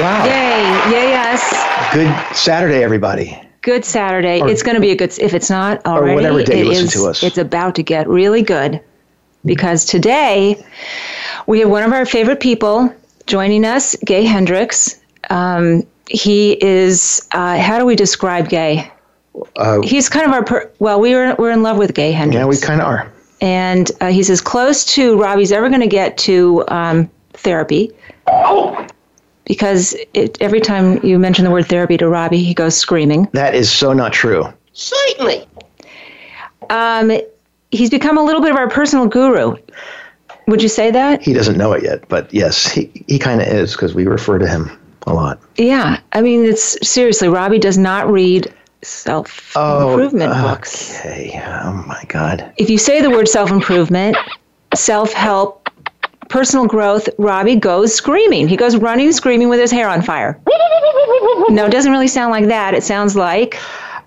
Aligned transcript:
Wow. 0.00 0.24
Yay, 0.24 0.92
yay, 0.92 1.08
yes. 1.10 1.92
Good 1.92 2.36
Saturday, 2.36 2.82
everybody. 2.82 3.38
Good 3.62 3.84
Saturday. 3.84 4.40
Or- 4.40 4.48
it's 4.48 4.62
going 4.62 4.76
to 4.76 4.80
be 4.80 4.90
a 4.90 4.96
good, 4.96 5.16
if 5.18 5.34
it's 5.34 5.50
not 5.50 5.84
already, 5.86 6.14
whatever 6.14 6.42
day 6.42 6.60
it 6.60 6.64
you 6.64 6.68
listen 6.70 6.84
is- 6.86 6.92
to 6.94 7.04
us. 7.08 7.22
it's 7.22 7.38
about 7.38 7.74
to 7.74 7.82
get 7.82 8.08
really 8.08 8.42
good 8.42 8.80
because 9.44 9.84
today 9.84 10.62
we 11.46 11.60
have 11.60 11.68
one 11.70 11.82
of 11.82 11.92
our 11.92 12.06
favorite 12.06 12.40
people 12.40 12.94
joining 13.26 13.64
us, 13.64 13.94
Gay 14.04 14.24
Hendricks. 14.24 14.98
Um, 15.28 15.82
he 16.08 16.52
is, 16.64 17.26
uh, 17.32 17.58
how 17.58 17.78
do 17.78 17.84
we 17.84 17.94
describe 17.96 18.48
Gay? 18.48 18.90
Uh, 19.56 19.80
He's 19.82 20.08
kind 20.08 20.26
of 20.26 20.32
our, 20.32 20.44
per- 20.44 20.70
well, 20.78 20.98
we 21.00 21.14
were, 21.14 21.34
we're 21.38 21.50
in 21.52 21.62
love 21.62 21.76
with 21.76 21.94
Gay 21.94 22.12
Hendricks. 22.12 22.36
yeah, 22.40 22.46
we 22.46 22.56
kind 22.56 22.80
of 22.80 22.86
are. 22.86 23.12
and 23.42 23.90
uh, 24.00 24.06
he's 24.08 24.30
as 24.30 24.40
close 24.40 24.84
to 24.86 25.20
Robbie's 25.20 25.52
ever 25.52 25.68
going 25.68 25.80
to 25.82 25.86
get 25.86 26.16
to 26.18 26.64
um, 26.68 27.10
therapy. 27.34 27.92
Because 29.50 29.96
it, 30.14 30.40
every 30.40 30.60
time 30.60 31.04
you 31.04 31.18
mention 31.18 31.44
the 31.44 31.50
word 31.50 31.66
therapy 31.66 31.96
to 31.96 32.08
Robbie, 32.08 32.44
he 32.44 32.54
goes 32.54 32.76
screaming. 32.76 33.28
That 33.32 33.52
is 33.52 33.68
so 33.68 33.92
not 33.92 34.12
true. 34.12 34.44
Certainly. 34.74 35.44
Um, 36.70 37.10
he's 37.72 37.90
become 37.90 38.16
a 38.16 38.22
little 38.22 38.40
bit 38.40 38.52
of 38.52 38.56
our 38.56 38.70
personal 38.70 39.08
guru. 39.08 39.56
Would 40.46 40.62
you 40.62 40.68
say 40.68 40.92
that? 40.92 41.20
He 41.20 41.32
doesn't 41.32 41.58
know 41.58 41.72
it 41.72 41.82
yet, 41.82 42.08
but 42.08 42.32
yes, 42.32 42.70
he, 42.70 42.92
he 43.08 43.18
kind 43.18 43.40
of 43.40 43.48
is 43.48 43.72
because 43.72 43.92
we 43.92 44.06
refer 44.06 44.38
to 44.38 44.46
him 44.46 44.70
a 45.08 45.14
lot. 45.14 45.40
Yeah. 45.56 45.98
I 46.12 46.20
mean, 46.20 46.44
it's 46.44 46.88
seriously, 46.88 47.26
Robbie 47.26 47.58
does 47.58 47.76
not 47.76 48.08
read 48.08 48.54
self 48.82 49.56
improvement 49.56 50.32
books. 50.32 50.96
Okay. 51.00 51.42
Oh 51.44 51.72
my 51.88 52.04
God. 52.06 52.52
If 52.56 52.70
you 52.70 52.78
say 52.78 53.00
the 53.00 53.10
word 53.10 53.26
self 53.26 53.50
improvement, 53.50 54.16
self 54.76 55.12
help, 55.12 55.59
personal 56.30 56.66
growth, 56.66 57.08
Robbie 57.18 57.56
goes 57.56 57.94
screaming. 57.94 58.48
He 58.48 58.56
goes 58.56 58.76
running, 58.76 59.12
screaming 59.12 59.48
with 59.50 59.60
his 59.60 59.70
hair 59.70 59.88
on 59.88 60.00
fire. 60.02 60.40
no, 61.50 61.66
it 61.66 61.70
doesn't 61.72 61.92
really 61.92 62.08
sound 62.08 62.30
like 62.30 62.46
that. 62.46 62.72
It 62.74 62.82
sounds 62.82 63.14
like. 63.16 63.58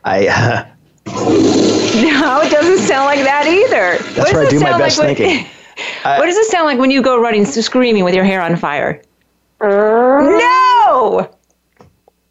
I. 0.04 0.28
Uh, 0.28 0.66
No, 1.94 2.42
it 2.42 2.50
doesn't 2.52 2.80
sound 2.88 3.06
like 3.06 3.20
that 3.20 3.46
either. 3.46 4.04
What 4.04 4.16
that's 4.16 4.32
does 4.32 4.34
where 4.34 4.44
I 4.44 4.48
it 4.48 4.50
do 4.50 4.60
my 4.60 4.70
sound 4.72 4.80
best 4.80 4.98
like 4.98 5.20
when- 5.20 5.28
thinking. 5.28 5.46
what 6.04 6.26
does 6.26 6.38
it 6.38 6.46
sound 6.48 6.66
like 6.66 6.80
when 6.80 6.90
you 6.90 7.04
go 7.04 7.22
running, 7.22 7.46
screaming 7.46 8.04
with 8.04 8.16
your 8.16 8.24
hair 8.24 8.42
on 8.42 8.56
fire? 8.56 9.00
No! 9.62 11.30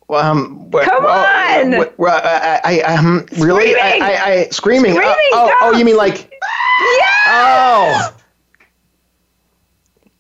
Well, 0.09 0.25
um, 0.25 0.69
wh- 0.73 0.83
Come 0.85 1.05
well, 1.05 1.65
on! 1.65 1.73
wh- 1.87 1.99
well, 1.99 2.21
I, 2.25 2.61
I, 2.65 2.81
I, 2.81 2.95
um, 2.97 3.25
really, 3.39 3.75
I, 3.77 3.79
Screaming! 3.79 4.03
I, 4.03 4.15
I, 4.25 4.49
screaming. 4.51 4.93
Screaming, 4.95 5.15
oh, 5.33 5.51
oh, 5.63 5.71
oh, 5.73 5.79
you 5.79 5.85
mean 5.85 5.97
like? 5.97 6.31
Yeah! 6.99 7.07
Oh. 7.29 8.15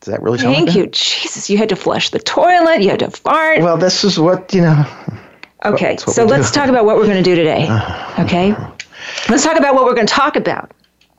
Does 0.02 0.12
that 0.12 0.20
really 0.22 0.38
sound 0.38 0.56
Thank 0.56 0.68
like 0.70 0.76
you. 0.76 0.86
Jesus, 0.88 1.48
you 1.48 1.56
had 1.56 1.68
to 1.68 1.76
flush 1.76 2.10
the 2.10 2.18
toilet. 2.18 2.82
You 2.82 2.90
had 2.90 2.98
to 2.98 3.10
fart. 3.10 3.60
Well, 3.60 3.76
this 3.76 4.02
is 4.02 4.18
what 4.18 4.52
you 4.52 4.62
know. 4.62 4.84
okay, 5.64 5.96
so 5.96 6.24
let's 6.24 6.50
do. 6.50 6.58
talk 6.58 6.68
about 6.68 6.84
what 6.84 6.96
we're 6.96 7.06
going 7.06 7.22
to 7.22 7.30
do 7.30 7.36
today. 7.36 7.68
Okay? 8.18 8.52
Let's 9.28 9.44
talk 9.44 9.56
about 9.56 9.76
what 9.76 9.84
we're 9.84 9.94
going 9.94 10.08
to 10.08 10.12
talk 10.12 10.34
about. 10.34 10.72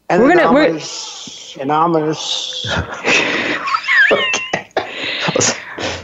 We're 0.09 0.35
gonna- 0.35 0.51
we're- 0.51 0.65
Anonymous. 0.65 1.57
Anonymous. 1.61 2.67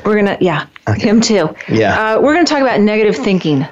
We're 0.06 0.16
going 0.16 0.26
to, 0.26 0.38
yeah, 0.44 0.66
him 0.96 1.22
too. 1.22 1.54
Yeah. 1.68 2.16
Uh, 2.16 2.22
we're 2.22 2.34
going 2.34 2.44
to 2.44 2.52
talk 2.52 2.64
about 2.64 2.80
negative 2.80 3.16
thinking. 3.16 3.68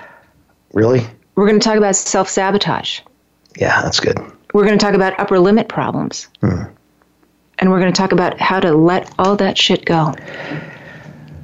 Really? 0.73 1.01
We're 1.33 1.47
going 1.47 1.59
to 1.59 1.63
talk 1.63 1.77
about 1.77 1.95
self 1.95 2.29
sabotage. 2.29 2.99
Yeah, 3.57 3.81
that's 3.81 3.99
good. 3.99 4.19
We're 4.53 4.65
going 4.65 4.77
to 4.77 4.85
talk 4.85 4.93
about 4.93 5.19
upper 5.19 5.39
limit 5.39 5.67
problems. 5.67 6.27
Hmm. 6.41 6.63
And 7.59 7.71
we're 7.71 7.79
going 7.79 7.91
to 7.91 7.97
talk 7.97 8.11
about 8.11 8.39
how 8.39 8.59
to 8.59 8.73
let 8.73 9.11
all 9.17 9.35
that 9.37 9.57
shit 9.57 9.85
go. 9.85 10.13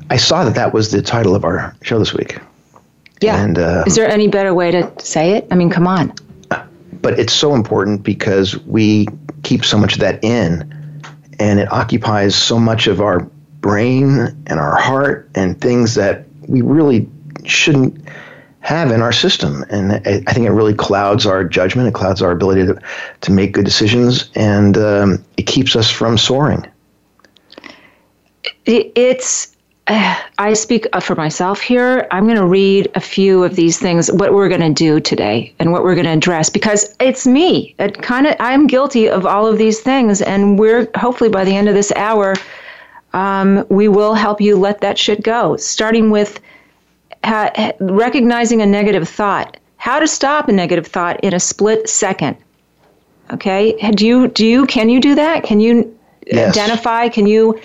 I 0.09 0.17
saw 0.17 0.43
that 0.43 0.55
that 0.55 0.73
was 0.73 0.91
the 0.91 1.01
title 1.01 1.35
of 1.35 1.43
our 1.43 1.75
show 1.81 1.97
this 1.97 2.13
week. 2.13 2.37
Yeah. 3.21 3.41
And, 3.41 3.57
uh, 3.57 3.83
Is 3.87 3.95
there 3.95 4.07
any 4.07 4.27
better 4.27 4.53
way 4.53 4.71
to 4.71 4.91
say 4.99 5.31
it? 5.31 5.47
I 5.49 5.55
mean, 5.55 5.69
come 5.69 5.87
on. 5.87 6.13
but 7.01 7.19
it's 7.19 7.33
so 7.33 7.55
important 7.55 8.03
because 8.03 8.57
we 8.65 9.07
keep 9.43 9.65
so 9.65 9.77
much 9.77 9.93
of 9.93 9.99
that 9.99 10.23
in 10.23 11.01
and 11.39 11.59
it 11.59 11.71
occupies 11.71 12.35
so 12.35 12.59
much 12.59 12.87
of 12.87 13.01
our 13.01 13.21
brain 13.59 14.19
and 14.47 14.59
our 14.59 14.75
heart 14.75 15.29
and 15.35 15.59
things 15.59 15.95
that 15.95 16.25
we 16.47 16.61
really 16.61 17.09
shouldn't 17.45 18.05
have 18.63 18.91
in 18.91 19.01
our 19.01 19.11
system 19.11 19.63
and 19.69 19.93
i, 19.93 20.33
think 20.33 20.45
it 20.45 20.51
really 20.51 20.73
clouds 20.73 21.25
our 21.25 21.43
judgment 21.43 21.87
it 21.87 21.93
clouds 21.93 22.21
our 22.21 22.31
ability 22.31 22.65
to, 22.65 22.81
to 23.21 23.31
make 23.31 23.51
good 23.53 23.65
decisions 23.65 24.29
and 24.35 24.77
um, 24.77 25.23
it 25.37 25.43
keeps 25.43 25.75
us 25.75 25.89
from 25.89 26.17
soaring 26.17 26.65
It's, 28.65 29.55
uh, 29.87 30.15
I 30.37 30.53
speak 30.53 30.87
uh, 30.93 30.99
for 31.01 31.15
myself 31.15 31.59
here. 31.59 32.07
I'm 32.11 32.23
going 32.25 32.37
to 32.37 32.45
read 32.45 32.89
a 32.95 33.01
few 33.01 33.43
of 33.43 33.55
these 33.55 33.77
things, 33.79 34.11
what 34.11 34.33
we're 34.33 34.47
going 34.47 34.61
to 34.61 34.73
do 34.73 34.99
today 35.01 35.53
and 35.59 35.71
what 35.71 35.83
we're 35.83 35.95
going 35.95 36.05
to 36.05 36.13
address 36.13 36.49
because 36.49 36.95
it's 37.01 37.27
me. 37.27 37.75
It 37.79 38.01
kind 38.01 38.27
of, 38.27 38.35
I'm 38.39 38.67
guilty 38.67 39.09
of 39.09 39.25
all 39.25 39.45
of 39.45 39.57
these 39.57 39.81
things. 39.81 40.21
And 40.21 40.57
we're 40.57 40.89
hopefully 40.95 41.29
by 41.29 41.43
the 41.43 41.55
end 41.55 41.67
of 41.67 41.75
this 41.75 41.91
hour, 41.97 42.35
um, 43.11 43.65
we 43.69 43.89
will 43.89 44.13
help 44.13 44.39
you 44.39 44.55
let 44.55 44.79
that 44.81 44.97
shit 44.97 45.21
go, 45.21 45.57
starting 45.57 46.09
with 46.09 46.39
ha- 47.23 47.71
recognizing 47.79 48.61
a 48.61 48.65
negative 48.65 49.07
thought, 49.07 49.57
how 49.77 49.99
to 49.99 50.07
stop 50.07 50.47
a 50.49 50.51
negative 50.51 50.87
thought 50.87 51.19
in 51.23 51.33
a 51.33 51.39
split 51.39 51.89
second. 51.89 52.37
Okay. 53.31 53.73
Do 53.91 54.05
you, 54.05 54.27
do 54.27 54.45
you, 54.45 54.65
can 54.65 54.89
you 54.89 54.99
do 54.99 55.15
that? 55.15 55.43
Can 55.43 55.59
you 55.59 55.97
Yes. 56.25 56.55
identify? 56.57 57.09
Can 57.09 57.27
you 57.27 57.59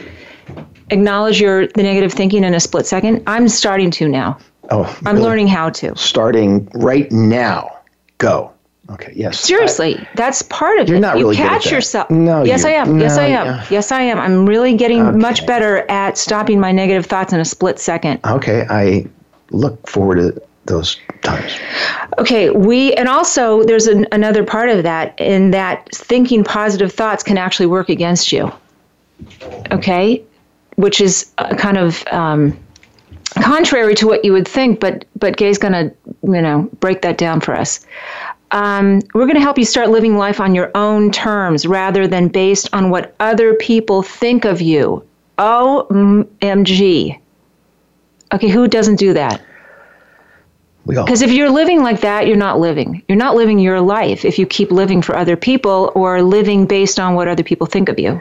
acknowledge 0.91 1.41
your 1.41 1.69
the 1.69 1.83
negative 1.83 2.13
thinking 2.13 2.43
in 2.45 2.55
a 2.55 2.61
split 2.61 2.87
second? 2.87 3.23
I'm 3.29 3.49
starting 3.49 3.91
to 3.93 4.09
now. 4.09 4.37
oh 4.71 4.85
I'm 5.07 5.15
really? 5.15 5.29
learning 5.29 5.47
how 5.49 5.71
to. 5.71 5.95
starting 5.97 6.69
right 6.75 7.11
now 7.13 7.79
go 8.19 8.51
okay 8.91 9.13
yes 9.15 9.39
Seriously, 9.39 10.05
that's 10.17 10.43
part 10.43 10.81
of 10.81 10.89
You're 10.89 10.97
it. 10.99 11.01
not 11.03 11.19
you 11.19 11.25
really 11.25 11.37
catch 11.37 11.71
yourself. 11.71 12.11
No, 12.11 12.43
yes, 12.43 12.65
I 12.65 12.71
am. 12.71 12.99
yes, 12.99 13.17
I 13.17 13.27
am. 13.27 13.47
yeah. 13.47 13.67
Yes, 13.71 13.93
I 13.93 14.01
am. 14.03 14.19
I'm 14.19 14.45
really 14.47 14.75
getting 14.77 15.19
much 15.19 15.47
better 15.47 15.89
at 15.89 16.19
stopping 16.19 16.59
my 16.59 16.73
negative 16.73 17.07
thoughts 17.07 17.33
in 17.33 17.39
a 17.39 17.45
split 17.45 17.79
second. 17.79 18.19
okay 18.27 18.67
i 18.71 19.07
look 19.51 19.87
forward 19.89 20.17
to 20.17 20.43
those 20.67 21.01
times 21.23 21.59
Okay, 22.19 22.51
we 22.51 22.93
and 22.95 23.09
also 23.09 23.63
there's 23.63 23.87
an, 23.87 24.07
another 24.11 24.43
part 24.43 24.71
of 24.71 24.83
that 24.83 25.19
in 25.21 25.53
that 25.53 25.89
thinking 25.95 26.43
positive 26.43 26.93
thoughts 26.93 27.23
can 27.23 27.39
actually 27.39 27.67
work 27.67 27.89
against 27.89 28.33
you. 28.33 28.51
Okay, 29.71 30.23
which 30.77 31.01
is 31.01 31.31
uh, 31.39 31.55
kind 31.55 31.77
of 31.77 32.05
um, 32.09 32.59
contrary 33.41 33.95
to 33.95 34.07
what 34.07 34.25
you 34.25 34.33
would 34.33 34.49
think, 34.49 34.81
but 34.81 35.05
but 35.17 35.37
Gay's 35.37 35.59
going 35.59 35.73
to 35.73 35.95
you 36.25 36.43
know 36.43 36.69
break 36.81 37.03
that 37.03 37.19
down 37.19 37.41
for 37.41 37.55
us. 37.55 37.87
Um, 38.51 39.01
we're 39.15 39.27
going 39.27 39.37
to 39.37 39.43
help 39.43 39.59
you 39.59 39.65
start 39.65 39.91
living 39.91 40.17
life 40.17 40.41
on 40.41 40.55
your 40.55 40.73
own 40.75 41.13
terms 41.13 41.67
rather 41.67 42.09
than 42.09 42.29
based 42.29 42.69
on 42.73 42.91
what 42.91 43.15
other 43.21 43.55
people 43.55 44.03
think 44.03 44.45
of 44.45 44.61
you. 44.61 45.05
OMG. 45.39 47.21
Okay, 48.35 48.49
who 48.49 48.67
doesn't 48.67 48.97
do 48.97 49.13
that? 49.13 49.41
Because 50.89 51.23
if 51.23 51.31
you're 51.31 51.51
living 51.51 51.83
like 51.83 52.01
that, 52.01 52.27
you're 52.27 52.37
not 52.37 52.59
living. 52.59 53.03
You're 53.09 53.19
not 53.19 53.35
living 53.35 53.59
your 53.59 53.81
life 53.81 54.25
if 54.25 54.39
you 54.39 54.47
keep 54.47 54.71
living 54.71 55.03
for 55.03 55.17
other 55.17 55.37
people 55.37 55.93
or 55.95 56.23
living 56.23 56.67
based 56.67 56.99
on 56.99 57.15
what 57.15 57.29
other 57.29 57.43
people 57.43 57.67
think 57.67 57.89
of 57.89 57.99
you. 57.99 58.21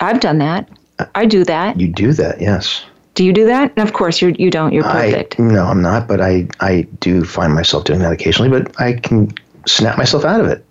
I've 0.00 0.20
done 0.20 0.38
that. 0.38 0.68
Uh, 0.98 1.06
I 1.14 1.26
do 1.26 1.44
that. 1.44 1.80
you 1.80 1.88
do 1.88 2.12
that 2.12 2.40
yes 2.40 2.84
Do 3.14 3.24
you 3.24 3.32
do 3.32 3.46
that? 3.46 3.72
And 3.76 3.86
of 3.86 3.92
course, 3.92 4.22
you 4.22 4.34
you 4.38 4.50
don't. 4.50 4.72
You're 4.72 4.84
perfect. 4.84 5.40
I, 5.40 5.42
no, 5.42 5.64
I'm 5.64 5.82
not, 5.82 6.06
but 6.06 6.20
I, 6.20 6.46
I 6.60 6.82
do 7.00 7.24
find 7.24 7.52
myself 7.52 7.84
doing 7.84 8.00
that 8.00 8.12
occasionally, 8.12 8.50
but 8.50 8.80
I 8.80 8.94
can 8.94 9.32
snap 9.66 9.98
myself 9.98 10.24
out 10.24 10.40
of 10.40 10.46
it. 10.46 10.64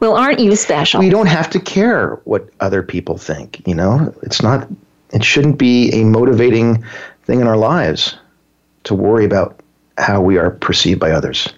well, 0.00 0.16
aren't 0.16 0.40
you 0.40 0.56
special? 0.56 1.00
We 1.00 1.10
don't 1.10 1.26
have 1.26 1.50
to 1.50 1.60
care 1.60 2.20
what 2.24 2.48
other 2.60 2.82
people 2.82 3.18
think, 3.18 3.66
you 3.66 3.74
know? 3.74 4.14
It's 4.22 4.42
not, 4.42 4.68
it 5.10 5.24
shouldn't 5.24 5.58
be 5.58 5.90
a 5.92 6.04
motivating 6.04 6.84
thing 7.24 7.40
in 7.40 7.46
our 7.46 7.56
lives 7.56 8.16
to 8.84 8.94
worry 8.94 9.24
about 9.24 9.60
how 9.98 10.20
we 10.20 10.38
are 10.38 10.50
perceived 10.50 11.00
by 11.00 11.10
others. 11.10 11.48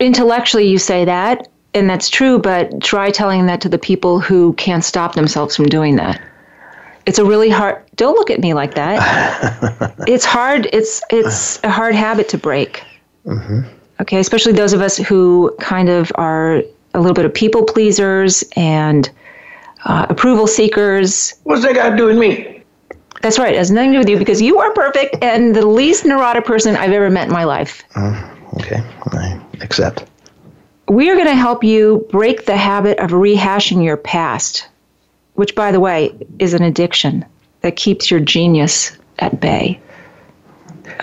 Intellectually, 0.00 0.66
you 0.66 0.78
say 0.78 1.04
that, 1.04 1.48
and 1.74 1.88
that's 1.88 2.08
true. 2.08 2.38
But 2.38 2.82
try 2.82 3.10
telling 3.10 3.46
that 3.46 3.60
to 3.62 3.68
the 3.68 3.78
people 3.78 4.20
who 4.20 4.52
can't 4.54 4.84
stop 4.84 5.14
themselves 5.14 5.56
from 5.56 5.66
doing 5.66 5.96
that. 5.96 6.20
It's 7.06 7.18
a 7.18 7.24
really 7.24 7.50
hard. 7.50 7.82
Don't 7.96 8.14
look 8.14 8.30
at 8.30 8.40
me 8.40 8.54
like 8.54 8.74
that. 8.74 9.94
it's 10.06 10.24
hard. 10.24 10.68
It's 10.72 11.02
it's 11.10 11.62
a 11.64 11.70
hard 11.70 11.94
habit 11.94 12.28
to 12.30 12.38
break. 12.38 12.84
Okay, 14.00 14.18
especially 14.18 14.52
those 14.52 14.72
of 14.72 14.80
us 14.80 14.96
who 14.96 15.54
kind 15.60 15.88
of 15.88 16.12
are 16.16 16.62
a 16.94 17.00
little 17.00 17.14
bit 17.14 17.24
of 17.24 17.32
people 17.32 17.64
pleasers 17.64 18.44
and 18.56 19.10
uh, 19.84 20.06
approval 20.08 20.46
seekers. 20.46 21.34
What's 21.44 21.62
that 21.62 21.74
got 21.74 21.90
to 21.90 21.96
do 21.96 22.06
with 22.06 22.18
me? 22.18 22.61
That's 23.22 23.38
right. 23.38 23.54
It 23.54 23.58
has 23.58 23.70
nothing 23.70 23.92
to 23.92 23.98
do 23.98 24.00
with 24.00 24.08
you 24.08 24.18
because 24.18 24.42
you 24.42 24.58
are 24.58 24.72
perfect 24.74 25.22
and 25.22 25.54
the 25.54 25.66
least 25.66 26.04
neurotic 26.04 26.44
person 26.44 26.76
I've 26.76 26.92
ever 26.92 27.08
met 27.08 27.28
in 27.28 27.32
my 27.32 27.44
life. 27.44 27.84
Okay, 28.54 28.82
I 29.12 29.40
accept. 29.60 30.04
We 30.88 31.08
are 31.08 31.14
going 31.14 31.28
to 31.28 31.34
help 31.34 31.62
you 31.64 32.06
break 32.10 32.46
the 32.46 32.56
habit 32.56 32.98
of 32.98 33.10
rehashing 33.10 33.82
your 33.84 33.96
past, 33.96 34.68
which, 35.34 35.54
by 35.54 35.70
the 35.70 35.80
way, 35.80 36.12
is 36.40 36.52
an 36.52 36.62
addiction 36.62 37.24
that 37.60 37.76
keeps 37.76 38.10
your 38.10 38.20
genius 38.20 38.96
at 39.20 39.40
bay. 39.40 39.80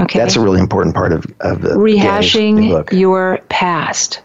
Okay. 0.01 0.19
That's 0.19 0.35
a 0.35 0.41
really 0.41 0.59
important 0.59 0.93
part 0.93 1.13
of, 1.13 1.25
of 1.39 1.61
the 1.61 1.69
rehashing 1.69 2.91
your 2.91 3.39
past. 3.47 4.21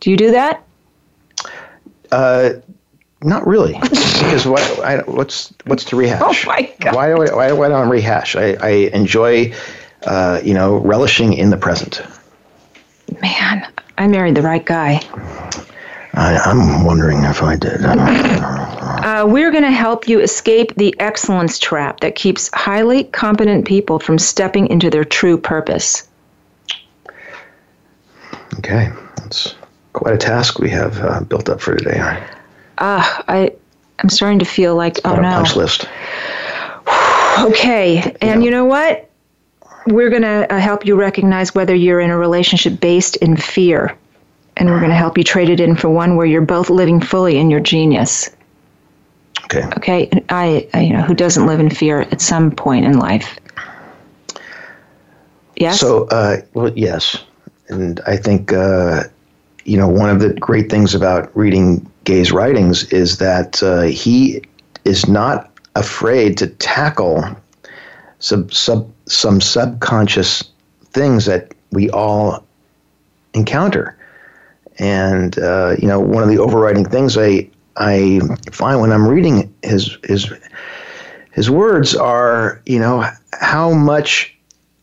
Do 0.00 0.10
you 0.10 0.16
do 0.16 0.30
that? 0.32 0.62
Uh, 2.12 2.50
not 3.22 3.46
really, 3.46 3.74
because 3.80 4.46
what, 4.46 4.62
I, 4.80 5.02
what's 5.02 5.52
what's 5.66 5.84
to 5.86 5.96
rehash? 5.96 6.46
Oh, 6.46 6.48
my 6.48 6.72
God. 6.80 6.94
Why 6.94 7.08
do 7.08 7.22
I, 7.22 7.34
why, 7.34 7.52
why 7.52 7.68
don't 7.68 7.86
I 7.86 7.90
rehash? 7.90 8.36
I, 8.36 8.54
I 8.60 8.70
enjoy, 8.92 9.52
uh, 10.06 10.40
you 10.42 10.54
know, 10.54 10.78
relishing 10.78 11.34
in 11.34 11.50
the 11.50 11.56
present. 11.56 12.02
Man, 13.20 13.66
I 13.98 14.06
married 14.06 14.34
the 14.34 14.42
right 14.42 14.64
guy. 14.64 15.00
I, 16.14 16.36
I'm 16.38 16.84
wondering 16.84 17.22
if 17.24 17.42
I 17.42 17.56
did. 17.56 17.84
I. 17.84 19.20
Uh, 19.20 19.26
we're 19.26 19.50
going 19.50 19.64
to 19.64 19.70
help 19.70 20.08
you 20.08 20.20
escape 20.20 20.74
the 20.74 20.94
excellence 20.98 21.58
trap 21.58 22.00
that 22.00 22.14
keeps 22.14 22.50
highly 22.52 23.04
competent 23.04 23.66
people 23.66 23.98
from 23.98 24.18
stepping 24.18 24.66
into 24.68 24.90
their 24.90 25.04
true 25.04 25.38
purpose. 25.38 26.08
Okay, 28.58 28.90
that's 29.16 29.54
quite 29.92 30.14
a 30.14 30.18
task 30.18 30.58
we 30.58 30.70
have 30.70 30.98
uh, 30.98 31.20
built 31.20 31.48
up 31.48 31.60
for 31.60 31.76
today. 31.76 31.98
Ah, 32.80 33.22
I, 33.28 33.52
I'm 33.98 34.08
starting 34.08 34.38
to 34.38 34.44
feel 34.44 34.74
like, 34.74 34.98
oh 35.04 35.14
no. 35.16 35.30
punch 35.30 35.56
list. 35.56 35.88
Okay, 37.40 38.14
and 38.20 38.44
you 38.44 38.50
know 38.50 38.66
what? 38.66 39.08
We're 39.86 40.10
going 40.10 40.22
to 40.22 40.52
uh, 40.52 40.58
help 40.58 40.84
you 40.84 40.94
recognize 40.94 41.54
whether 41.54 41.74
you're 41.74 42.00
in 42.00 42.10
a 42.10 42.18
relationship 42.18 42.80
based 42.80 43.16
in 43.16 43.36
fear. 43.36 43.96
And 44.58 44.68
we're 44.68 44.80
going 44.80 44.90
to 44.90 44.96
help 44.96 45.16
you 45.16 45.24
trade 45.24 45.48
it 45.48 45.58
in 45.58 45.74
for 45.74 45.88
one 45.88 46.16
where 46.16 46.26
you're 46.26 46.42
both 46.42 46.68
living 46.68 47.00
fully 47.00 47.38
in 47.38 47.48
your 47.48 47.60
genius. 47.60 48.28
Okay. 49.44 49.64
Okay, 49.76 50.08
and 50.12 50.24
I, 50.28 50.68
I 50.74 50.80
you 50.82 50.92
know, 50.92 51.02
who 51.02 51.14
doesn't 51.14 51.46
live 51.46 51.60
in 51.60 51.70
fear 51.70 52.02
at 52.02 52.20
some 52.20 52.50
point 52.50 52.84
in 52.84 52.98
life? 52.98 53.38
Yes. 55.56 55.80
So, 55.80 56.06
uh, 56.08 56.38
well, 56.54 56.72
yes, 56.76 57.24
and 57.68 58.00
I 58.06 58.16
think 58.16 58.52
uh, 58.52 59.04
you 59.64 59.76
know 59.76 59.88
one 59.88 60.10
of 60.10 60.20
the 60.20 60.34
great 60.34 60.70
things 60.70 60.94
about 60.94 61.34
reading 61.36 61.89
Gay's 62.10 62.32
writings 62.32 62.92
is 62.92 63.18
that 63.18 63.62
uh, 63.62 63.82
he 63.82 64.42
is 64.84 65.06
not 65.06 65.48
afraid 65.76 66.36
to 66.38 66.48
tackle 66.48 67.24
sub, 68.18 68.52
sub, 68.52 68.90
some 69.06 69.40
subconscious 69.40 70.42
things 70.86 71.26
that 71.26 71.54
we 71.70 71.88
all 71.90 72.44
encounter, 73.32 73.96
and 74.80 75.38
uh, 75.38 75.76
you 75.78 75.86
know 75.86 76.00
one 76.00 76.24
of 76.24 76.28
the 76.28 76.38
overriding 76.38 76.84
things 76.84 77.16
I 77.16 77.48
I 77.76 78.18
find 78.50 78.80
when 78.80 78.90
I'm 78.90 79.06
reading 79.06 79.54
his 79.62 79.96
his 80.02 80.32
his 81.30 81.48
words 81.48 81.94
are 81.94 82.60
you 82.66 82.80
know 82.80 83.08
how 83.34 83.72
much 83.72 84.36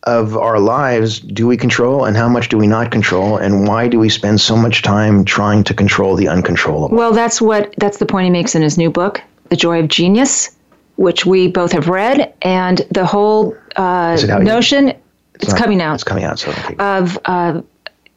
of 0.08 0.38
our 0.38 0.58
lives 0.60 1.20
do 1.20 1.46
we 1.46 1.58
control 1.58 2.06
and 2.06 2.16
how 2.16 2.30
much 2.30 2.48
do 2.50 2.58
we 2.58 2.66
not 2.66 2.92
control? 2.92 3.38
And 3.38 3.68
why 3.68 3.88
do 3.90 4.00
we 4.00 4.10
spend 4.10 4.40
so 4.42 4.56
much 4.56 4.82
time 4.82 5.26
trying 5.26 5.64
to 5.66 5.74
control 5.74 6.16
the 6.16 6.28
uncontrollable? 6.30 6.98
Well, 6.98 7.12
that's 7.14 7.42
what 7.42 7.74
that's 7.78 7.98
the 7.98 8.06
point 8.06 8.24
he 8.26 8.32
makes 8.32 8.56
in 8.56 8.62
his 8.62 8.78
new 8.78 8.90
book, 8.90 9.22
The 9.50 9.58
Joy 9.58 9.80
of 9.82 9.90
Genius, 9.90 10.56
which 10.96 11.26
we 11.26 11.48
both 11.50 11.74
have 11.74 11.88
read, 11.90 12.34
and 12.42 12.82
the 12.90 13.06
whole 13.06 13.56
uh, 13.76 14.14
Is 14.16 14.24
it 14.24 14.30
out 14.30 14.42
notion 14.44 14.94
it's, 15.36 15.50
not- 15.50 15.58
coming 15.60 15.82
out. 15.82 15.96
it's 15.96 16.04
coming 16.06 16.24
out 16.24 16.40
so 16.40 16.52
of 16.80 17.20
uh, 17.26 17.62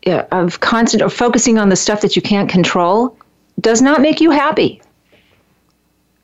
yeah, 0.06 0.26
of 0.30 0.60
constant 0.60 1.02
or 1.02 1.10
focusing 1.10 1.58
on 1.58 1.68
the 1.68 1.76
stuff 1.76 2.00
that 2.02 2.14
you 2.16 2.22
can't 2.22 2.48
control 2.48 3.16
does 3.60 3.82
not 3.82 4.00
make 4.00 4.20
you 4.20 4.30
happy. 4.30 4.80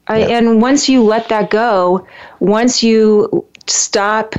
I, 0.07 0.21
Yeah. 0.21 0.39
And 0.39 0.63
once 0.63 0.89
you 0.89 1.03
let 1.03 1.29
that 1.29 1.51
go, 1.51 2.07
once 2.41 2.83
you 2.83 3.45
stop 3.67 4.37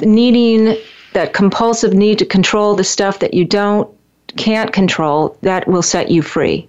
needing 0.00 0.76
that 1.12 1.34
compulsive 1.34 1.92
need 1.92 2.18
to 2.18 2.24
control 2.24 2.74
the 2.74 2.84
stuff 2.84 3.18
that 3.18 3.34
you 3.34 3.44
don't 3.44 3.88
can't 4.36 4.72
control, 4.72 5.36
that 5.42 5.68
will 5.68 5.82
set 5.82 6.10
you 6.10 6.22
free 6.22 6.66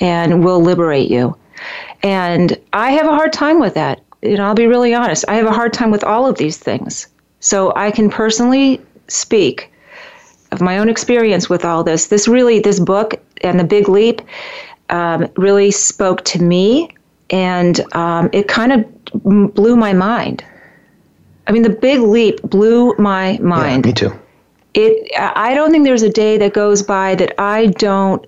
and 0.00 0.44
will 0.44 0.60
liberate 0.60 1.10
you. 1.10 1.36
And 2.02 2.58
I 2.72 2.90
have 2.92 3.06
a 3.06 3.14
hard 3.14 3.32
time 3.32 3.60
with 3.60 3.74
that. 3.74 4.02
You 4.22 4.36
know, 4.36 4.46
I'll 4.46 4.54
be 4.54 4.66
really 4.66 4.94
honest. 4.94 5.24
I 5.28 5.34
have 5.34 5.46
a 5.46 5.52
hard 5.52 5.72
time 5.72 5.90
with 5.90 6.04
all 6.04 6.26
of 6.26 6.38
these 6.38 6.58
things. 6.58 7.06
So 7.40 7.72
I 7.76 7.90
can 7.90 8.10
personally 8.10 8.80
speak 9.08 9.72
of 10.52 10.60
my 10.60 10.78
own 10.78 10.88
experience 10.88 11.48
with 11.48 11.64
all 11.64 11.84
this. 11.84 12.08
This 12.08 12.26
really, 12.26 12.58
this 12.58 12.80
book 12.80 13.14
and 13.42 13.58
the 13.58 13.64
Big 13.64 13.88
Leap, 13.88 14.20
um, 14.90 15.28
really 15.36 15.70
spoke 15.70 16.24
to 16.24 16.42
me, 16.42 16.88
and 17.30 17.80
um, 17.94 18.28
it 18.32 18.48
kind 18.48 18.72
of 18.72 19.54
blew 19.54 19.76
my 19.76 19.92
mind. 19.92 20.44
I 21.50 21.52
mean, 21.52 21.62
the 21.62 21.70
Big 21.70 22.00
Leap 22.00 22.40
blew 22.42 22.94
my 22.96 23.36
mind. 23.42 23.84
yeah, 23.84 23.90
me 23.90 23.92
too. 23.92 24.12
It 24.72 25.10
i 25.18 25.52
don't 25.52 25.72
think 25.72 25.82
there's 25.84 26.04
a 26.04 26.08
day 26.08 26.38
that 26.38 26.54
goes 26.54 26.80
by 26.80 27.16
that 27.16 27.34
i 27.40 27.66
don't 27.66 28.24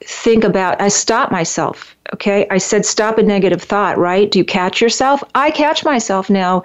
think 0.00 0.42
about 0.42 0.80
i 0.82 0.88
stop 0.88 1.30
myself 1.30 1.96
okay? 2.14 2.46
I 2.50 2.58
said 2.58 2.84
stop 2.84 3.18
a 3.18 3.22
negative 3.22 3.62
thought 3.62 3.98
right? 3.98 4.30
Do 4.30 4.38
you 4.38 4.44
catch 4.44 4.80
yourself? 4.80 5.22
I 5.34 5.50
catch 5.50 5.84
myself 5.84 6.28
now 6.28 6.62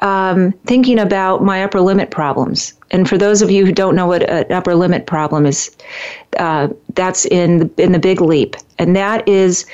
um, 0.00 0.52
thinking 0.66 0.98
about 0.98 1.42
my 1.42 1.64
upper 1.64 1.80
limit 1.80 2.10
problems. 2.10 2.74
And 2.90 3.08
for 3.08 3.18
those 3.18 3.42
of 3.42 3.50
you 3.50 3.66
who 3.66 3.72
don't 3.72 3.96
know 3.96 4.06
what 4.06 4.28
an 4.28 4.50
upper 4.52 4.74
limit 4.74 5.06
problem 5.06 5.46
is 5.46 5.74
uh, 6.38 6.68
that's 6.94 7.24
in 7.26 7.58
the, 7.58 7.82
in 7.82 7.92
the 7.92 7.98
big 7.98 8.20
leap. 8.20 8.56
And 8.78 8.94
that 8.96 9.28
is 9.28 9.66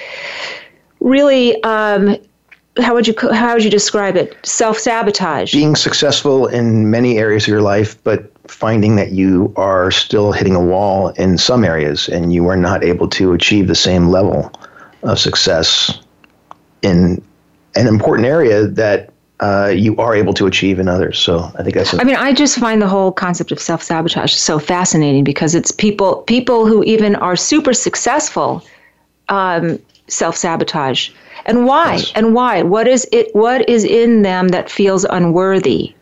really 1.00 1.62
um, 1.64 2.17
how 2.81 2.94
would 2.94 3.06
you 3.06 3.15
how 3.32 3.55
would 3.55 3.65
you 3.65 3.71
describe 3.71 4.16
it? 4.16 4.37
Self 4.45 4.78
sabotage 4.78 5.52
being 5.52 5.76
successful 5.76 6.47
in 6.47 6.90
many 6.90 7.19
areas 7.19 7.45
of 7.45 7.49
your 7.49 7.62
life 7.62 8.02
but 8.04 8.31
finding 8.50 8.97
that 8.97 9.12
you 9.12 9.52
are 9.57 9.90
still 9.90 10.33
hitting 10.33 10.54
a 10.54 10.61
wall 10.61 11.09
in 11.11 11.38
some 11.38 11.64
areas 11.64 12.09
and 12.09 12.33
you 12.33 12.49
are 12.49 12.57
not 12.57 12.83
able 12.83 13.09
to 13.09 13.33
achieve 13.33 13.69
the 13.69 13.75
same 13.75 14.09
level 14.09 14.50
of 15.02 15.19
success 15.19 16.00
in 16.83 17.23
an 17.76 17.87
important 17.87 18.26
area 18.26 18.66
that 18.66 19.12
uh, 19.40 19.73
you 19.75 19.97
are 19.97 20.14
able 20.14 20.35
to 20.35 20.47
achieve 20.47 20.78
in 20.78 20.88
others. 20.88 21.19
So 21.19 21.50
i 21.59 21.62
think 21.62 21.75
that's 21.75 21.95
a, 21.95 22.00
I 22.00 22.04
mean, 22.04 22.16
I 22.16 22.33
just 22.33 22.59
find 22.59 22.83
the 22.83 22.88
whole 22.88 23.12
concept 23.12 23.52
of 23.52 23.61
self 23.61 23.83
sabotage 23.83 24.35
so 24.35 24.59
fascinating 24.59 25.25
because 25.25 25.54
it's 25.54 25.71
people 25.71 26.23
people 26.23 26.66
who 26.66 26.83
even 26.85 27.16
are 27.16 27.37
super 27.37 27.73
successful 27.73 28.62
um, 29.31 29.78
self 30.09 30.37
sabotage, 30.37 31.11
and 31.50 31.66
why? 31.66 31.97
Yes. 31.97 32.12
And 32.14 32.35
why? 32.35 32.62
What 32.62 32.88
is 32.88 33.07
it? 33.12 33.35
What 33.35 33.69
is 33.69 33.85
in 33.85 34.23
them 34.23 34.49
that 34.49 34.71
feels 34.71 35.04
unworthy, 35.04 35.95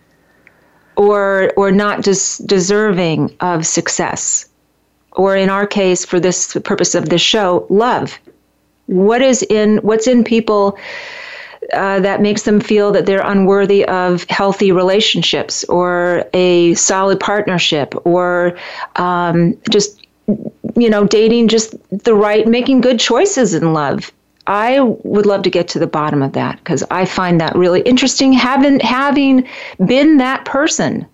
or 0.96 1.52
or 1.56 1.72
not 1.72 2.04
just 2.04 2.46
deserving 2.46 3.36
of 3.40 3.66
success, 3.66 4.48
or 5.12 5.36
in 5.36 5.50
our 5.50 5.66
case, 5.66 6.04
for 6.04 6.20
this 6.20 6.56
purpose 6.64 6.94
of 6.94 7.08
this 7.08 7.22
show, 7.22 7.66
love. 7.68 8.18
What 8.86 9.22
is 9.22 9.42
in 9.42 9.78
what's 9.78 10.06
in 10.06 10.24
people? 10.24 10.78
uh, 11.72 12.00
that 12.00 12.20
makes 12.20 12.42
them 12.42 12.60
feel 12.60 12.92
that 12.92 13.06
they're 13.06 13.24
unworthy 13.24 13.84
of 13.86 14.24
healthy 14.30 14.72
relationships 14.72 15.64
or 15.64 16.24
a 16.32 16.74
solid 16.74 17.20
partnership 17.20 17.94
or 18.04 18.56
um, 18.96 19.56
just 19.70 20.06
you 20.76 20.88
know 20.88 21.06
dating 21.06 21.48
just 21.48 21.74
the 21.90 22.14
right 22.14 22.46
making 22.46 22.80
good 22.80 23.00
choices 23.00 23.54
in 23.54 23.72
love 23.72 24.12
i 24.48 24.80
would 24.80 25.26
love 25.26 25.42
to 25.42 25.50
get 25.50 25.68
to 25.68 25.78
the 25.78 25.86
bottom 25.86 26.22
of 26.22 26.32
that 26.32 26.56
because 26.58 26.82
i 26.90 27.04
find 27.04 27.40
that 27.40 27.54
really 27.54 27.80
interesting 27.82 28.32
having 28.32 28.80
having 28.80 29.46
been 29.86 30.16
that 30.16 30.44
person 30.44 31.06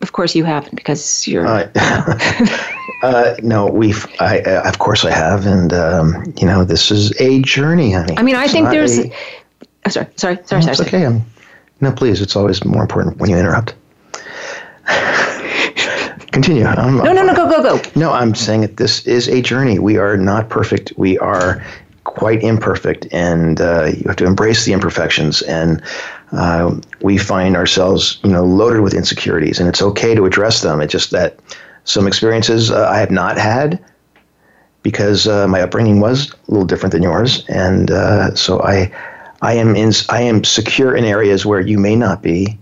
of 0.00 0.12
course 0.12 0.34
you 0.34 0.44
haven't 0.44 0.74
because 0.74 1.26
you're 1.28 1.46
Uh, 1.46 1.68
uh, 3.02 3.34
no, 3.42 3.66
we've. 3.66 4.06
I, 4.18 4.40
uh, 4.40 4.68
of 4.68 4.78
course, 4.78 5.04
I 5.04 5.10
have, 5.10 5.46
and 5.46 5.72
um, 5.72 6.34
you 6.38 6.46
know, 6.46 6.64
this 6.64 6.90
is 6.90 7.12
a 7.20 7.40
journey, 7.42 7.92
honey. 7.92 8.16
i 8.18 8.22
mean 8.22 8.34
i 8.36 8.44
It's 8.44 8.52
think 8.52 8.70
there's 8.70 8.98
a- 8.98 9.10
I'm 9.84 9.90
sorry 9.90 10.06
sorry 10.16 10.36
sorry 10.44 10.62
sorry, 10.62 10.64
it's 10.72 10.76
sorry. 10.78 10.88
okay. 10.88 11.06
I'm, 11.06 11.22
no, 11.80 11.92
please. 11.92 12.20
It's 12.22 12.34
always 12.36 12.64
more 12.64 12.82
important 12.82 13.16
when 13.18 13.30
you 13.30 13.36
interrupt. 13.38 13.74
Continue. 16.32 16.64
I'm, 16.64 16.98
no 16.98 17.12
no 17.12 17.24
no 17.24 17.34
go 17.34 17.48
go 17.48 17.62
go 17.62 17.90
No, 17.96 18.12
I'm 18.12 18.34
saying 18.34 18.60
that 18.60 18.76
this 18.76 19.06
is 19.06 19.28
a 19.28 19.42
journey. 19.42 19.78
We 19.78 19.96
are 19.96 20.16
not 20.16 20.48
perfect. 20.48 20.92
We 20.96 21.18
are 21.18 21.62
quite 22.04 22.42
imperfect, 22.42 23.06
and 23.12 23.60
uh, 23.60 23.90
you 23.96 24.04
have 24.06 24.16
to 24.16 24.26
embrace 24.26 24.64
the 24.64 24.72
imperfections. 24.72 25.42
And 25.42 25.82
uh, 26.32 26.78
we 27.02 27.18
find 27.18 27.56
ourselves, 27.56 28.20
you 28.22 28.30
know, 28.30 28.44
loaded 28.44 28.80
with 28.80 28.94
insecurities, 28.94 29.58
and 29.58 29.68
it's 29.68 29.82
okay 29.82 30.14
to 30.14 30.24
address 30.24 30.62
them. 30.62 30.80
It's 30.80 30.92
just 30.92 31.10
that 31.10 31.38
some 31.84 32.06
experiences 32.06 32.70
uh, 32.70 32.88
I 32.88 32.98
have 32.98 33.10
not 33.10 33.36
had 33.36 33.82
because 34.82 35.26
uh, 35.26 35.46
my 35.46 35.60
upbringing 35.60 36.00
was 36.00 36.32
a 36.32 36.50
little 36.50 36.66
different 36.66 36.92
than 36.92 37.02
yours, 37.02 37.44
and 37.48 37.90
uh, 37.90 38.34
so 38.34 38.62
I, 38.62 38.92
I 39.42 39.54
am 39.54 39.76
in, 39.76 39.92
I 40.08 40.22
am 40.22 40.44
secure 40.44 40.94
in 40.94 41.04
areas 41.04 41.44
where 41.44 41.60
you 41.60 41.78
may 41.78 41.96
not 41.96 42.22
be, 42.22 42.58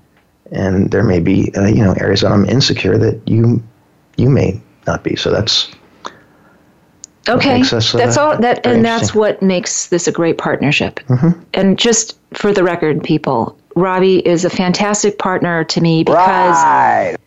and 0.50 0.90
there 0.90 1.04
may 1.04 1.20
be, 1.20 1.52
uh, 1.56 1.66
you 1.66 1.82
know, 1.82 1.92
areas 1.94 2.22
that 2.22 2.32
I'm 2.32 2.44
insecure 2.46 2.98
that 2.98 3.20
you, 3.26 3.62
you 4.16 4.28
may 4.30 4.60
not 4.86 5.04
be. 5.04 5.16
So 5.16 5.30
that's 5.30 5.70
Okay, 7.28 7.60
us, 7.60 7.94
uh, 7.94 7.98
that's 7.98 8.16
all 8.16 8.38
that, 8.38 8.64
and 8.64 8.82
that's 8.82 9.14
what 9.14 9.42
makes 9.42 9.88
this 9.88 10.08
a 10.08 10.12
great 10.12 10.38
partnership. 10.38 10.98
And 11.52 11.78
just 11.78 12.18
for 12.32 12.52
the 12.52 12.64
record, 12.64 13.02
people, 13.02 13.58
Robbie 13.76 14.26
is 14.26 14.44
a 14.44 14.50
fantastic 14.50 15.18
partner 15.18 15.64
to 15.64 15.80
me 15.80 16.04
because 16.04 17.18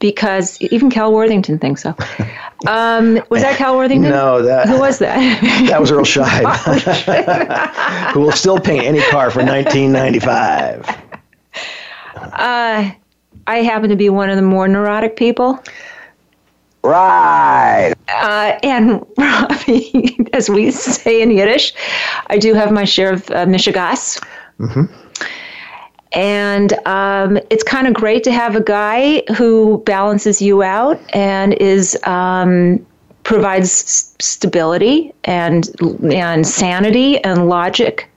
because 0.00 0.60
even 0.62 0.90
Cal 0.90 1.12
Worthington 1.12 1.58
thinks 1.58 1.82
so. 1.82 1.94
Um, 2.66 3.22
was 3.30 3.40
that 3.40 3.56
Cal 3.56 3.74
Worthington? 3.74 4.10
no 4.10 4.42
that 4.42 4.68
Who 4.68 4.78
was 4.78 4.98
that? 4.98 5.16
that 5.70 5.80
was 5.80 5.90
Earl 5.90 6.04
Scheib, 6.04 6.44
who 8.12 8.20
will 8.20 8.32
still 8.32 8.60
paint 8.60 8.84
any 8.84 9.00
car 9.00 9.30
for 9.30 9.42
1995. 9.42 11.09
I 13.46 13.58
happen 13.62 13.90
to 13.90 13.96
be 13.96 14.10
one 14.10 14.30
of 14.30 14.36
the 14.36 14.42
more 14.42 14.68
neurotic 14.68 15.16
people. 15.16 15.62
Right. 16.82 17.92
Uh, 18.08 18.58
and 18.62 19.04
Robbie, 19.18 20.26
as 20.32 20.48
we 20.48 20.70
say 20.70 21.20
in 21.22 21.30
Yiddish, 21.30 21.72
I 22.28 22.38
do 22.38 22.54
have 22.54 22.72
my 22.72 22.84
share 22.84 23.12
of 23.12 23.30
uh, 23.30 23.44
mishigas. 23.46 24.22
And 26.12 26.72
um, 26.86 27.38
it's 27.50 27.62
kind 27.62 27.86
of 27.86 27.94
great 27.94 28.24
to 28.24 28.32
have 28.32 28.56
a 28.56 28.60
guy 28.62 29.22
who 29.36 29.78
balances 29.86 30.42
you 30.42 30.62
out 30.62 31.00
and 31.14 31.54
is 31.54 31.96
um, 32.04 32.84
provides 33.22 33.68
s- 33.68 34.14
stability 34.18 35.12
and 35.24 35.70
and 36.12 36.44
sanity 36.46 37.22
and 37.22 37.48
logic. 37.48 38.09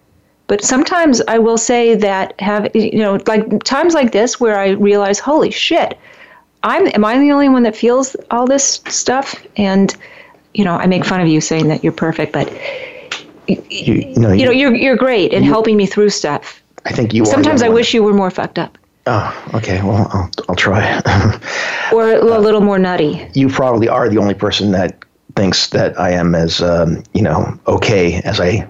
But 0.48 0.64
sometimes 0.64 1.22
I 1.28 1.40
will 1.40 1.58
say 1.58 1.96
that 1.96 2.40
have 2.40 2.76
you 2.76 3.00
know 3.00 3.20
like 3.28 3.64
times 3.64 3.94
like 3.94 4.12
this 4.12 4.40
where 4.40 4.60
I 4.60 4.70
realize, 4.70 5.20
holy 5.20 5.52
shit, 5.52 5.98
I'm 6.64 6.88
am 6.88 7.06
I 7.06 7.18
the 7.18 7.32
only 7.32 7.50
one 7.50 7.64
that 7.64 7.76
feels 7.76 8.16
all 8.32 8.46
this 8.46 8.82
stuff? 8.88 9.36
And 9.58 9.96
you 10.54 10.66
know, 10.66 10.76
I 10.76 10.86
make 10.86 11.06
fun 11.06 11.22
of 11.22 11.28
you 11.28 11.42
saying 11.42 11.68
that 11.70 11.84
you're 11.84 11.94
perfect, 11.94 12.34
but 12.34 12.52
You, 13.48 13.62
you 13.70 14.16
know, 14.20 14.32
you 14.32 14.46
know, 14.46 14.52
you're 14.52 14.74
you're 14.74 14.96
great 14.96 15.34
in 15.34 15.44
helping 15.44 15.78
me 15.78 15.86
through 15.86 16.10
stuff. 16.10 16.62
I 16.86 16.92
think 16.92 17.14
you. 17.14 17.26
Sometimes 17.26 17.62
I 17.62 17.70
wish 17.70 17.94
you 17.94 18.04
were 18.04 18.14
more 18.14 18.32
fucked 18.32 18.60
up 18.60 18.78
Oh, 19.06 19.52
okay. 19.56 19.82
Well, 19.82 20.08
I'll, 20.12 20.30
I'll 20.50 20.56
try. 20.56 21.02
or 21.94 22.14
a 22.14 22.40
little 22.40 22.62
more 22.62 22.80
nutty. 22.80 23.28
you 23.34 23.50
probably 23.50 23.90
are 23.90 24.08
the 24.08 24.18
only 24.18 24.34
person 24.34 24.72
that 24.72 25.04
thinks 25.36 25.70
that 25.70 26.00
I 26.00 26.12
am 26.12 26.36
as 26.36 26.62
um, 26.62 27.04
you 27.14 27.22
know 27.22 27.60
okay 27.68 28.22
as 28.24 28.40
I 28.40 28.68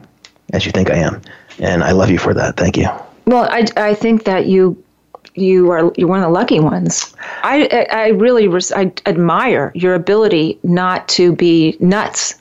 as 0.54 0.66
you 0.66 0.72
think 0.72 0.90
I 0.90 0.96
am, 0.96 1.22
and 1.60 1.84
I 1.84 1.92
love 1.92 2.10
you 2.10 2.18
for 2.20 2.34
that. 2.34 2.58
Thank 2.58 2.78
you. 2.78 2.88
Well, 3.26 3.48
I, 3.50 3.66
I 3.78 3.94
think 3.94 4.26
that 4.26 4.46
you 4.48 4.82
you 5.36 5.72
are 5.72 5.92
you're 5.98 6.08
one 6.08 6.20
of 6.20 6.24
the 6.26 6.30
lucky 6.30 6.60
ones. 6.60 7.16
I 7.44 7.68
I 7.92 7.98
I 8.04 8.08
really 8.10 8.48
res- 8.48 8.72
I 8.72 8.92
admire 9.06 9.72
your 9.76 9.94
ability 9.96 10.60
not 10.64 11.08
to 11.10 11.34
be 11.36 11.76
nuts. 11.80 12.36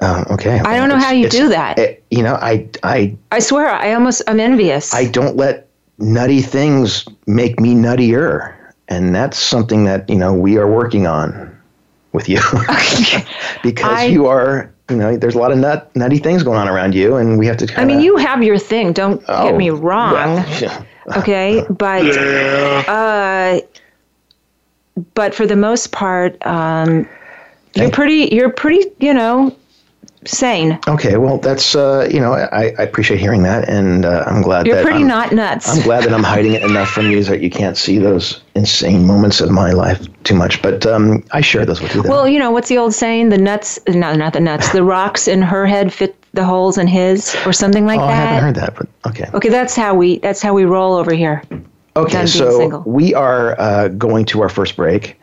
Uh, 0.00 0.24
okay. 0.30 0.60
I 0.60 0.76
don't 0.76 0.88
know 0.88 0.96
how 0.98 1.10
you 1.10 1.28
do 1.28 1.48
that. 1.48 1.78
it- 1.78 2.04
you 2.10 2.22
know, 2.22 2.34
I 2.34 2.68
I 2.82 3.16
I 3.32 3.38
swear, 3.40 3.68
I 3.68 3.92
almost 3.94 4.22
I'm 4.26 4.40
envious. 4.40 4.94
I 4.94 5.06
don't 5.06 5.36
let 5.36 5.66
nutty 5.98 6.40
things 6.42 7.04
make 7.26 7.58
me 7.60 7.74
nuttier, 7.74 8.54
and 8.88 9.14
that's 9.14 9.38
something 9.38 9.84
that 9.84 10.08
you 10.08 10.16
know 10.16 10.32
we 10.32 10.56
are 10.56 10.68
working 10.70 11.06
on 11.06 11.54
with 12.12 12.28
you 12.28 12.40
because 13.62 13.98
I- 13.98 14.04
you 14.06 14.26
are. 14.26 14.72
You 14.90 14.96
know, 14.96 15.16
there's 15.16 15.34
a 15.34 15.38
lot 15.38 15.52
of 15.52 15.58
nut 15.58 15.94
nutty 15.94 16.18
things 16.18 16.42
going 16.42 16.56
on 16.58 16.66
around 16.68 16.94
you, 16.94 17.16
and 17.16 17.38
we 17.38 17.46
have 17.46 17.58
to. 17.58 17.64
I 17.64 17.74
Kinda, 17.74 17.86
mean, 17.94 18.00
you 18.00 18.16
have 18.16 18.42
your 18.42 18.58
thing. 18.58 18.92
Don't 18.94 19.20
get 19.20 19.28
Oh, 19.28 19.56
me 19.56 19.68
wrong. 19.70 20.12
well, 20.14 20.60
yeah. 20.60 20.82
okay 21.16 21.64
but 21.70 22.04
uh 22.88 23.60
but 25.14 25.34
for 25.34 25.46
the 25.46 25.56
most 25.56 25.92
part 25.92 26.44
um 26.46 27.06
you're 27.74 27.90
pretty 27.90 28.28
you're 28.34 28.50
pretty 28.50 28.90
you 28.98 29.12
know 29.14 29.54
sane 30.28 30.78
Okay, 30.86 31.16
well, 31.16 31.38
that's 31.38 31.74
uh, 31.74 32.08
you 32.10 32.20
know, 32.20 32.32
I, 32.34 32.72
I 32.78 32.82
appreciate 32.82 33.20
hearing 33.20 33.42
that, 33.42 33.68
and 33.68 34.04
uh, 34.04 34.24
I'm 34.26 34.42
glad 34.42 34.66
you're 34.66 34.76
that 34.76 34.84
pretty 34.84 35.00
I'm, 35.00 35.08
not 35.08 35.32
nuts 35.32 35.68
I'm 35.68 35.82
glad 35.82 36.04
that 36.04 36.12
I'm 36.12 36.22
hiding 36.22 36.54
it 36.54 36.62
enough 36.62 36.90
from 36.90 37.10
you 37.10 37.22
that 37.24 37.40
you 37.40 37.50
can't 37.50 37.76
see 37.76 37.98
those 37.98 38.40
insane 38.54 39.06
moments 39.06 39.40
of 39.40 39.50
my 39.50 39.72
life 39.72 40.06
too 40.24 40.34
much. 40.34 40.62
But 40.62 40.86
um, 40.86 41.24
I 41.32 41.40
share 41.40 41.64
those 41.64 41.80
with 41.80 41.94
you. 41.94 42.02
Then. 42.02 42.10
well 42.10 42.28
you 42.28 42.38
know 42.38 42.50
what's 42.50 42.68
the 42.68 42.78
old 42.78 42.94
saying 42.94 43.28
the 43.30 43.38
nuts 43.38 43.78
no 43.88 44.14
not 44.14 44.32
the 44.32 44.40
nuts 44.40 44.72
the 44.72 44.84
rocks 44.84 45.28
in 45.28 45.42
her 45.42 45.66
head 45.66 45.92
fit 45.92 46.14
the 46.32 46.44
holes 46.44 46.78
in 46.78 46.86
his 46.86 47.34
or 47.46 47.52
something 47.52 47.86
like 47.86 48.00
oh, 48.00 48.04
I 48.04 48.12
haven't 48.12 48.44
heard 48.44 48.54
that, 48.56 48.74
but 48.76 48.88
okay. 49.06 49.28
okay 49.34 49.48
that's 49.48 49.74
how 49.74 49.94
we 49.94 50.18
that's 50.18 50.42
how 50.42 50.54
we 50.54 50.64
roll 50.64 50.94
over 50.94 51.14
here 51.14 51.42
Okay, 51.98 52.26
so 52.26 52.58
single. 52.58 52.82
we 52.86 53.12
are 53.14 53.58
uh, 53.60 53.88
going 53.88 54.24
to 54.26 54.40
our 54.42 54.48
first 54.48 54.76
break, 54.76 55.18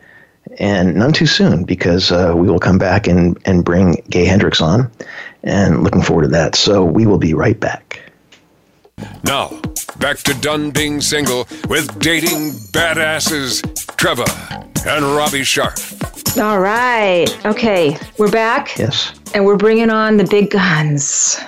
and 0.58 0.94
none 0.94 1.12
too 1.12 1.26
soon 1.26 1.64
because 1.64 2.10
uh, 2.12 2.32
we 2.36 2.48
will 2.48 2.58
come 2.58 2.78
back 2.78 3.06
and, 3.06 3.38
and 3.44 3.64
bring 3.64 4.02
Gay 4.10 4.24
Hendricks 4.24 4.60
on, 4.60 4.90
and 5.42 5.82
looking 5.84 6.02
forward 6.02 6.22
to 6.22 6.28
that. 6.28 6.54
So 6.54 6.84
we 6.84 7.06
will 7.06 7.18
be 7.18 7.34
right 7.34 7.58
back. 7.58 8.00
Now, 9.24 9.50
back 9.98 10.18
to 10.18 10.34
done 10.40 10.70
being 10.70 11.00
single 11.00 11.46
with 11.68 11.98
dating 11.98 12.52
badasses 12.72 13.62
Trevor 13.96 14.24
and 14.88 15.04
Robbie 15.04 15.42
Sharp. 15.44 15.74
all 16.38 16.60
right 16.60 17.26
okay 17.46 17.96
we're 18.18 18.30
back 18.30 18.76
Yes. 18.78 19.12
and 19.34 19.44
we're 19.44 19.56
bringing 19.56 19.88
on 19.90 20.16
the 20.18 20.24
big 20.24 20.50
guns 20.50 21.40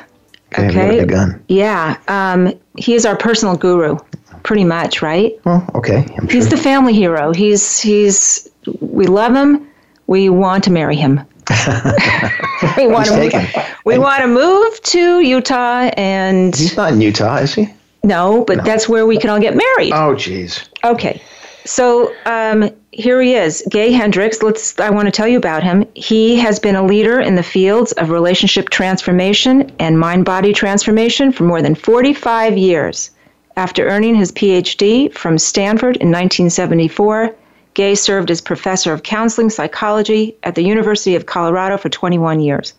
Okay. 0.52 0.66
we 0.68 0.74
got 0.74 0.84
Okay. 0.88 0.98
big 1.00 1.08
gun. 1.10 1.44
Yeah, 1.48 1.96
um, 2.08 2.54
he 2.78 2.94
is 2.94 3.04
our 3.04 3.16
personal 3.16 3.54
guru, 3.54 3.98
pretty 4.44 4.64
much, 4.64 5.02
right? 5.02 5.38
Well, 5.44 5.62
okay. 5.74 6.06
I'm 6.16 6.26
sure. 6.26 6.28
He's 6.30 6.48
the 6.48 6.56
family 6.56 6.94
hero. 6.94 7.34
He's 7.34 7.78
he's 7.80 8.48
we 8.80 9.06
love 9.06 9.34
him. 9.34 9.68
We 10.06 10.28
want 10.28 10.64
to 10.64 10.70
marry 10.70 10.96
him. 10.96 11.20
we 12.76 12.86
want 12.86 13.08
to 13.08 13.16
move, 13.16 13.66
we 13.84 13.98
want 13.98 14.20
to 14.20 14.28
move 14.28 14.82
to 14.82 15.20
Utah 15.20 15.90
and 15.96 16.54
He's 16.54 16.76
not 16.76 16.92
in 16.92 17.00
Utah, 17.00 17.36
is 17.36 17.54
he? 17.54 17.68
no, 18.02 18.44
but 18.44 18.64
that's 18.64 18.88
where 18.88 19.06
we 19.06 19.18
can 19.18 19.30
all 19.30 19.40
get 19.40 19.54
married. 19.54 19.92
Oh, 19.92 20.14
jeez. 20.14 20.68
Okay. 20.84 21.22
So 21.64 22.14
um, 22.24 22.70
here 22.92 23.20
he 23.20 23.34
is, 23.34 23.62
Gay 23.68 23.92
Hendricks. 23.92 24.42
Let's. 24.42 24.78
I 24.80 24.90
want 24.90 25.06
to 25.06 25.12
tell 25.12 25.28
you 25.28 25.36
about 25.36 25.62
him. 25.62 25.84
He 25.94 26.36
has 26.36 26.58
been 26.58 26.76
a 26.76 26.84
leader 26.84 27.20
in 27.20 27.34
the 27.34 27.42
fields 27.42 27.92
of 27.92 28.10
relationship 28.10 28.70
transformation 28.70 29.70
and 29.78 29.98
mind-body 29.98 30.54
transformation 30.54 31.30
for 31.30 31.44
more 31.44 31.60
than 31.60 31.74
45 31.74 32.56
years. 32.56 33.10
After 33.56 33.86
earning 33.88 34.14
his 34.14 34.32
PhD 34.32 35.12
from 35.12 35.36
Stanford 35.36 35.96
in 35.96 36.08
1974, 36.08 37.34
Gay 37.78 37.94
served 37.94 38.28
as 38.28 38.40
professor 38.40 38.92
of 38.92 39.04
counseling 39.04 39.50
psychology 39.50 40.36
at 40.42 40.56
the 40.56 40.64
University 40.64 41.14
of 41.14 41.26
Colorado 41.26 41.76
for 41.76 41.88
21 41.88 42.40
years. 42.40 42.74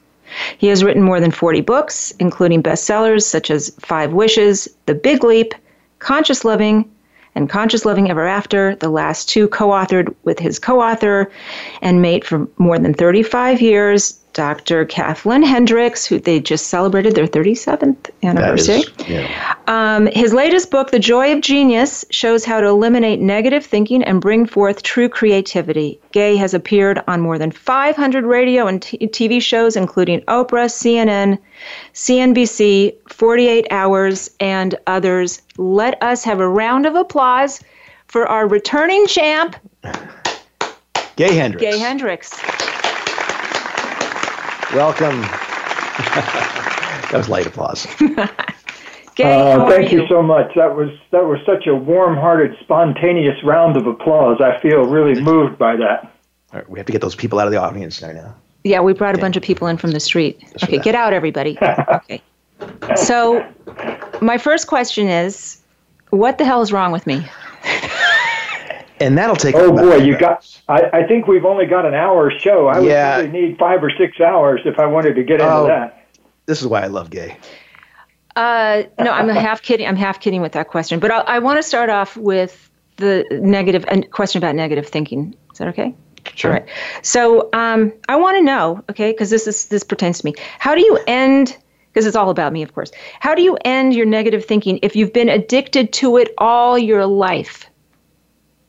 He 0.58 0.68
has 0.68 0.84
written 0.84 1.02
more 1.02 1.22
than 1.22 1.32
40 1.32 1.62
books, 1.62 2.12
including 2.20 2.62
bestsellers 2.62 3.24
such 3.24 3.50
as 3.50 3.74
Five 3.80 4.12
Wishes, 4.12 4.68
The 4.88 4.96
Big 4.96 5.24
Leap, 5.24 5.56
Conscious 6.00 6.44
Living, 6.44 6.84
and 7.34 7.50
Conscious 7.50 7.86
Living 7.86 8.10
Ever 8.10 8.28
After, 8.28 8.76
the 8.76 8.90
last 8.90 9.30
two 9.30 9.48
co 9.48 9.70
authored 9.70 10.14
with 10.26 10.38
his 10.38 10.60
co 10.60 10.82
author 10.82 11.32
and 11.82 12.02
mate 12.02 12.26
for 12.26 12.50
more 12.58 12.78
than 12.78 12.94
35 12.94 13.62
years, 13.62 14.19
Dr. 14.34 14.86
Kathleen 14.86 15.44
Hendricks, 15.44 16.06
who 16.06 16.20
they 16.20 16.40
just 16.40 16.68
celebrated 16.68 17.16
their 17.16 17.28
37th 17.28 18.10
anniversary. 18.24 18.76
is. 18.78 18.90
Yeah. 19.08 19.56
Um, 19.68 20.06
his 20.08 20.34
latest 20.34 20.72
book, 20.72 20.92
The 20.92 21.00
Joy 21.00 21.34
of 21.34 21.42
Genius, 21.42 22.06
shows 22.12 22.46
how 22.46 22.62
to 22.62 22.68
eliminate 22.68 23.20
negative 23.20 23.66
thinking 23.66 24.04
and 24.04 24.22
bring 24.22 24.46
forth 24.46 24.84
true 24.84 25.10
creativity. 25.10 26.00
Gay 26.12 26.36
has 26.36 26.54
appeared 26.54 27.02
on 27.08 27.22
more 27.22 27.38
than 27.38 27.52
500 27.52 28.24
radio 28.24 28.68
and 28.68 28.82
t- 28.82 28.98
TV 29.00 29.42
shows, 29.42 29.76
including 29.76 30.22
Oprah, 30.22 30.70
CNN, 30.70 31.38
CNBC, 31.94 32.96
48 33.10 33.68
Hours, 33.72 34.30
and 34.40 34.76
others. 34.88 35.42
Let 35.58 36.02
us 36.04 36.24
have 36.24 36.40
a 36.40 36.48
round 36.48 36.86
of 36.86 36.96
applause 36.96 37.62
for 38.08 38.28
our 38.28 38.48
returning 38.48 39.06
champ, 39.08 39.56
Gay 41.16 41.36
Hendricks. 41.36 41.62
Gay 41.62 41.78
Hendricks. 41.78 42.79
Welcome. 44.74 45.22
that 45.22 47.12
was 47.14 47.28
light 47.28 47.48
applause. 47.48 47.88
Gay, 49.16 49.34
Uh, 49.34 49.68
thank 49.68 49.92
you 49.92 50.08
so 50.08 50.22
much. 50.22 50.54
That 50.56 50.76
was 50.76 50.90
that 51.12 51.26
was 51.26 51.40
such 51.46 51.66
a 51.68 51.76
warm-hearted, 51.76 52.56
spontaneous 52.62 53.36
round 53.44 53.76
of 53.78 53.88
applause. 53.88 54.40
I 54.42 54.60
feel 54.62 54.86
really 54.86 55.20
moved 55.20 55.58
by 55.58 55.76
that. 55.76 56.04
All 56.54 56.60
right, 56.60 56.70
we 56.70 56.80
have 56.80 56.86
to 56.86 56.92
get 56.92 57.02
those 57.02 57.16
people 57.16 57.40
out 57.40 57.48
of 57.48 57.52
the 57.52 57.60
audience 57.60 58.00
there 58.00 58.14
now. 58.14 58.36
Yeah, 58.64 58.82
we 58.82 58.94
brought 58.94 59.16
a 59.16 59.18
bunch 59.18 59.36
of 59.36 59.44
people 59.44 59.68
in 59.68 59.78
from 59.78 59.92
the 59.92 60.00
street. 60.00 60.42
okay, 60.64 60.78
get 60.80 60.94
out, 60.96 61.14
everybody. 61.14 61.58
okay. 61.90 62.22
So, 62.96 63.46
my 64.22 64.38
first 64.38 64.68
question 64.68 65.08
is 65.08 65.62
what 66.12 66.38
the 66.38 66.46
hell 66.46 66.62
is 66.62 66.72
wrong 66.72 66.92
with 66.92 67.08
me? 67.08 67.26
And 69.00 69.18
that'll 69.18 69.36
take. 69.36 69.56
Oh 69.56 69.72
boy, 69.72 69.96
you 69.98 70.18
got. 70.18 70.46
I, 70.68 70.90
I 70.94 71.04
think 71.08 71.28
we've 71.28 71.46
only 71.46 71.66
got 71.66 71.86
an 71.86 71.94
hour 71.94 72.32
show. 72.40 72.68
I 72.68 72.80
Yeah. 72.80 73.18
would 73.18 73.32
really 73.34 73.48
need 73.50 73.58
five 73.58 73.84
or 73.84 73.90
six 73.92 74.20
hours 74.20 74.62
if 74.66 74.80
I 74.80 74.86
wanted 74.86 75.16
to 75.16 75.24
get 75.24 75.42
into 75.42 75.54
Oh. 75.54 75.68
that. 75.68 76.08
This 76.46 76.62
is 76.62 76.68
why 76.68 76.82
I 76.82 76.88
love 76.88 77.10
gay. 77.10 77.38
Uh, 78.36 78.84
no, 79.00 79.12
I'm 79.12 79.28
half 79.30 79.62
kidding. 79.62 79.88
I'm 79.88 79.96
half 79.96 80.20
kidding 80.20 80.42
with 80.42 80.54
that 80.54 80.68
question, 80.68 81.00
but 81.00 81.12
I, 81.12 81.20
I 81.20 81.40
want 81.40 81.58
to 81.58 81.64
start 81.64 81.90
off 81.90 82.16
with 82.16 82.70
the 82.98 83.26
negative 83.32 83.86
a 83.88 84.02
question 84.04 84.38
about 84.40 84.56
negative 84.56 84.88
thinking. 84.88 85.36
Is 85.52 85.58
that 85.60 85.68
okay? 85.70 85.94
Sure. 86.36 86.52
All 86.52 86.58
right. 86.60 86.68
So 87.02 87.50
um, 87.54 87.92
I 88.08 88.16
want 88.16 88.38
to 88.38 88.44
know, 88.44 88.84
okay, 88.90 89.12
because 89.12 89.30
this 89.30 89.48
is 89.48 89.68
this 89.68 89.84
pertains 89.84 90.20
to 90.20 90.26
me. 90.26 90.34
How 90.60 90.76
do 90.76 90.82
you 90.82 91.00
end? 91.08 91.58
Because 91.92 92.06
it's 92.06 92.16
all 92.16 92.30
about 92.30 92.54
me, 92.54 92.62
of 92.62 92.74
course. 92.74 92.92
How 93.20 93.34
do 93.36 93.42
you 93.42 93.58
end 93.66 93.96
your 93.96 94.06
negative 94.06 94.46
thinking 94.46 94.80
if 94.84 94.96
you've 94.96 95.12
been 95.12 95.28
addicted 95.30 95.92
to 95.94 96.18
it 96.18 96.34
all 96.38 96.78
your 96.78 97.06
life? 97.06 97.66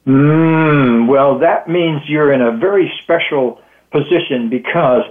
Mm, 0.07 1.09
well, 1.09 1.39
that 1.39 1.69
means 1.69 2.03
you're 2.09 2.33
in 2.33 2.41
a 2.41 2.57
very 2.57 2.91
special 3.03 3.61
position 3.91 4.49
because 4.49 5.03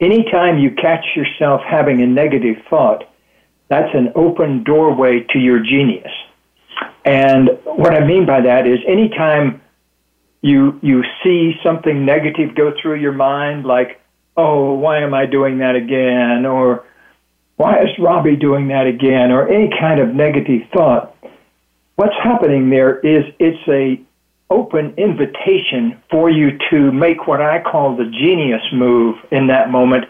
anytime 0.00 0.58
you 0.58 0.70
catch 0.70 1.04
yourself 1.16 1.62
having 1.62 2.02
a 2.02 2.06
negative 2.06 2.56
thought, 2.68 3.08
that's 3.68 3.92
an 3.94 4.12
open 4.14 4.62
doorway 4.62 5.20
to 5.30 5.38
your 5.38 5.60
genius. 5.60 6.12
And 7.04 7.50
what 7.64 7.94
I 7.94 8.04
mean 8.04 8.26
by 8.26 8.40
that 8.42 8.66
is 8.66 8.78
anytime 8.86 9.62
you 10.42 10.78
you 10.82 11.02
see 11.24 11.54
something 11.62 12.04
negative 12.04 12.54
go 12.54 12.72
through 12.80 12.96
your 12.96 13.12
mind 13.12 13.64
like, 13.64 14.00
"Oh, 14.36 14.74
why 14.74 14.98
am 14.98 15.14
I 15.14 15.26
doing 15.26 15.58
that 15.58 15.74
again?" 15.74 16.46
or 16.46 16.84
"Why 17.56 17.80
is 17.82 17.98
Robbie 17.98 18.36
doing 18.36 18.68
that 18.68 18.86
again?" 18.86 19.32
or 19.32 19.48
any 19.48 19.70
kind 19.78 19.98
of 19.98 20.14
negative 20.14 20.62
thought, 20.72 21.14
what's 21.96 22.14
happening 22.22 22.70
there 22.70 22.98
is 22.98 23.24
it's 23.38 23.68
a 23.68 24.00
open 24.50 24.94
invitation 24.96 26.00
for 26.10 26.30
you 26.30 26.58
to 26.70 26.92
make 26.92 27.26
what 27.26 27.40
I 27.40 27.62
call 27.62 27.96
the 27.96 28.04
genius 28.04 28.62
move 28.72 29.16
in 29.30 29.48
that 29.48 29.70
moment 29.70 30.04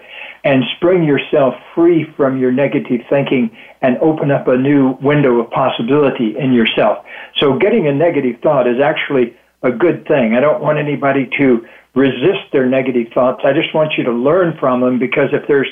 and 0.45 0.62
spring 0.76 1.05
yourself 1.05 1.55
free 1.75 2.05
from 2.16 2.38
your 2.38 2.52
negative 2.52 3.00
thinking 3.09 3.57
and 3.83 3.99
open 3.99 4.31
up 4.31 4.47
a 4.47 4.57
new 4.57 4.93
window 5.00 5.40
of 5.40 5.50
possibility 5.50 6.37
in 6.38 6.52
yourself. 6.52 7.05
So 7.38 7.59
getting 7.59 7.88
a 7.88 7.93
negative 7.93 8.40
thought 8.43 8.69
is 8.69 8.81
actually 8.81 9.37
a 9.62 9.73
good 9.73 10.07
thing. 10.07 10.35
I 10.35 10.40
don't 10.40 10.62
want 10.62 10.78
anybody 10.78 11.28
to 11.38 11.66
resist 11.95 12.52
their 12.52 12.66
negative 12.66 13.12
thoughts. 13.12 13.43
I 13.45 13.52
just 13.52 13.75
want 13.75 13.95
you 13.97 14.05
to 14.05 14.12
learn 14.12 14.57
from 14.59 14.83
them 14.83 14.99
because 14.99 15.31
if 15.33 15.49
there's 15.49 15.69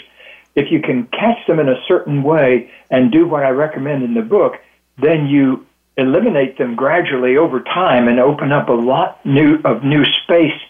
if 0.57 0.71
you 0.71 0.81
can 0.81 1.07
catch 1.09 1.47
them 1.47 1.59
in 1.59 1.69
a 1.69 1.83
certain 1.87 2.23
way 2.23 2.71
and 2.91 3.11
do 3.11 3.27
what 3.27 3.43
I 3.43 3.51
recommend 3.51 4.05
in 4.05 4.15
the 4.15 4.23
book, 4.23 4.55
then 4.99 5.27
you 5.27 5.67
eliminate 5.97 6.59
them 6.59 6.75
gradually 6.75 7.37
over 7.37 7.61
time 7.61 8.09
and 8.09 8.19
open 8.19 8.53
up 8.53 8.69
a 8.69 8.73
lot 8.73 9.25
new 9.25 9.61
of 9.65 9.85
new 9.85 10.05
space 10.23 10.61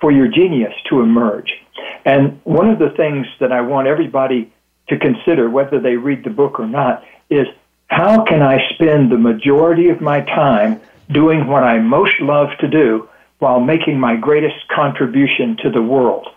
for 0.00 0.10
your 0.10 0.28
genius 0.28 0.72
to 0.88 1.00
emerge. 1.00 1.52
And 2.04 2.40
one 2.44 2.68
of 2.70 2.78
the 2.78 2.90
things 2.90 3.26
that 3.40 3.52
I 3.52 3.60
want 3.60 3.88
everybody 3.88 4.52
to 4.88 4.98
consider, 4.98 5.50
whether 5.50 5.78
they 5.78 5.96
read 5.96 6.24
the 6.24 6.30
book 6.30 6.58
or 6.58 6.66
not, 6.66 7.04
is 7.28 7.46
how 7.88 8.24
can 8.24 8.42
I 8.42 8.68
spend 8.74 9.10
the 9.10 9.18
majority 9.18 9.88
of 9.88 10.00
my 10.00 10.20
time 10.22 10.80
doing 11.10 11.46
what 11.46 11.64
I 11.64 11.78
most 11.78 12.20
love 12.20 12.48
to 12.60 12.68
do 12.68 13.08
while 13.38 13.60
making 13.60 13.98
my 13.98 14.16
greatest 14.16 14.68
contribution 14.68 15.56
to 15.62 15.70
the 15.70 15.82
world? 15.82 16.28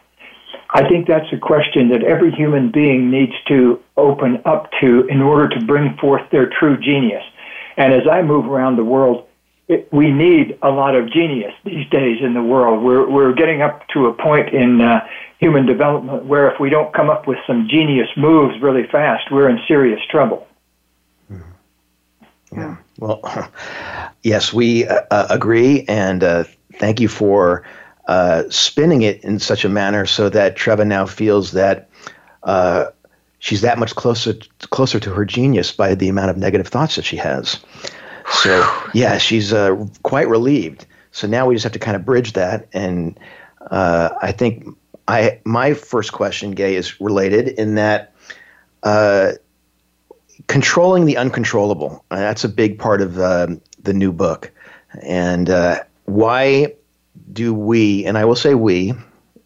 I 0.75 0.87
think 0.89 1.07
that's 1.07 1.31
a 1.31 1.37
question 1.37 1.89
that 1.89 2.03
every 2.03 2.31
human 2.31 2.71
being 2.71 3.11
needs 3.11 3.33
to 3.47 3.79
open 3.95 4.41
up 4.45 4.71
to 4.81 5.05
in 5.07 5.21
order 5.21 5.47
to 5.49 5.65
bring 5.65 5.95
forth 5.97 6.27
their 6.31 6.47
true 6.47 6.77
genius. 6.77 7.23
And 7.77 7.93
as 7.93 8.07
I 8.07 8.21
move 8.21 8.45
around 8.45 8.75
the 8.75 8.83
world, 8.83 9.27
it, 9.67 9.87
we 9.91 10.11
need 10.11 10.57
a 10.61 10.69
lot 10.69 10.95
of 10.95 11.09
genius 11.11 11.53
these 11.63 11.89
days 11.89 12.21
in 12.21 12.33
the 12.33 12.43
world. 12.43 12.83
We're, 12.83 13.09
we're 13.09 13.33
getting 13.33 13.61
up 13.61 13.87
to 13.89 14.07
a 14.07 14.13
point 14.13 14.49
in 14.49 14.81
uh, 14.81 15.07
human 15.39 15.65
development 15.65 16.25
where 16.25 16.51
if 16.51 16.59
we 16.59 16.69
don't 16.69 16.93
come 16.93 17.09
up 17.09 17.27
with 17.27 17.37
some 17.47 17.67
genius 17.69 18.09
moves 18.17 18.61
really 18.61 18.85
fast, 18.87 19.31
we're 19.31 19.49
in 19.49 19.59
serious 19.67 20.01
trouble. 20.09 20.47
Yeah. 22.51 22.77
Well, 22.99 23.21
yes, 24.23 24.53
we 24.53 24.85
uh, 24.87 25.01
uh, 25.11 25.27
agree, 25.29 25.85
and 25.87 26.23
uh, 26.23 26.43
thank 26.75 26.99
you 26.99 27.07
for 27.07 27.63
uh, 28.07 28.43
spinning 28.49 29.01
it 29.01 29.23
in 29.23 29.39
such 29.39 29.65
a 29.65 29.69
manner 29.69 30.05
so 30.05 30.29
that 30.29 30.55
Trevor 30.55 30.85
now 30.85 31.05
feels 31.05 31.51
that 31.53 31.89
uh, 32.43 32.87
she's 33.43 33.59
that 33.59 33.77
much 33.77 33.93
closer 33.95 34.33
closer 34.71 35.01
to 35.01 35.13
her 35.13 35.25
genius 35.25 35.73
by 35.73 35.93
the 35.95 36.07
amount 36.07 36.29
of 36.29 36.37
negative 36.37 36.67
thoughts 36.67 36.95
that 36.95 37.03
she 37.03 37.17
has. 37.17 37.59
So 38.31 38.65
yeah, 38.93 39.17
she's 39.17 39.51
uh, 39.51 39.85
quite 40.01 40.29
relieved. 40.29 40.85
So 41.11 41.27
now 41.27 41.45
we 41.45 41.53
just 41.53 41.63
have 41.63 41.73
to 41.73 41.79
kind 41.79 41.95
of 41.95 42.05
bridge 42.05 42.33
that, 42.33 42.67
and 42.73 43.19
uh, 43.69 44.09
I 44.21 44.31
think 44.31 44.65
I 45.07 45.41
my 45.43 45.73
first 45.73 46.13
question, 46.13 46.51
Gay, 46.51 46.75
is 46.75 46.99
related 47.01 47.49
in 47.49 47.75
that 47.75 48.15
uh, 48.81 49.33
controlling 50.47 51.05
the 51.05 51.17
uncontrollable. 51.17 52.05
Uh, 52.09 52.19
that's 52.19 52.45
a 52.45 52.49
big 52.49 52.79
part 52.79 53.01
of 53.01 53.19
um, 53.19 53.61
the 53.83 53.93
new 53.93 54.13
book, 54.13 54.51
and 55.03 55.49
uh, 55.49 55.83
why 56.05 56.73
do 57.33 57.53
we? 57.53 58.05
And 58.05 58.17
I 58.17 58.23
will 58.23 58.37
say 58.37 58.55
we, 58.55 58.93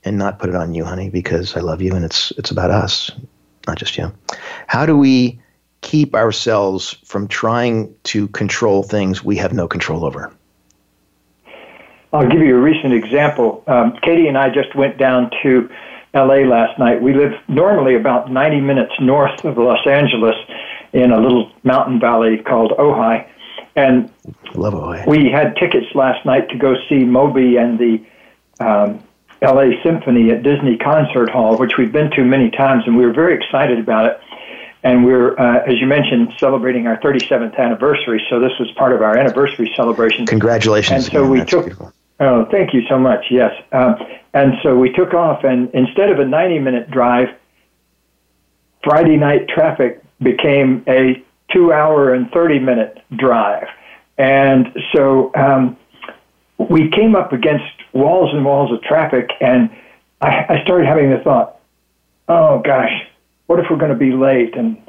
and 0.05 0.19
not 0.19 0.37
put 0.37 0.49
it 0.49 0.55
on 0.55 0.75
you, 0.75 0.85
honey, 0.85 1.09
because 1.09 1.57
I 1.57 1.61
love 1.61 1.81
you, 1.81 1.95
and 1.95 2.05
it's 2.05 2.31
it's 2.37 2.51
about 2.51 2.69
us, 2.69 3.11
not 3.67 3.77
just 3.77 3.97
you. 3.97 4.11
How 4.67 4.85
do 4.85 4.97
we 4.97 5.39
keep 5.81 6.15
ourselves 6.15 6.93
from 7.05 7.27
trying 7.27 7.93
to 8.03 8.27
control 8.29 8.83
things 8.83 9.23
we 9.23 9.37
have 9.37 9.53
no 9.53 9.67
control 9.67 10.05
over? 10.05 10.33
I'll 12.13 12.27
give 12.27 12.41
you 12.41 12.55
a 12.55 12.61
recent 12.61 12.93
example. 12.93 13.63
Um, 13.67 13.97
Katie 14.01 14.27
and 14.27 14.37
I 14.37 14.49
just 14.49 14.75
went 14.75 14.97
down 14.97 15.29
to 15.43 15.69
LA 16.13 16.47
last 16.47 16.79
night. 16.79 17.01
We 17.01 17.13
live 17.13 17.33
normally 17.47 17.95
about 17.95 18.31
90 18.31 18.61
minutes 18.61 18.93
north 18.99 19.43
of 19.43 19.57
Los 19.57 19.85
Angeles 19.85 20.35
in 20.93 21.11
a 21.11 21.19
little 21.19 21.51
mountain 21.63 21.99
valley 21.99 22.37
called 22.37 22.71
Ojai. 22.71 23.27
And 23.75 24.11
Love 24.55 24.73
Ojai. 24.73 25.05
we 25.07 25.29
had 25.29 25.55
tickets 25.57 25.87
last 25.93 26.25
night 26.25 26.49
to 26.49 26.57
go 26.57 26.75
see 26.89 27.03
Moby 27.03 27.57
and 27.57 27.77
the 27.77 28.03
um, 28.59 29.03
LA 29.41 29.81
Symphony 29.83 30.31
at 30.31 30.43
Disney 30.43 30.77
Concert 30.77 31.29
Hall, 31.29 31.57
which 31.57 31.77
we've 31.77 31.91
been 31.91 32.09
to 32.11 32.23
many 32.23 32.49
times, 32.49 32.83
and 32.87 32.97
we 32.97 33.05
were 33.05 33.13
very 33.13 33.35
excited 33.35 33.79
about 33.79 34.05
it. 34.05 34.19
And 34.83 35.05
we're, 35.05 35.37
uh, 35.39 35.63
as 35.65 35.79
you 35.79 35.87
mentioned, 35.87 36.33
celebrating 36.39 36.87
our 36.87 36.97
37th 37.01 37.57
anniversary, 37.57 38.23
so 38.29 38.39
this 38.39 38.51
was 38.59 38.71
part 38.77 38.93
of 38.93 39.01
our 39.01 39.17
anniversary 39.17 39.71
celebration. 39.75 40.25
Congratulations! 40.25 41.05
And 41.05 41.13
so 41.13 41.19
again. 41.21 41.31
we 41.31 41.37
That's 41.39 41.51
took- 41.51 41.65
beautiful. 41.65 41.93
Oh, 42.19 42.45
thank 42.45 42.73
you 42.73 42.81
so 42.87 42.97
much. 42.97 43.25
Yes. 43.29 43.51
Um, 43.71 43.95
and 44.33 44.53
so 44.63 44.75
we 44.75 44.91
took 44.91 45.13
off, 45.13 45.43
and 45.43 45.69
instead 45.73 46.09
of 46.09 46.19
a 46.19 46.25
90 46.25 46.59
minute 46.59 46.89
drive, 46.89 47.29
Friday 48.83 49.17
night 49.17 49.47
traffic 49.49 50.01
became 50.21 50.83
a 50.87 51.23
two 51.51 51.71
hour 51.71 52.13
and 52.13 52.31
30 52.31 52.59
minute 52.59 52.99
drive. 53.15 53.67
And 54.17 54.75
so 54.93 55.31
um, 55.35 55.77
we 56.57 56.89
came 56.89 57.15
up 57.15 57.33
against 57.33 57.65
walls 57.93 58.33
and 58.33 58.43
walls 58.43 58.71
of 58.71 58.81
traffic, 58.81 59.29
and 59.41 59.69
I, 60.21 60.45
I 60.49 60.63
started 60.63 60.87
having 60.87 61.11
the 61.11 61.19
thought, 61.19 61.59
oh 62.27 62.59
gosh, 62.59 62.91
what 63.45 63.59
if 63.59 63.65
we're 63.69 63.77
going 63.77 63.91
to 63.91 63.97
be 63.97 64.11
late? 64.11 64.55
And 64.55 64.81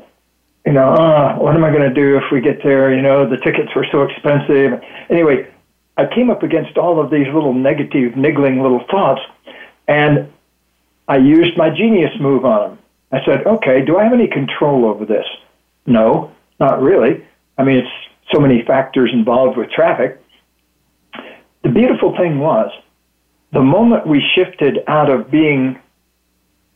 you 0.66 0.72
know, 0.72 0.92
uh, 0.92 1.36
what 1.36 1.54
am 1.54 1.64
I 1.64 1.70
going 1.70 1.88
to 1.88 1.94
do 1.94 2.18
if 2.18 2.24
we 2.32 2.40
get 2.40 2.62
there? 2.62 2.94
You 2.94 3.02
know, 3.02 3.28
the 3.28 3.38
tickets 3.38 3.74
were 3.74 3.86
so 3.90 4.02
expensive. 4.02 4.82
Anyway, 5.08 5.50
I 5.96 6.06
came 6.06 6.30
up 6.30 6.42
against 6.42 6.76
all 6.76 7.00
of 7.00 7.10
these 7.10 7.26
little 7.26 7.54
negative, 7.54 8.16
niggling 8.16 8.60
little 8.60 8.84
thoughts, 8.90 9.20
and 9.86 10.32
I 11.06 11.16
used 11.16 11.56
my 11.56 11.70
genius 11.70 12.10
move 12.20 12.44
on 12.44 12.70
them. 12.70 12.78
I 13.10 13.24
said, 13.24 13.46
okay, 13.46 13.84
do 13.84 13.96
I 13.96 14.04
have 14.04 14.12
any 14.12 14.28
control 14.28 14.84
over 14.84 15.06
this? 15.06 15.24
No, 15.86 16.32
not 16.60 16.82
really. 16.82 17.24
I 17.56 17.64
mean, 17.64 17.78
it's 17.78 18.10
so 18.30 18.38
many 18.38 18.62
factors 18.62 19.10
involved 19.12 19.56
with 19.56 19.70
traffic. 19.70 20.22
The 21.62 21.70
beautiful 21.70 22.16
thing 22.16 22.38
was, 22.38 22.70
the 23.52 23.62
moment 23.62 24.06
we 24.06 24.22
shifted 24.34 24.78
out 24.86 25.10
of 25.10 25.30
being 25.30 25.80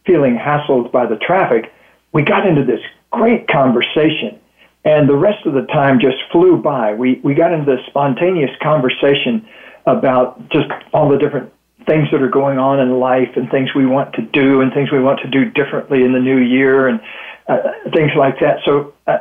feeling 0.06 0.36
hassled 0.36 0.90
by 0.90 1.06
the 1.06 1.16
traffic, 1.16 1.72
we 2.12 2.22
got 2.22 2.46
into 2.46 2.64
this 2.64 2.80
great 3.10 3.46
conversation. 3.48 4.38
And 4.84 5.08
the 5.08 5.16
rest 5.16 5.46
of 5.46 5.54
the 5.54 5.62
time 5.66 6.00
just 6.00 6.16
flew 6.32 6.56
by. 6.56 6.94
We, 6.94 7.20
we 7.22 7.34
got 7.34 7.52
into 7.52 7.76
this 7.76 7.84
spontaneous 7.86 8.50
conversation 8.60 9.46
about 9.86 10.48
just 10.50 10.66
all 10.92 11.08
the 11.08 11.18
different 11.18 11.52
things 11.86 12.08
that 12.10 12.22
are 12.22 12.28
going 12.30 12.58
on 12.58 12.80
in 12.80 12.98
life 12.98 13.30
and 13.36 13.50
things 13.50 13.74
we 13.74 13.86
want 13.86 14.14
to 14.14 14.22
do 14.22 14.60
and 14.60 14.72
things 14.72 14.90
we 14.90 15.00
want 15.00 15.20
to 15.20 15.28
do 15.28 15.44
differently 15.50 16.04
in 16.04 16.12
the 16.12 16.20
new 16.20 16.38
year 16.38 16.88
and 16.88 17.00
uh, 17.48 17.58
things 17.92 18.10
like 18.16 18.40
that. 18.40 18.58
So 18.64 18.94
uh, 19.06 19.18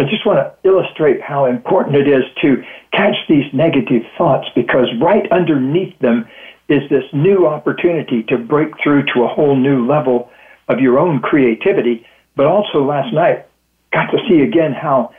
I 0.00 0.04
just 0.04 0.24
want 0.24 0.38
to 0.38 0.66
illustrate 0.66 1.20
how 1.20 1.44
important 1.44 1.94
it 1.94 2.08
is 2.08 2.24
to 2.40 2.64
catch 2.90 3.16
these 3.28 3.44
negative 3.52 4.02
thoughts 4.16 4.48
because 4.54 4.86
right 4.98 5.30
underneath 5.30 5.98
them 5.98 6.26
is 6.70 6.88
this 6.88 7.04
new 7.12 7.46
opportunity 7.46 8.22
to 8.30 8.38
break 8.38 8.68
through 8.82 9.04
to 9.12 9.24
a 9.24 9.28
whole 9.28 9.54
new 9.54 9.86
level 9.86 10.30
of 10.68 10.80
your 10.80 10.98
own 10.98 11.20
creativity. 11.20 12.06
But 12.34 12.46
also 12.46 12.82
last 12.82 13.12
night, 13.12 13.44
got 13.92 14.06
to 14.06 14.18
see 14.26 14.40
again 14.40 14.72
how 14.72 15.12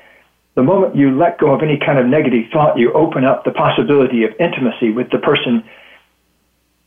the 0.56 0.63
moment 0.63 0.96
you 0.96 1.15
let 1.15 1.38
go 1.38 1.54
of 1.54 1.62
any 1.62 1.78
kind 1.78 2.00
of 2.00 2.08
negative 2.08 2.46
thought, 2.52 2.80
you 2.80 2.91
open 2.94 3.24
up 3.24 3.46
the 3.46 3.52
possibility 3.52 4.24
of 4.24 4.32
intimacy 4.39 4.89
with 4.89 5.12
the 5.12 5.20
person 5.20 5.63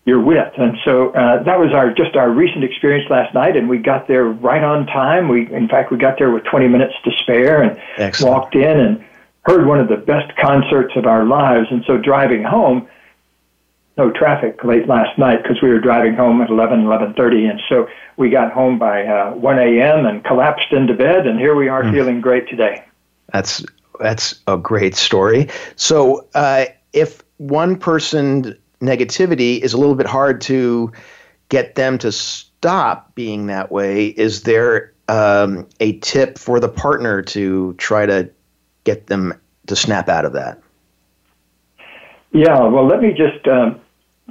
you're 0.05 0.21
with. 0.21 0.53
And 0.59 0.77
so 0.85 1.11
uh, 1.11 1.43
that 1.45 1.59
was 1.59 1.73
our 1.73 1.93
just 1.93 2.17
our 2.17 2.31
recent 2.31 2.65
experience 2.65 3.09
last 3.11 3.35
night, 3.35 3.57
and 3.57 3.69
we 3.69 3.79
got 3.79 4.07
there 4.07 4.25
right 4.25 4.63
on 4.63 4.87
time. 4.87 5.29
We, 5.29 5.51
in 5.53 5.69
fact, 5.69 5.91
we 5.91 5.97
got 5.97 6.19
there 6.19 6.31
with 6.31 6.45
20 6.45 6.69
minutes 6.69 6.95
to 7.05 7.11
spare, 7.23 7.63
and 7.63 7.81
Excellent. 7.97 8.35
walked 8.35 8.55
in 8.55 8.79
and 8.79 9.05
heard 9.43 9.67
one 9.67 9.81
of 9.81 9.89
the 9.89 9.97
best 9.97 10.37
concerts 10.37 10.95
of 10.97 11.07
our 11.07 11.25
lives. 11.25 11.69
And 11.71 11.85
so 11.87 11.97
driving 11.97 12.43
home, 12.43 12.89
no 13.97 14.11
traffic 14.11 14.63
late 14.65 14.89
last 14.89 15.19
night 15.19 15.43
because 15.43 15.63
we 15.63 15.69
were 15.69 15.81
driving 15.81 16.15
home 16.15 16.43
at 16.43 16.51
11, 16.51 16.85
11:30, 16.85 17.51
and 17.51 17.61
so 17.69 17.89
we 18.17 18.29
got 18.29 18.53
home 18.53 18.79
by 18.79 19.07
uh, 19.07 19.33
1 19.35 19.59
a.m. 19.59 20.07
and 20.07 20.23
collapsed 20.25 20.73
into 20.73 20.95
bed, 20.95 21.27
and 21.27 21.39
here 21.39 21.55
we 21.55 21.69
are 21.69 21.91
feeling 21.93 22.21
great 22.21 22.49
today. 22.49 22.85
That's 23.33 23.65
that's 24.01 24.41
a 24.47 24.59
great 24.59 24.97
story. 24.97 25.49
So, 25.77 26.27
uh, 26.35 26.67
if 26.93 27.23
one 27.39 27.77
person 27.77 28.57
negativity 28.87 29.59
is 29.59 29.73
a 29.73 29.79
little 29.79 29.95
bit 29.95 30.07
hard 30.07 30.41
to 30.43 30.93
get 31.49 31.75
them 31.75 31.99
to 31.99 32.13
stop 32.13 33.15
being 33.15 33.47
that 33.47 33.71
way, 33.71 34.07
is 34.07 34.43
there 34.43 34.93
um, 35.09 35.69
a 35.81 35.99
tip 35.99 36.39
for 36.39 36.61
the 36.61 36.69
partner 36.69 37.23
to 37.23 37.75
try 37.75 38.07
to 38.07 38.31
get 38.85 39.07
them 39.07 39.35
to 39.67 39.77
snap 39.77 40.09
out 40.09 40.25
of 40.25 40.33
that? 40.33 40.61
Yeah, 42.33 42.67
well, 42.67 42.87
let 42.87 43.01
me 43.01 43.13
just 43.13 43.47
um, 43.47 43.81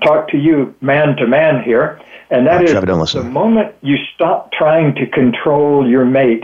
talk 0.03 0.29
to 0.29 0.37
you 0.37 0.75
man 0.81 1.15
to 1.17 1.27
man 1.27 1.63
here, 1.63 2.01
and 2.29 2.47
that 2.47 2.63
is 2.63 2.73
the 2.73 3.23
moment 3.23 3.75
you 3.81 3.97
stop 4.13 4.51
trying 4.51 4.95
to 4.95 5.07
control 5.07 5.87
your 5.87 6.05
mate 6.05 6.43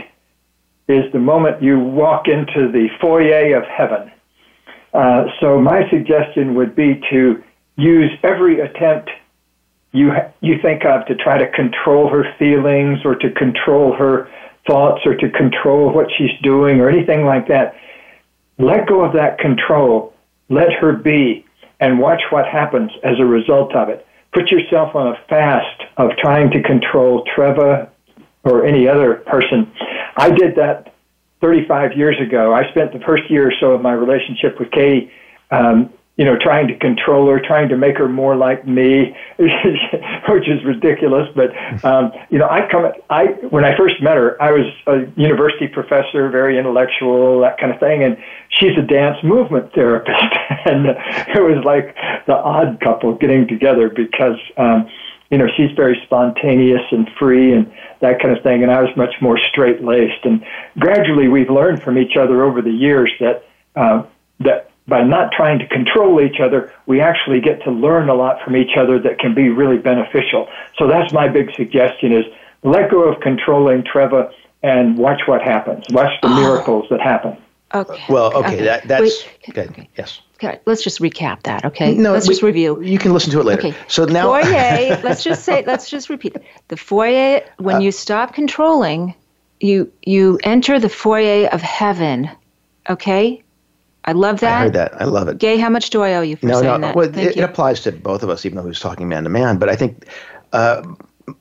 is 0.88 1.10
the 1.12 1.18
moment 1.18 1.62
you 1.62 1.78
walk 1.78 2.26
into 2.28 2.70
the 2.70 2.88
foyer 3.00 3.56
of 3.56 3.64
heaven. 3.64 4.10
Uh, 4.92 5.24
so 5.40 5.60
my 5.60 5.88
suggestion 5.88 6.54
would 6.54 6.74
be 6.74 7.00
to 7.10 7.42
use 7.80 8.10
every 8.22 8.60
attempt 8.60 9.10
you 9.92 10.12
you 10.40 10.54
think 10.62 10.84
of 10.84 11.06
to 11.06 11.14
try 11.16 11.38
to 11.38 11.50
control 11.50 12.08
her 12.08 12.24
feelings 12.38 13.00
or 13.04 13.16
to 13.16 13.30
control 13.30 13.92
her 13.94 14.30
thoughts 14.66 15.00
or 15.04 15.16
to 15.16 15.30
control 15.30 15.92
what 15.92 16.06
she's 16.16 16.30
doing 16.42 16.80
or 16.80 16.88
anything 16.88 17.24
like 17.24 17.48
that. 17.48 17.74
Let 18.58 18.86
go 18.86 19.04
of 19.04 19.14
that 19.14 19.38
control. 19.38 20.14
Let 20.48 20.72
her 20.74 20.92
be 20.92 21.44
and 21.80 21.98
watch 21.98 22.20
what 22.30 22.46
happens 22.46 22.90
as 23.02 23.18
a 23.18 23.24
result 23.24 23.74
of 23.74 23.88
it. 23.88 24.06
Put 24.32 24.50
yourself 24.50 24.94
on 24.94 25.08
a 25.08 25.16
fast 25.28 25.82
of 25.96 26.10
trying 26.18 26.50
to 26.52 26.62
control 26.62 27.24
Trevor 27.34 27.88
or 28.44 28.64
any 28.64 28.86
other 28.86 29.14
person. 29.14 29.72
I 30.16 30.30
did 30.30 30.54
that 30.56 30.94
35 31.40 31.96
years 31.96 32.16
ago. 32.20 32.54
I 32.54 32.68
spent 32.70 32.92
the 32.92 33.00
first 33.00 33.30
year 33.30 33.48
or 33.48 33.52
so 33.58 33.72
of 33.72 33.82
my 33.82 33.92
relationship 33.92 34.58
with 34.60 34.70
Katie, 34.70 35.10
um, 35.50 35.92
you 36.20 36.26
know, 36.26 36.36
trying 36.38 36.68
to 36.68 36.76
control 36.76 37.30
her, 37.30 37.40
trying 37.40 37.70
to 37.70 37.78
make 37.78 37.96
her 37.96 38.06
more 38.06 38.36
like 38.36 38.68
me, 38.68 39.16
which 39.38 40.46
is 40.46 40.62
ridiculous. 40.66 41.26
But 41.34 41.48
um, 41.82 42.12
you 42.28 42.36
know, 42.36 42.46
I 42.46 42.68
come, 42.70 42.92
I 43.08 43.24
when 43.48 43.64
I 43.64 43.74
first 43.74 44.02
met 44.02 44.18
her, 44.18 44.36
I 44.40 44.52
was 44.52 44.66
a 44.86 45.10
university 45.18 45.66
professor, 45.66 46.28
very 46.28 46.58
intellectual, 46.58 47.40
that 47.40 47.56
kind 47.58 47.72
of 47.72 47.80
thing, 47.80 48.02
and 48.02 48.18
she's 48.50 48.76
a 48.76 48.82
dance 48.82 49.16
movement 49.24 49.72
therapist, 49.72 50.12
and 50.66 50.88
it 50.88 51.40
was 51.40 51.64
like 51.64 51.96
the 52.26 52.34
odd 52.34 52.78
couple 52.80 53.14
getting 53.14 53.48
together 53.48 53.88
because. 53.88 54.36
Um, 54.58 54.90
you 55.30 55.38
know, 55.38 55.46
she's 55.56 55.70
very 55.76 55.96
spontaneous 56.06 56.82
and 56.90 57.08
free 57.16 57.52
and 57.52 57.72
that 58.00 58.20
kind 58.20 58.36
of 58.36 58.42
thing, 58.42 58.64
and 58.64 58.72
I 58.72 58.82
was 58.82 58.90
much 58.96 59.14
more 59.20 59.38
straight 59.38 59.80
laced. 59.80 60.24
And 60.24 60.44
gradually, 60.76 61.28
we've 61.28 61.48
learned 61.48 61.84
from 61.84 61.98
each 61.98 62.16
other 62.16 62.42
over 62.42 62.60
the 62.60 62.72
years 62.72 63.12
that 63.20 63.44
uh, 63.76 64.02
that 64.40 64.69
by 64.88 65.02
not 65.02 65.32
trying 65.32 65.58
to 65.60 65.66
control 65.68 66.20
each 66.20 66.40
other, 66.40 66.72
we 66.86 67.00
actually 67.00 67.40
get 67.40 67.62
to 67.64 67.70
learn 67.70 68.08
a 68.08 68.14
lot 68.14 68.42
from 68.42 68.56
each 68.56 68.76
other 68.76 68.98
that 69.00 69.18
can 69.18 69.34
be 69.34 69.48
really 69.48 69.78
beneficial. 69.78 70.48
So 70.76 70.86
that's 70.88 71.12
my 71.12 71.28
big 71.28 71.54
suggestion: 71.54 72.12
is 72.12 72.24
let 72.62 72.90
go 72.90 73.02
of 73.04 73.20
controlling 73.20 73.84
Trevor 73.84 74.32
and 74.62 74.98
watch 74.98 75.22
what 75.26 75.42
happens. 75.42 75.84
Watch 75.90 76.12
the 76.22 76.28
miracles 76.28 76.86
that 76.90 77.00
happen. 77.00 77.36
Okay. 77.72 78.02
Well, 78.08 78.34
okay, 78.36 78.62
that 78.64 78.88
that's 78.88 79.02
Wait, 79.02 79.54
good. 79.54 79.70
okay. 79.70 79.88
Yes. 79.96 80.20
Okay, 80.42 80.58
let's 80.66 80.82
just 80.82 81.00
recap 81.00 81.42
that. 81.44 81.64
Okay. 81.66 81.94
No, 81.94 82.12
let's 82.12 82.26
we- 82.26 82.32
just 82.34 82.42
review. 82.42 82.80
You 82.82 82.98
can 82.98 83.12
listen 83.12 83.30
to 83.32 83.40
it 83.40 83.44
later. 83.46 83.60
Okay. 83.68 83.74
So 83.86 84.06
now, 84.06 84.24
foyer. 84.24 84.98
let's 85.04 85.22
just 85.22 85.44
say. 85.44 85.62
Let's 85.66 85.88
just 85.88 86.08
repeat. 86.10 86.36
The 86.68 86.76
foyer. 86.76 87.42
When 87.58 87.76
Uh, 87.76 87.80
you 87.80 87.92
stop 87.92 88.34
controlling, 88.34 89.14
you 89.60 89.92
you 90.02 90.40
enter 90.42 90.80
the 90.80 90.88
foyer 90.88 91.46
of 91.48 91.60
heaven. 91.62 92.28
Okay. 92.88 93.42
I 94.04 94.12
love 94.12 94.40
that. 94.40 94.56
I 94.56 94.64
heard 94.64 94.72
that. 94.74 95.00
I 95.00 95.04
love 95.04 95.28
it. 95.28 95.38
Gay, 95.38 95.58
how 95.58 95.68
much 95.68 95.90
do 95.90 96.02
I 96.02 96.14
owe 96.14 96.22
you 96.22 96.36
for 96.36 96.46
no, 96.46 96.60
saying 96.60 96.80
no. 96.80 96.86
that? 96.88 96.96
Well, 96.96 97.10
Thank 97.12 97.30
it, 97.30 97.36
you. 97.36 97.42
it 97.42 97.44
applies 97.44 97.82
to 97.82 97.92
both 97.92 98.22
of 98.22 98.30
us, 98.30 98.46
even 98.46 98.56
though 98.56 98.62
he 98.62 98.68
was 98.68 98.80
talking 98.80 99.08
man 99.08 99.24
to 99.24 99.30
man. 99.30 99.58
But 99.58 99.68
I 99.68 99.76
think 99.76 100.06
uh, 100.52 100.82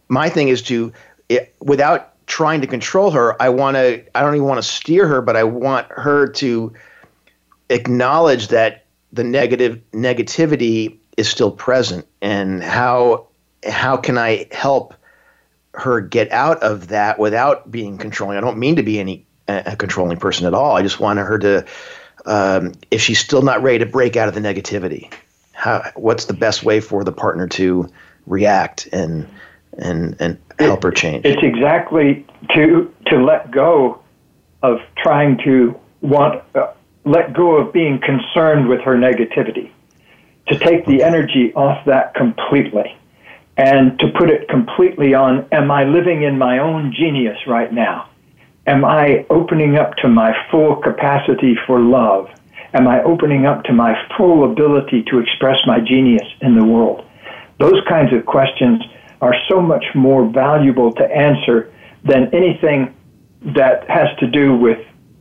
my 0.10 0.30
thing 0.30 0.50
is 0.50 0.62
to, 0.64 0.92
it, 1.30 1.56
without 1.62 2.14
trying 2.28 2.62
to 2.62 2.68
control 2.68 3.12
her, 3.12 3.42
I 3.42 3.50
want 3.50 3.76
to. 3.76 4.04
I 4.16 4.22
don't 4.22 4.36
even 4.36 4.48
want 4.48 4.62
to 4.62 4.70
steer 4.70 5.08
her, 5.08 5.22
but 5.22 5.36
I 5.36 5.44
want 5.44 5.88
her 5.90 6.28
to 6.28 6.74
acknowledge 7.70 8.50
that 8.50 8.86
the 9.14 9.24
negative 9.24 9.82
negativity 9.94 10.98
is 11.18 11.30
still 11.30 11.52
present, 11.52 12.06
and 12.22 12.62
how 12.62 13.28
how 13.68 13.98
can 13.98 14.18
I 14.18 14.48
help 14.52 14.94
her 15.74 16.02
get 16.02 16.32
out 16.32 16.62
of 16.62 16.90
that 16.90 17.20
without 17.20 17.72
being 17.72 17.98
controlling? 17.98 18.38
I 18.38 18.42
don't 18.42 18.58
mean 18.58 18.76
to 18.76 18.84
be 18.84 19.00
any 19.00 19.26
a 19.48 19.76
controlling 19.76 20.18
person 20.18 20.46
at 20.46 20.54
all. 20.54 20.76
I 20.76 20.84
just 20.84 21.00
want 21.00 21.20
her 21.20 21.40
to 21.40 21.66
um, 22.26 22.74
if 22.92 23.02
she's 23.02 23.20
still 23.20 23.42
not 23.42 23.62
ready 23.62 23.80
to 23.80 23.86
break 23.86 24.16
out 24.16 24.28
of 24.28 24.36
the 24.36 24.42
negativity, 24.42 25.12
how, 25.54 25.92
what's 25.96 26.26
the 26.26 26.34
best 26.34 26.64
way 26.64 26.80
for 26.80 27.04
the 27.04 27.12
partner 27.12 27.48
to 27.48 27.90
react 28.26 28.88
and 28.92 29.28
and 29.78 30.16
and 30.20 30.38
help 30.58 30.84
her 30.84 30.92
change? 30.92 31.26
It's 31.26 31.44
exactly 31.44 32.26
to 32.56 32.94
to 33.08 33.24
let 33.24 33.52
go 33.52 34.02
of 34.62 34.80
trying 34.98 35.38
to 35.46 35.80
want 36.02 36.44
uh, 36.56 36.74
let 37.06 37.34
go 37.34 37.58
of 37.58 37.74
being 37.74 38.00
concerned 38.00 38.68
with 38.68 38.82
her 38.82 38.96
negativity. 38.96 39.72
To 40.48 40.58
take 40.58 40.86
the 40.88 41.04
energy 41.04 41.54
off 41.54 41.86
that 41.86 42.16
completely 42.16 42.98
and 43.56 44.00
to 44.00 44.08
put 44.18 44.30
it 44.30 44.48
completely 44.48 45.14
on 45.14 45.48
am 45.52 45.70
I 45.70 45.84
living 45.84 46.24
in 46.24 46.38
my 46.38 46.58
own 46.58 46.92
genius 46.92 47.38
right 47.46 47.72
now? 47.72 48.09
Am 48.70 48.86
I 48.86 49.26
opening 49.32 49.78
up 49.78 49.96
to 49.96 50.08
my 50.08 50.32
full 50.52 50.76
capacity 50.76 51.58
for 51.66 51.80
love? 51.80 52.30
Am 52.76 52.88
I 52.88 53.02
opening 53.02 53.48
up 53.48 53.64
to 53.64 53.74
my 53.74 53.96
full 54.16 54.50
ability 54.52 55.02
to 55.10 55.18
express 55.18 55.58
my 55.66 55.80
genius 55.80 56.28
in 56.42 56.56
the 56.56 56.64
world? 56.64 57.04
Those 57.58 57.82
kinds 57.90 58.14
of 58.14 58.28
questions 58.28 58.84
are 59.22 59.34
so 59.50 59.60
much 59.60 59.84
more 59.96 60.30
valuable 60.30 60.94
to 60.94 61.04
answer 61.04 61.74
than 62.04 62.30
anything 62.32 62.96
that 63.56 63.90
has 63.90 64.08
to 64.20 64.28
do 64.28 64.56
with 64.56 64.78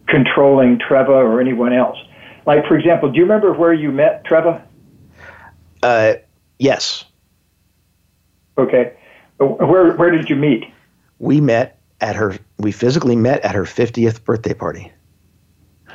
controlling 0.08 0.78
Trevor 0.78 1.14
or 1.14 1.40
anyone 1.40 1.72
else. 1.72 1.96
Like, 2.44 2.66
for 2.66 2.76
example, 2.76 3.10
do 3.10 3.16
you 3.16 3.22
remember 3.22 3.54
where 3.54 3.72
you 3.72 3.90
met 3.90 4.26
Trevor? 4.26 4.62
Uh, 5.82 6.14
yes, 6.58 7.06
Okay. 8.58 8.92
Where, 9.38 9.94
where 9.96 10.10
did 10.10 10.28
you 10.28 10.36
meet? 10.36 10.64
we 11.20 11.40
met 11.40 11.77
at 12.00 12.16
her. 12.16 12.36
We 12.58 12.72
physically 12.72 13.16
met 13.16 13.40
at 13.44 13.54
her 13.54 13.64
fiftieth 13.64 14.24
birthday 14.24 14.54
party. 14.54 14.92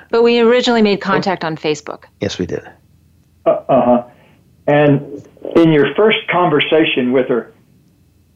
but 0.09 0.21
we 0.23 0.39
originally 0.39 0.81
made 0.81 1.01
contact 1.01 1.43
on 1.43 1.57
Facebook. 1.57 2.05
Yes, 2.21 2.37
we 2.37 2.45
did. 2.45 2.63
Uh 3.45 3.63
huh. 3.67 4.03
And 4.67 5.27
in 5.55 5.71
your 5.71 5.93
first 5.95 6.19
conversation 6.29 7.11
with 7.11 7.27
her, 7.29 7.51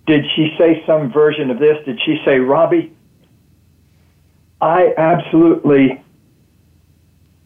did 0.05 0.25
she 0.35 0.53
say 0.57 0.83
some 0.85 1.11
version 1.11 1.49
of 1.51 1.59
this? 1.59 1.77
Did 1.85 1.99
she 2.05 2.21
say, 2.25 2.39
Robbie, 2.39 2.93
I 4.61 4.93
absolutely 4.97 6.01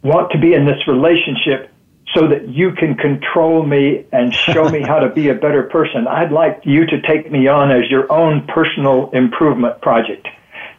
want 0.03 0.31
to 0.31 0.39
be 0.39 0.53
in 0.53 0.65
this 0.65 0.87
relationship 0.87 1.70
so 2.13 2.27
that 2.27 2.49
you 2.49 2.71
can 2.73 2.95
control 2.95 3.65
me 3.65 4.05
and 4.11 4.33
show 4.33 4.69
me 4.69 4.81
how 4.81 4.99
to 4.99 5.09
be 5.09 5.29
a 5.29 5.33
better 5.35 5.63
person. 5.63 6.07
I'd 6.07 6.31
like 6.31 6.61
you 6.63 6.85
to 6.85 7.01
take 7.01 7.31
me 7.31 7.47
on 7.47 7.71
as 7.71 7.89
your 7.89 8.11
own 8.11 8.45
personal 8.47 9.09
improvement 9.11 9.81
project. 9.81 10.27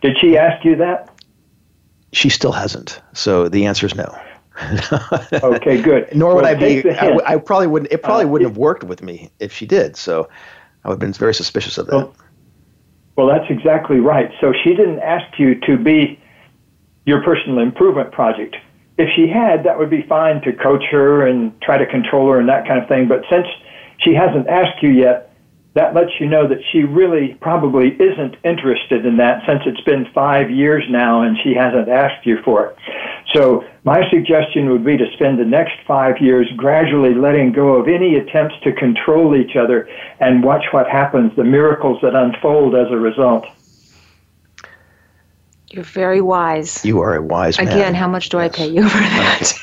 Did 0.02 0.18
she 0.18 0.36
ask 0.36 0.64
you 0.64 0.76
that? 0.76 1.08
She 2.12 2.28
still 2.28 2.52
hasn't. 2.52 3.00
So 3.14 3.48
the 3.48 3.66
answer 3.66 3.86
is 3.86 3.94
no. 3.94 4.14
Okay, 5.32 5.80
good. 5.80 6.14
Nor 6.14 6.34
would 6.34 6.44
Well, 6.44 6.52
I 6.52 6.54
be. 6.54 6.90
I, 6.90 7.18
I 7.24 7.36
probably 7.38 7.66
wouldn't. 7.68 7.90
It 7.90 8.02
probably 8.02 8.26
Uh, 8.26 8.28
wouldn't 8.28 8.50
have 8.50 8.58
worked 8.58 8.84
with 8.84 9.02
me 9.02 9.30
if 9.40 9.52
she 9.52 9.64
did. 9.66 9.96
So 9.96 10.28
I 10.84 10.88
would 10.88 10.94
have 10.94 11.00
been 11.00 11.12
very 11.14 11.32
suspicious 11.34 11.78
of 11.78 11.86
that. 11.86 11.96
Well, 11.96 12.14
Well, 13.16 13.26
that's 13.28 13.50
exactly 13.50 14.00
right. 14.00 14.30
So 14.40 14.52
she 14.52 14.74
didn't 14.74 15.00
ask 15.00 15.38
you 15.38 15.54
to 15.60 15.78
be 15.78 16.20
your 17.06 17.22
personal 17.22 17.60
improvement 17.60 18.12
project. 18.12 18.56
If 18.98 19.08
she 19.16 19.28
had, 19.28 19.64
that 19.64 19.78
would 19.78 19.90
be 19.90 20.02
fine 20.02 20.42
to 20.42 20.52
coach 20.52 20.84
her 20.90 21.26
and 21.26 21.60
try 21.62 21.78
to 21.78 21.86
control 21.86 22.30
her 22.30 22.38
and 22.38 22.48
that 22.48 22.66
kind 22.66 22.82
of 22.82 22.88
thing. 22.88 23.08
But 23.08 23.24
since 23.30 23.46
she 23.98 24.14
hasn't 24.14 24.48
asked 24.48 24.82
you 24.82 24.90
yet, 24.90 25.32
that 25.74 25.94
lets 25.94 26.10
you 26.20 26.26
know 26.26 26.46
that 26.46 26.58
she 26.70 26.84
really 26.84 27.34
probably 27.40 27.92
isn't 27.94 28.36
interested 28.44 29.06
in 29.06 29.16
that 29.16 29.42
since 29.46 29.62
it's 29.64 29.80
been 29.82 30.06
five 30.14 30.50
years 30.50 30.84
now 30.90 31.22
and 31.22 31.38
she 31.42 31.54
hasn't 31.54 31.88
asked 31.88 32.26
you 32.26 32.36
for 32.44 32.66
it. 32.66 32.76
So 33.32 33.64
my 33.84 34.08
suggestion 34.10 34.68
would 34.70 34.84
be 34.84 34.98
to 34.98 35.10
spend 35.14 35.38
the 35.38 35.46
next 35.46 35.74
five 35.86 36.20
years 36.20 36.46
gradually 36.56 37.14
letting 37.14 37.52
go 37.52 37.76
of 37.76 37.88
any 37.88 38.16
attempts 38.16 38.54
to 38.64 38.72
control 38.72 39.34
each 39.34 39.56
other 39.56 39.88
and 40.20 40.44
watch 40.44 40.64
what 40.72 40.88
happens, 40.88 41.34
the 41.36 41.44
miracles 41.44 41.98
that 42.02 42.14
unfold 42.14 42.74
as 42.74 42.90
a 42.90 42.96
result. 42.96 43.46
You're 45.72 45.84
very 45.84 46.20
wise. 46.20 46.84
You 46.84 47.00
are 47.00 47.16
a 47.16 47.22
wise 47.22 47.58
man. 47.58 47.68
Again, 47.68 47.94
how 47.94 48.06
much 48.08 48.28
do 48.28 48.38
I 48.38 48.48
pay 48.48 48.68
you 48.68 48.88
for 48.88 48.98
that? 48.98 49.52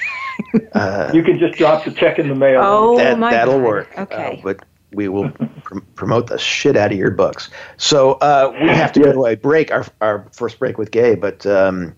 Uh, 0.71 1.11
you 1.13 1.21
can 1.21 1.37
just 1.37 1.57
drop 1.57 1.83
the 1.83 1.91
check 1.91 2.17
in 2.17 2.29
the 2.29 2.33
mail. 2.33 2.61
Oh, 2.63 2.97
that, 2.97 3.19
my 3.19 3.29
that'll 3.29 3.55
God. 3.59 3.63
work. 3.65 3.89
Okay. 3.97 4.37
Uh, 4.39 4.41
but 4.41 4.65
we 4.93 5.09
will 5.09 5.29
pr- 5.63 5.79
promote 5.95 6.27
the 6.27 6.37
shit 6.37 6.77
out 6.77 6.93
of 6.93 6.97
your 6.97 7.11
books. 7.11 7.49
So 7.75 8.13
uh, 8.13 8.55
we 8.61 8.69
have 8.69 8.93
to 8.93 9.01
go 9.01 9.11
to 9.11 9.25
a 9.25 9.35
break, 9.35 9.69
our, 9.69 9.85
our 9.99 10.25
first 10.31 10.57
break 10.57 10.77
with 10.77 10.91
Gay. 10.91 11.15
But 11.15 11.45
um, 11.45 11.93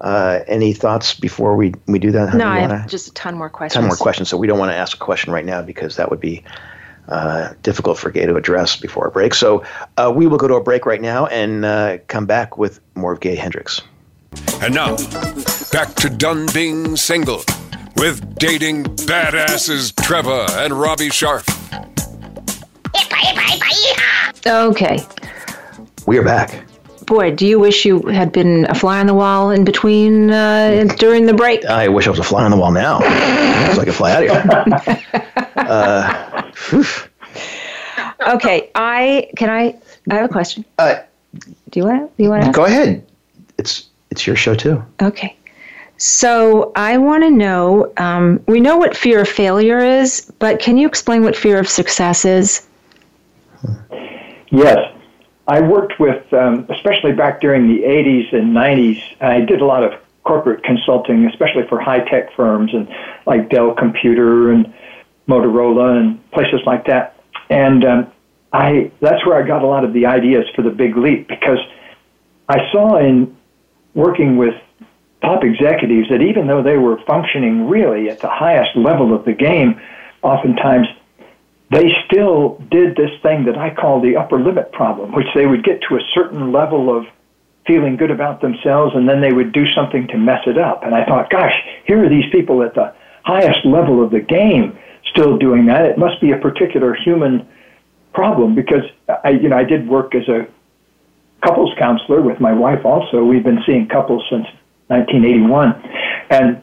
uh, 0.00 0.40
any 0.46 0.72
thoughts 0.72 1.12
before 1.12 1.54
we, 1.54 1.74
we 1.86 1.98
do 1.98 2.10
that? 2.12 2.32
no, 2.34 2.46
You 2.46 2.50
I 2.50 2.60
wanna- 2.62 2.78
have 2.78 2.88
just 2.90 3.08
a 3.08 3.12
ton 3.12 3.36
more 3.36 3.50
questions. 3.50 3.78
ton 3.78 3.88
more 3.88 3.96
questions. 3.96 4.30
So 4.30 4.38
we 4.38 4.46
don't 4.46 4.58
want 4.58 4.72
to 4.72 4.76
ask 4.76 4.96
a 4.96 5.00
question 5.00 5.30
right 5.30 5.44
now 5.44 5.60
because 5.60 5.96
that 5.96 6.08
would 6.10 6.20
be 6.20 6.42
uh, 7.08 7.54
difficult 7.62 7.98
for 7.98 8.10
Gay 8.10 8.26
to 8.26 8.36
address 8.36 8.76
before 8.76 9.06
a 9.06 9.10
break. 9.10 9.34
So 9.34 9.64
uh, 9.96 10.12
we 10.14 10.26
will 10.26 10.38
go 10.38 10.48
to 10.48 10.54
a 10.54 10.62
break 10.62 10.86
right 10.86 11.00
now 11.00 11.26
and 11.26 11.64
uh, 11.64 11.98
come 12.08 12.26
back 12.26 12.58
with 12.58 12.80
more 12.94 13.12
of 13.12 13.20
Gay 13.20 13.34
Hendricks. 13.34 13.80
And 14.62 14.74
now, 14.74 14.96
back 15.72 15.94
to 15.96 16.08
Done 16.08 16.46
Being 16.54 16.96
Single 16.96 17.42
with 17.96 18.36
dating 18.36 18.84
badasses 18.84 19.94
Trevor 20.04 20.46
and 20.52 20.72
Robbie 20.72 21.10
Sharp. 21.10 21.44
Okay. 24.46 25.04
We 26.06 26.18
are 26.18 26.24
back. 26.24 26.64
Boy, 27.06 27.34
do 27.34 27.46
you 27.46 27.58
wish 27.58 27.84
you 27.84 28.00
had 28.02 28.32
been 28.32 28.66
a 28.70 28.74
fly 28.74 29.00
on 29.00 29.06
the 29.06 29.14
wall 29.14 29.50
in 29.50 29.64
between 29.64 30.30
uh, 30.30 30.84
during 30.98 31.26
the 31.26 31.34
break? 31.34 31.64
I 31.64 31.88
wish 31.88 32.06
I 32.06 32.10
was 32.10 32.18
a 32.18 32.22
fly 32.24 32.44
on 32.44 32.50
the 32.50 32.56
wall 32.56 32.70
now, 32.72 33.00
so 33.00 33.80
I 33.80 33.84
could 33.84 33.94
fly 33.94 34.12
out 34.12 34.22
of 34.24 34.82
here. 34.84 34.98
Uh. 35.54 36.42
Okay, 38.34 38.70
I 38.74 39.28
can 39.36 39.50
I. 39.50 39.76
I 40.10 40.14
have 40.14 40.24
a 40.30 40.32
question. 40.32 40.64
Uh, 40.78 41.00
Do 41.70 41.80
you 41.80 41.84
want? 41.86 42.16
Do 42.16 42.22
you 42.22 42.30
want 42.30 42.44
to? 42.44 42.50
go 42.52 42.64
ahead. 42.64 43.06
It's 43.58 43.88
it's 44.10 44.26
your 44.26 44.34
show 44.36 44.54
too. 44.54 44.82
Okay. 45.00 45.36
So 45.98 46.72
I 46.74 46.98
want 46.98 47.22
to 47.24 47.30
know. 47.30 47.92
Um, 47.96 48.42
we 48.46 48.60
know 48.60 48.76
what 48.76 48.96
fear 48.96 49.20
of 49.20 49.28
failure 49.28 49.78
is, 49.78 50.32
but 50.38 50.58
can 50.58 50.76
you 50.76 50.86
explain 50.88 51.22
what 51.22 51.36
fear 51.36 51.58
of 51.58 51.68
success 51.68 52.24
is? 52.24 52.66
Yes. 54.50 54.78
I 55.46 55.60
worked 55.60 55.98
with, 55.98 56.32
um, 56.32 56.66
especially 56.70 57.12
back 57.12 57.40
during 57.40 57.66
the 57.66 57.82
80s 57.82 58.32
and 58.32 58.54
90s, 58.54 59.02
I 59.20 59.40
did 59.40 59.60
a 59.60 59.64
lot 59.64 59.82
of 59.82 59.92
corporate 60.24 60.62
consulting, 60.62 61.26
especially 61.26 61.66
for 61.68 61.80
high 61.80 62.00
tech 62.00 62.32
firms 62.34 62.72
and 62.72 62.88
like 63.26 63.48
Dell 63.50 63.74
Computer 63.74 64.52
and 64.52 64.72
Motorola 65.28 65.98
and 65.98 66.30
places 66.30 66.60
like 66.64 66.86
that. 66.86 67.16
And 67.50 67.84
um, 67.84 68.12
I 68.52 68.90
that's 69.00 69.24
where 69.26 69.42
I 69.42 69.46
got 69.46 69.62
a 69.62 69.66
lot 69.66 69.84
of 69.84 69.92
the 69.92 70.06
ideas 70.06 70.46
for 70.54 70.62
the 70.62 70.70
big 70.70 70.96
leap 70.96 71.26
because 71.26 71.58
I 72.48 72.70
saw 72.70 72.98
in 72.98 73.36
working 73.94 74.36
with 74.36 74.54
top 75.22 75.44
executives 75.44 76.08
that 76.10 76.22
even 76.22 76.46
though 76.46 76.62
they 76.62 76.76
were 76.76 76.98
functioning 77.02 77.68
really 77.68 78.08
at 78.08 78.20
the 78.20 78.28
highest 78.28 78.76
level 78.76 79.14
of 79.14 79.24
the 79.24 79.32
game, 79.32 79.80
oftentimes 80.22 80.86
they 81.72 81.94
still 82.06 82.62
did 82.70 82.96
this 82.96 83.10
thing 83.22 83.44
that 83.46 83.56
I 83.56 83.74
call 83.74 84.00
the 84.00 84.16
upper 84.16 84.38
limit 84.38 84.72
problem, 84.72 85.12
which 85.12 85.28
they 85.34 85.46
would 85.46 85.64
get 85.64 85.80
to 85.88 85.96
a 85.96 86.00
certain 86.14 86.52
level 86.52 86.94
of 86.94 87.06
feeling 87.66 87.96
good 87.96 88.10
about 88.10 88.40
themselves 88.40 88.94
and 88.94 89.08
then 89.08 89.20
they 89.20 89.32
would 89.32 89.52
do 89.52 89.66
something 89.72 90.06
to 90.08 90.18
mess 90.18 90.42
it 90.46 90.58
up. 90.58 90.84
And 90.84 90.94
I 90.94 91.04
thought, 91.04 91.30
gosh, 91.30 91.54
here 91.86 92.04
are 92.04 92.08
these 92.08 92.30
people 92.30 92.62
at 92.62 92.74
the 92.74 92.92
highest 93.24 93.64
level 93.64 94.04
of 94.04 94.10
the 94.10 94.20
game 94.20 94.76
still 95.10 95.38
doing 95.38 95.66
that. 95.66 95.86
It 95.86 95.96
must 95.96 96.20
be 96.20 96.32
a 96.32 96.38
particular 96.38 96.94
human 96.94 97.46
problem 98.12 98.54
because 98.54 98.82
I, 99.24 99.30
you 99.30 99.48
know, 99.48 99.56
I 99.56 99.64
did 99.64 99.88
work 99.88 100.14
as 100.14 100.28
a 100.28 100.46
couples 101.42 101.72
counselor 101.78 102.20
with 102.20 102.40
my 102.40 102.52
wife 102.52 102.84
also. 102.84 103.24
We've 103.24 103.44
been 103.44 103.62
seeing 103.64 103.88
couples 103.88 104.24
since 104.28 104.46
1981. 104.88 105.72
And 106.30 106.62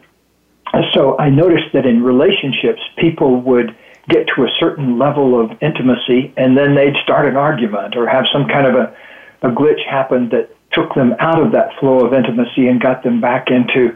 so 0.93 1.17
I 1.17 1.29
noticed 1.29 1.73
that 1.73 1.85
in 1.85 2.03
relationships, 2.03 2.81
people 2.97 3.41
would 3.41 3.75
get 4.09 4.27
to 4.35 4.43
a 4.43 4.49
certain 4.59 4.97
level 4.97 5.39
of 5.39 5.51
intimacy 5.61 6.33
and 6.35 6.57
then 6.57 6.75
they'd 6.75 6.95
start 7.03 7.27
an 7.27 7.37
argument 7.37 7.95
or 7.95 8.07
have 8.07 8.25
some 8.33 8.47
kind 8.47 8.65
of 8.67 8.75
a, 8.75 8.95
a 9.43 9.51
glitch 9.51 9.83
happen 9.89 10.29
that 10.29 10.49
took 10.71 10.93
them 10.95 11.15
out 11.19 11.41
of 11.41 11.51
that 11.51 11.69
flow 11.79 12.05
of 12.05 12.13
intimacy 12.13 12.67
and 12.67 12.81
got 12.81 13.03
them 13.03 13.21
back 13.21 13.47
into 13.49 13.95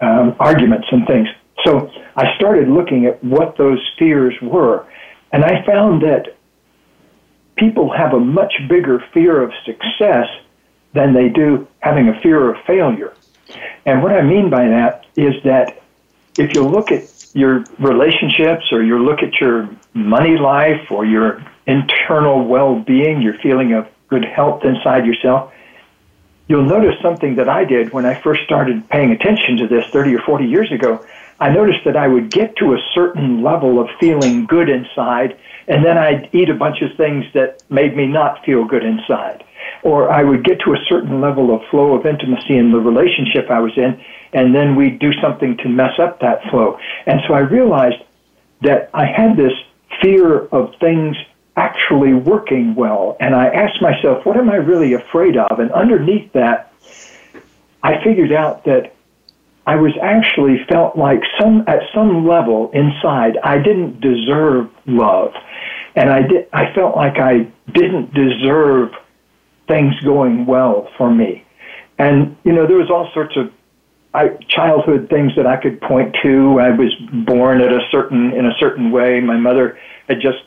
um, 0.00 0.36
arguments 0.38 0.86
and 0.90 1.06
things. 1.06 1.28
So 1.64 1.90
I 2.16 2.34
started 2.36 2.68
looking 2.68 3.06
at 3.06 3.22
what 3.24 3.56
those 3.56 3.80
fears 3.98 4.34
were, 4.40 4.86
and 5.32 5.44
I 5.44 5.64
found 5.64 6.02
that 6.02 6.36
people 7.56 7.92
have 7.92 8.12
a 8.12 8.20
much 8.20 8.52
bigger 8.68 9.02
fear 9.12 9.42
of 9.42 9.52
success 9.64 10.26
than 10.92 11.14
they 11.14 11.28
do 11.28 11.66
having 11.80 12.08
a 12.08 12.20
fear 12.20 12.54
of 12.54 12.62
failure. 12.66 13.14
And 13.84 14.02
what 14.02 14.12
I 14.12 14.22
mean 14.22 14.50
by 14.50 14.68
that 14.68 15.06
is 15.16 15.34
that 15.44 15.82
if 16.38 16.54
you 16.54 16.62
look 16.62 16.90
at 16.90 17.08
your 17.36 17.64
relationships 17.78 18.72
or 18.72 18.82
you 18.82 18.98
look 18.98 19.22
at 19.22 19.34
your 19.40 19.68
money 19.92 20.38
life 20.38 20.90
or 20.90 21.04
your 21.04 21.44
internal 21.66 22.42
well 22.46 22.80
being, 22.80 23.20
your 23.20 23.34
feeling 23.42 23.74
of 23.74 23.86
good 24.08 24.24
health 24.24 24.64
inside 24.64 25.04
yourself, 25.04 25.52
you'll 26.48 26.64
notice 26.64 26.94
something 27.02 27.36
that 27.36 27.48
I 27.48 27.64
did 27.64 27.92
when 27.92 28.06
I 28.06 28.14
first 28.14 28.44
started 28.44 28.88
paying 28.88 29.10
attention 29.10 29.58
to 29.58 29.68
this 29.68 29.84
30 29.90 30.14
or 30.14 30.20
40 30.20 30.46
years 30.46 30.72
ago. 30.72 31.04
I 31.38 31.50
noticed 31.50 31.84
that 31.84 31.96
I 31.96 32.08
would 32.08 32.30
get 32.30 32.56
to 32.56 32.72
a 32.72 32.78
certain 32.94 33.42
level 33.42 33.80
of 33.80 33.90
feeling 34.00 34.46
good 34.46 34.70
inside, 34.70 35.38
and 35.68 35.84
then 35.84 35.98
I'd 35.98 36.30
eat 36.32 36.48
a 36.48 36.54
bunch 36.54 36.80
of 36.80 36.96
things 36.96 37.26
that 37.34 37.62
made 37.68 37.94
me 37.94 38.06
not 38.06 38.46
feel 38.46 38.64
good 38.64 38.82
inside. 38.82 39.44
Or 39.82 40.10
I 40.10 40.22
would 40.22 40.42
get 40.42 40.60
to 40.60 40.72
a 40.72 40.78
certain 40.88 41.20
level 41.20 41.54
of 41.54 41.60
flow 41.68 41.94
of 41.94 42.06
intimacy 42.06 42.56
in 42.56 42.72
the 42.72 42.78
relationship 42.80 43.50
I 43.50 43.60
was 43.60 43.76
in, 43.76 44.00
and 44.36 44.54
then 44.54 44.76
we'd 44.76 44.98
do 44.98 45.14
something 45.14 45.56
to 45.56 45.68
mess 45.68 45.98
up 45.98 46.20
that 46.20 46.42
flow. 46.50 46.78
And 47.06 47.22
so 47.26 47.32
I 47.32 47.38
realized 47.38 48.02
that 48.60 48.90
I 48.92 49.06
had 49.06 49.34
this 49.34 49.54
fear 50.02 50.40
of 50.48 50.74
things 50.78 51.16
actually 51.56 52.12
working 52.12 52.74
well. 52.74 53.16
And 53.18 53.34
I 53.34 53.46
asked 53.46 53.80
myself, 53.80 54.26
what 54.26 54.36
am 54.36 54.50
I 54.50 54.56
really 54.56 54.92
afraid 54.92 55.38
of? 55.38 55.58
And 55.58 55.72
underneath 55.72 56.30
that, 56.34 56.70
I 57.82 58.04
figured 58.04 58.30
out 58.30 58.64
that 58.64 58.94
I 59.66 59.76
was 59.76 59.92
actually 60.02 60.62
felt 60.68 60.98
like 60.98 61.22
some 61.40 61.64
at 61.66 61.80
some 61.94 62.28
level 62.28 62.70
inside 62.72 63.38
I 63.42 63.56
didn't 63.56 64.02
deserve 64.02 64.70
love. 64.84 65.32
And 65.94 66.10
I 66.10 66.22
did 66.22 66.48
I 66.52 66.74
felt 66.74 66.94
like 66.94 67.18
I 67.18 67.50
didn't 67.72 68.12
deserve 68.12 68.92
things 69.66 69.98
going 70.04 70.44
well 70.44 70.90
for 70.98 71.10
me. 71.12 71.44
And 71.98 72.36
you 72.44 72.52
know, 72.52 72.66
there 72.66 72.76
was 72.76 72.90
all 72.90 73.10
sorts 73.14 73.34
of 73.36 73.50
I, 74.16 74.28
childhood 74.48 75.10
things 75.10 75.32
that 75.36 75.46
I 75.46 75.58
could 75.58 75.78
point 75.82 76.16
to. 76.22 76.58
I 76.58 76.70
was 76.70 76.94
born 77.26 77.60
at 77.60 77.70
a 77.70 77.80
certain 77.90 78.32
in 78.32 78.46
a 78.46 78.54
certain 78.58 78.90
way. 78.90 79.20
My 79.20 79.36
mother 79.36 79.78
had 80.08 80.20
just 80.22 80.38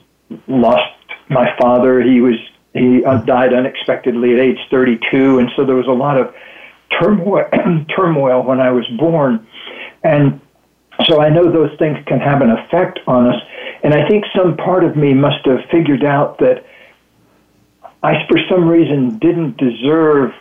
lost 0.47 0.91
my 1.29 1.55
father. 1.59 2.01
He 2.01 2.19
was 2.19 2.35
he 2.73 3.05
uh, 3.05 3.17
died 3.21 3.53
unexpectedly 3.53 4.33
at 4.33 4.39
age 4.39 4.57
32, 4.71 5.37
and 5.37 5.51
so 5.55 5.65
there 5.65 5.75
was 5.75 5.87
a 5.87 5.91
lot 5.91 6.17
of 6.17 6.33
turmoil 6.99 7.45
turmoil 7.95 8.43
when 8.43 8.59
I 8.59 8.71
was 8.71 8.87
born, 8.97 9.47
and 10.03 10.41
so 11.05 11.21
I 11.21 11.29
know 11.29 11.51
those 11.51 11.77
things 11.77 11.97
can 12.07 12.19
have 12.19 12.41
an 12.41 12.49
effect 12.49 12.99
on 13.05 13.27
us. 13.27 13.41
And 13.83 13.93
I 13.93 14.07
think 14.09 14.25
some 14.35 14.57
part 14.57 14.83
of 14.83 14.95
me 14.97 15.13
must 15.13 15.45
have 15.45 15.59
figured 15.71 16.03
out 16.03 16.39
that 16.39 16.65
I, 18.01 18.27
for 18.27 18.37
some 18.49 18.67
reason, 18.67 19.19
didn't 19.19 19.57
deserve 19.57 20.33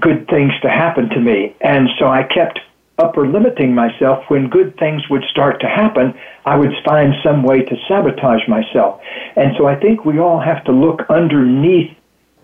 good 0.00 0.28
things 0.28 0.52
to 0.62 0.68
happen 0.68 1.08
to 1.10 1.20
me. 1.20 1.54
And 1.60 1.88
so 1.98 2.06
I 2.08 2.22
kept 2.22 2.60
upper 2.98 3.26
limiting 3.26 3.74
myself 3.74 4.24
when 4.28 4.48
good 4.48 4.76
things 4.78 5.08
would 5.08 5.22
start 5.30 5.60
to 5.60 5.68
happen, 5.68 6.14
I 6.44 6.56
would 6.56 6.72
find 6.84 7.14
some 7.22 7.42
way 7.42 7.62
to 7.62 7.76
sabotage 7.86 8.46
myself. 8.48 9.00
And 9.36 9.52
so 9.56 9.66
I 9.66 9.76
think 9.76 10.04
we 10.04 10.18
all 10.18 10.40
have 10.40 10.64
to 10.64 10.72
look 10.72 11.02
underneath 11.08 11.96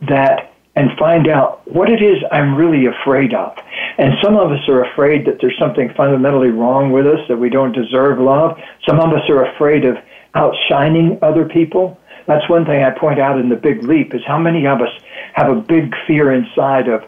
that 0.08 0.52
and 0.76 0.90
find 0.98 1.28
out 1.28 1.66
what 1.70 1.88
it 1.88 2.02
is 2.02 2.22
I'm 2.32 2.56
really 2.56 2.86
afraid 2.86 3.32
of. 3.32 3.56
And 3.98 4.14
some 4.22 4.36
of 4.36 4.50
us 4.50 4.68
are 4.68 4.84
afraid 4.84 5.26
that 5.26 5.38
there's 5.40 5.58
something 5.58 5.92
fundamentally 5.96 6.50
wrong 6.50 6.90
with 6.90 7.06
us, 7.06 7.20
that 7.28 7.36
we 7.36 7.48
don't 7.48 7.72
deserve 7.72 8.18
love. 8.18 8.58
Some 8.86 8.98
of 8.98 9.12
us 9.12 9.28
are 9.28 9.44
afraid 9.44 9.84
of 9.84 9.96
outshining 10.34 11.18
other 11.22 11.44
people. 11.44 11.98
That's 12.26 12.48
one 12.48 12.64
thing 12.64 12.82
I 12.82 12.90
point 12.90 13.20
out 13.20 13.38
in 13.38 13.48
the 13.50 13.56
big 13.56 13.84
leap 13.84 14.14
is 14.14 14.22
how 14.26 14.38
many 14.38 14.66
of 14.66 14.80
us 14.80 14.90
have 15.34 15.48
a 15.48 15.60
big 15.60 15.94
fear 16.06 16.32
inside 16.32 16.88
of 16.88 17.04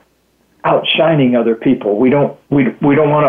outshining 0.67 1.37
other 1.37 1.55
people. 1.55 1.99
We 1.99 2.11
don't 2.11 2.37
we 2.51 2.75
we 2.83 2.95
don't 2.95 3.11
want 3.11 3.27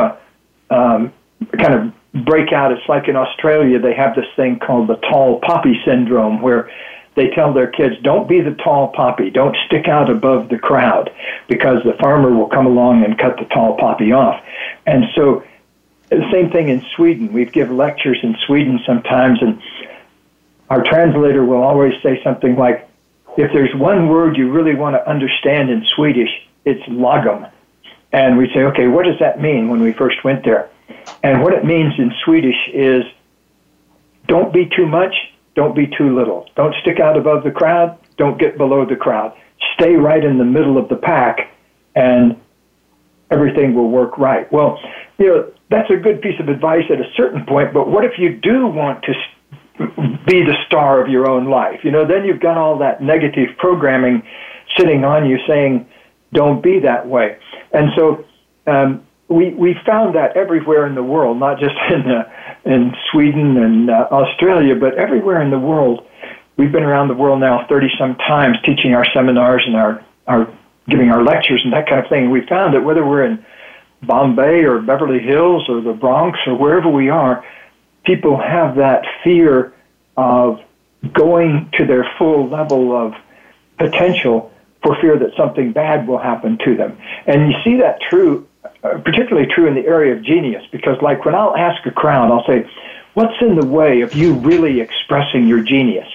to 0.70 0.76
um, 0.76 1.14
kind 1.58 1.74
of 1.74 2.26
break 2.26 2.52
out. 2.52 2.72
It's 2.72 2.88
like 2.90 3.08
in 3.08 3.16
Australia, 3.16 3.80
they 3.80 3.94
have 3.94 4.16
this 4.16 4.26
thing 4.36 4.60
called 4.60 4.88
the 4.88 4.96
tall 4.96 5.40
poppy 5.40 5.80
syndrome, 5.86 6.42
where 6.42 6.70
they 7.16 7.30
tell 7.30 7.54
their 7.54 7.68
kids, 7.68 7.96
don't 8.04 8.28
be 8.28 8.42
the 8.42 8.54
tall 8.56 8.90
poppy, 8.90 9.30
don't 9.30 9.56
stick 9.66 9.88
out 9.88 10.10
above 10.10 10.50
the 10.50 10.58
crowd, 10.58 11.12
because 11.48 11.84
the 11.84 11.94
farmer 11.94 12.32
will 12.32 12.48
come 12.48 12.66
along 12.66 13.04
and 13.04 13.18
cut 13.18 13.38
the 13.38 13.46
tall 13.46 13.78
poppy 13.78 14.12
off. 14.12 14.44
And 14.86 15.06
so, 15.16 15.44
the 16.10 16.30
same 16.32 16.52
thing 16.52 16.70
in 16.70 16.86
Sweden. 16.96 17.34
We 17.34 17.46
give 17.46 17.70
lectures 17.72 18.20
in 18.24 18.36
Sweden 18.46 18.80
sometimes, 18.86 19.42
and 19.42 19.62
our 20.70 20.84
translator 20.84 21.44
will 21.44 21.62
always 21.62 21.94
say 22.02 22.22
something 22.24 22.56
like, 22.56 22.88
if 23.38 23.52
there's 23.54 23.76
one 23.76 24.10
word 24.10 24.38
you 24.38 24.50
really 24.52 24.74
want 24.74 24.96
to 24.96 25.10
understand 25.10 25.70
in 25.70 25.86
Swedish, 25.96 26.30
it's 26.68 26.84
lagom. 26.90 27.50
And 28.12 28.38
we 28.38 28.50
say, 28.54 28.62
okay, 28.64 28.88
what 28.88 29.06
does 29.06 29.20
that 29.20 29.42
mean 29.42 29.70
when 29.70 29.82
we 29.82 29.94
first 29.94 30.24
went 30.24 30.44
there? 30.44 30.70
And 31.24 31.42
what 31.42 31.54
it 31.54 31.66
means 31.66 31.94
in 31.98 32.12
Swedish 32.24 32.58
is 32.74 33.04
don't 34.28 34.54
be 34.54 34.66
too 34.76 34.86
much, 34.86 35.14
don't 35.56 35.76
be 35.76 35.88
too 35.88 36.16
little. 36.16 36.50
Don't 36.56 36.76
stick 36.82 37.00
out 37.00 37.18
above 37.18 37.44
the 37.44 37.52
crowd, 37.52 37.98
don't 38.18 38.38
get 38.38 38.58
below 38.58 38.86
the 38.86 38.96
crowd. 38.96 39.34
Stay 39.76 39.96
right 39.96 40.24
in 40.24 40.38
the 40.38 40.46
middle 40.46 40.78
of 40.78 40.90
the 40.90 40.96
pack, 40.96 41.52
and 41.96 42.40
everything 43.32 43.74
will 43.74 43.90
work 43.90 44.18
right. 44.18 44.52
Well, 44.52 44.80
you 45.18 45.28
know, 45.28 45.52
that's 45.70 45.90
a 45.90 45.98
good 45.98 46.22
piece 46.22 46.40
of 46.40 46.50
advice 46.50 46.84
at 46.90 47.00
a 47.00 47.10
certain 47.16 47.46
point, 47.46 47.74
but 47.74 47.90
what 47.90 48.06
if 48.06 48.14
you 48.18 48.36
do 48.36 48.68
want 48.68 49.04
to 49.04 49.14
be 50.26 50.44
the 50.44 50.56
star 50.66 51.02
of 51.02 51.10
your 51.10 51.30
own 51.30 51.46
life? 51.46 51.82
You 51.84 51.92
know, 51.92 52.06
then 52.06 52.26
you've 52.26 52.40
got 52.40 52.58
all 52.58 52.78
that 52.80 53.02
negative 53.02 53.50
programming 53.58 54.24
sitting 54.78 55.04
on 55.04 55.30
you 55.30 55.38
saying, 55.48 55.88
don't 56.34 56.62
be 56.62 56.80
that 56.80 57.08
way. 57.08 57.38
And 57.72 57.90
so 57.96 58.26
um, 58.66 59.06
we 59.28 59.50
we 59.54 59.76
found 59.86 60.16
that 60.16 60.36
everywhere 60.36 60.86
in 60.86 60.96
the 60.96 61.04
world, 61.04 61.38
not 61.40 61.60
just 61.60 61.76
in 61.92 62.10
uh, 62.10 62.30
in 62.66 62.96
Sweden 63.12 63.58
and 63.58 63.90
uh, 63.90 64.08
Australia, 64.12 64.76
but 64.76 64.96
everywhere 64.96 65.42
in 65.42 65.52
the 65.52 65.60
world. 65.60 66.06
We've 66.58 66.72
been 66.72 66.84
around 66.84 67.08
the 67.08 67.14
world 67.14 67.40
now 67.40 67.66
thirty 67.68 67.90
some 68.00 68.16
times, 68.16 68.58
teaching 68.66 68.94
our 68.94 69.06
seminars 69.14 69.64
and 69.66 69.76
our 69.76 70.04
our 70.28 70.52
giving 70.90 71.10
our 71.10 71.24
lectures 71.24 71.62
and 71.64 71.74
that 71.74 71.88
kind 71.88 72.04
of 72.04 72.10
thing. 72.10 72.30
We 72.32 72.46
found 72.48 72.74
that 72.74 72.84
whether 72.84 73.06
we're 73.06 73.26
in 73.26 73.46
Bombay 74.04 74.64
or 74.64 74.80
Beverly 74.80 75.20
Hills 75.20 75.68
or 75.70 75.82
the 75.82 75.94
Bronx 75.94 76.40
or 76.48 76.56
wherever 76.56 76.90
we 76.90 77.10
are, 77.10 77.44
people 78.06 78.40
have 78.40 78.78
that 78.78 79.06
fear 79.24 79.74
of 80.16 80.60
going 81.14 81.70
to 81.74 81.86
their 81.86 82.10
full 82.18 82.50
level 82.50 82.96
of 82.96 83.14
potential 83.78 84.52
for 84.88 85.00
fear 85.02 85.20
that 85.20 85.36
something 85.36 85.74
bad 85.74 86.08
will 86.08 86.18
happen 86.18 86.58
to 86.64 86.76
them. 86.76 86.98
And 87.26 87.52
you 87.52 87.58
see 87.64 87.78
that 87.82 88.00
true, 88.02 88.48
uh, 88.84 89.00
particularly 89.04 89.48
true 89.54 89.68
in 89.68 89.76
the 89.76 89.86
area 89.86 90.16
of 90.16 90.24
genius, 90.24 90.64
because 90.72 91.02
like 91.02 91.26
when 91.26 91.36
I'll 91.36 91.56
ask 91.58 91.86
a 91.86 91.92
crowd, 91.92 92.32
I'll 92.32 92.46
say, 92.46 92.70
what's 93.14 93.36
in 93.42 93.60
the 93.60 93.66
way 93.66 94.02
of 94.02 94.14
you 94.14 94.36
really 94.36 94.80
expressing 94.80 95.46
your 95.46 95.62
genius? 95.62 96.08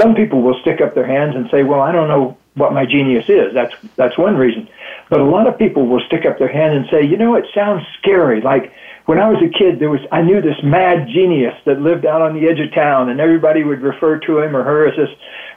Some 0.00 0.14
people 0.14 0.40
will 0.40 0.58
stick 0.60 0.80
up 0.80 0.94
their 0.94 1.06
hands 1.06 1.34
and 1.34 1.50
say, 1.50 1.64
well, 1.64 1.80
I 1.80 1.90
don't 1.90 2.08
know 2.08 2.38
what 2.54 2.72
my 2.72 2.86
genius 2.86 3.28
is. 3.28 3.52
That's, 3.54 3.74
that's 3.96 4.16
one 4.16 4.36
reason. 4.36 4.68
But 5.10 5.20
a 5.20 5.24
lot 5.24 5.48
of 5.48 5.58
people 5.58 5.86
will 5.86 6.00
stick 6.06 6.24
up 6.24 6.38
their 6.38 6.52
hand 6.52 6.76
and 6.76 6.86
say, 6.90 7.02
you 7.02 7.16
know, 7.16 7.34
it 7.34 7.46
sounds 7.52 7.84
scary. 7.98 8.40
Like 8.40 8.72
when 9.06 9.18
I 9.18 9.28
was 9.28 9.42
a 9.42 9.48
kid, 9.48 9.80
there 9.80 9.90
was, 9.90 10.00
I 10.12 10.22
knew 10.22 10.40
this 10.40 10.62
mad 10.62 11.08
genius 11.08 11.54
that 11.64 11.80
lived 11.80 12.06
out 12.06 12.22
on 12.22 12.34
the 12.38 12.48
edge 12.48 12.60
of 12.60 12.72
town 12.72 13.08
and 13.08 13.20
everybody 13.20 13.64
would 13.64 13.82
refer 13.82 14.18
to 14.20 14.38
him 14.38 14.54
or 14.54 14.62
her 14.62 14.86
as 14.86 14.96
this 14.96 15.10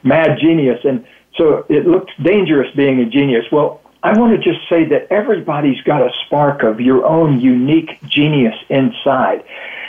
mad 0.03 0.39
genius. 0.41 0.79
And 0.83 1.05
so 1.37 1.65
it 1.69 1.87
looked 1.87 2.11
dangerous 2.23 2.73
being 2.75 2.99
a 2.99 3.05
genius. 3.05 3.45
Well, 3.51 3.81
I 4.03 4.17
want 4.17 4.39
to 4.39 4.53
just 4.53 4.67
say 4.69 4.85
that 4.85 5.07
everybody's 5.11 5.81
got 5.81 6.01
a 6.01 6.11
spark 6.25 6.63
of 6.63 6.79
your 6.79 7.05
own 7.05 7.39
unique 7.41 7.99
genius 8.07 8.55
inside. 8.69 9.43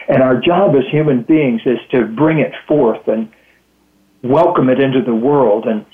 And 0.08 0.22
our 0.22 0.40
job 0.40 0.74
as 0.74 0.84
human 0.90 1.22
beings 1.22 1.62
is 1.66 1.78
to 1.90 2.06
bring 2.06 2.38
it 2.38 2.52
forth 2.66 3.06
and 3.08 3.30
welcome 4.22 4.70
it 4.70 4.80
into 4.80 5.02
the 5.02 5.14
world. 5.14 5.66
And 5.66 5.84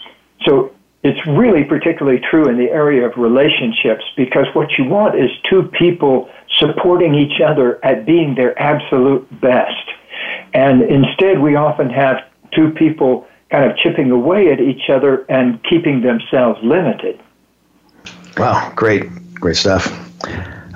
so 0.45 0.73
it's 1.03 1.27
really 1.27 1.65
particularly 1.65 2.21
true 2.31 2.49
in 2.49 2.59
the 2.59 2.71
area 2.71 3.07
of 3.07 3.17
relationships 3.17 4.05
because 4.17 4.47
what 4.55 4.79
you 4.79 4.85
want 4.85 5.19
is 5.19 5.31
two 5.51 5.65
people 5.65 6.31
supporting 6.59 7.15
each 7.15 7.41
other 7.41 7.85
at 7.85 8.07
being 8.07 8.35
their 8.35 8.57
absolute 8.61 9.27
best. 9.41 9.91
And 10.55 10.83
instead, 10.83 11.41
we 11.41 11.57
often 11.57 11.91
have 11.91 12.19
two 12.55 12.71
people 12.71 13.27
kind 13.53 13.71
of 13.71 13.77
chipping 13.77 14.11
away 14.11 14.51
at 14.51 14.61
each 14.61 14.89
other 14.89 15.27
and 15.29 15.63
keeping 15.65 16.01
themselves 16.01 16.59
limited. 16.65 17.21
Wow, 18.39 18.73
great, 18.75 19.05
great 19.35 19.57
stuff. 19.57 19.87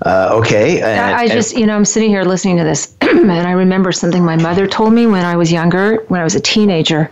Uh, 0.05 0.29
okay. 0.35 0.83
And, 0.83 1.15
I, 1.17 1.27
just, 1.27 1.57
you 1.57 1.65
know, 1.65 1.75
I'm 1.75 1.87
sitting 1.87 2.11
here 2.11 2.23
listening 2.23 2.59
to 2.59 2.65
this, 2.65 2.95
and 3.01 3.31
I 3.31 3.53
remember 3.53 3.93
something 3.93 4.23
my 4.23 4.37
mother 4.37 4.67
told 4.67 4.93
me 4.93 5.07
when 5.07 5.25
I 5.25 5.37
was 5.37 5.51
younger, 5.51 6.05
when 6.09 6.21
I 6.21 6.25
was 6.25 6.35
a 6.35 6.41
teenager. 6.41 7.11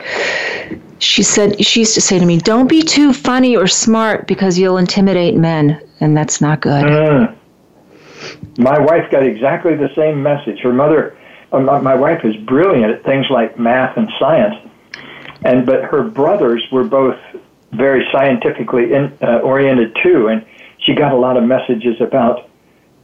She 0.99 1.23
said, 1.23 1.65
she 1.65 1.81
used 1.81 1.95
to 1.95 2.01
say 2.03 2.19
to 2.19 2.27
me, 2.27 2.39
Don't 2.39 2.69
be 2.69 2.83
too 2.83 3.15
funny 3.15 3.57
or 3.57 3.67
smart 3.67 4.27
because 4.27 4.59
you'll 4.59 4.77
intimidate 4.77 5.35
men, 5.35 5.81
and 6.01 6.15
that's 6.15 6.43
not 6.43 6.61
good. 6.61 6.85
Mm. 6.85 7.37
My 8.59 8.79
wife 8.79 9.11
got 9.11 9.27
exactly 9.27 9.75
the 9.77 9.89
same 9.97 10.23
message. 10.23 10.61
Her 10.61 10.73
mother, 10.75 11.17
uh, 11.53 11.61
my 11.61 11.95
wife 11.95 12.23
is 12.23 12.37
brilliant 12.37 12.93
at 12.93 13.03
things 13.05 13.27
like 13.31 13.59
math 13.59 13.97
and 13.97 14.11
science 14.19 14.55
and 15.45 15.67
but 15.67 15.85
her 15.85 16.03
brothers 16.03 16.67
were 16.73 16.85
both 16.85 17.19
very 17.73 18.07
scientifically 18.11 18.93
in, 18.93 19.17
uh, 19.23 19.39
oriented 19.39 19.97
too, 20.03 20.29
and 20.29 20.45
she 20.79 20.95
got 20.95 21.13
a 21.13 21.17
lot 21.17 21.37
of 21.37 21.45
messages 21.45 22.01
about, 22.01 22.49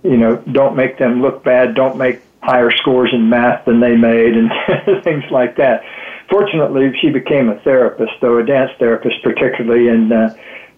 you 0.03 0.17
know, 0.17 0.37
don't 0.37 0.75
make 0.75 0.99
them 0.99 1.23
look 1.23 1.45
bad, 1.45 1.75
don't 1.75 1.97
make 1.97 2.21
higher 2.43 2.71
scores 2.71 3.13
in 3.13 3.29
math 3.29 3.65
than 3.67 3.81
they 3.81 3.97
made, 3.97 4.37
and 4.37 4.51
things 5.05 5.25
like 5.31 5.57
that. 5.57 5.85
Fortunately, 6.29 6.97
she 7.01 7.11
became 7.11 7.49
a 7.49 7.59
therapist, 7.61 8.13
though 8.21 8.39
a 8.39 8.45
dance 8.45 8.71
therapist 8.79 9.23
particularly, 9.23 9.89
and 9.89 10.13
uh, 10.13 10.35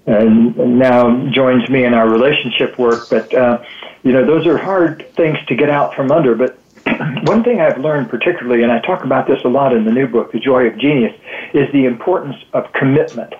and 0.06 0.78
now 0.78 1.26
joins 1.30 1.68
me 1.68 1.84
in 1.84 1.94
our 1.94 2.08
relationship 2.08 2.78
work. 2.78 3.08
But 3.08 3.32
uh, 3.32 3.62
you 4.02 4.12
know, 4.12 4.24
those 4.24 4.46
are 4.46 4.58
hard 4.58 5.14
things 5.14 5.38
to 5.46 5.54
get 5.54 5.70
out 5.70 5.94
from 5.94 6.10
under. 6.10 6.34
But 6.34 6.58
one 6.84 7.44
thing 7.44 7.60
I've 7.60 7.78
learned 7.78 8.10
particularly, 8.10 8.62
and 8.62 8.72
I 8.72 8.80
talk 8.80 9.04
about 9.04 9.26
this 9.26 9.42
a 9.44 9.48
lot 9.48 9.74
in 9.74 9.84
the 9.84 9.92
new 9.92 10.06
book, 10.06 10.32
The 10.32 10.40
Joy 10.40 10.66
of 10.66 10.78
Genius, 10.78 11.14
is 11.54 11.70
the 11.72 11.84
importance 11.86 12.36
of 12.52 12.72
commitment. 12.72 13.34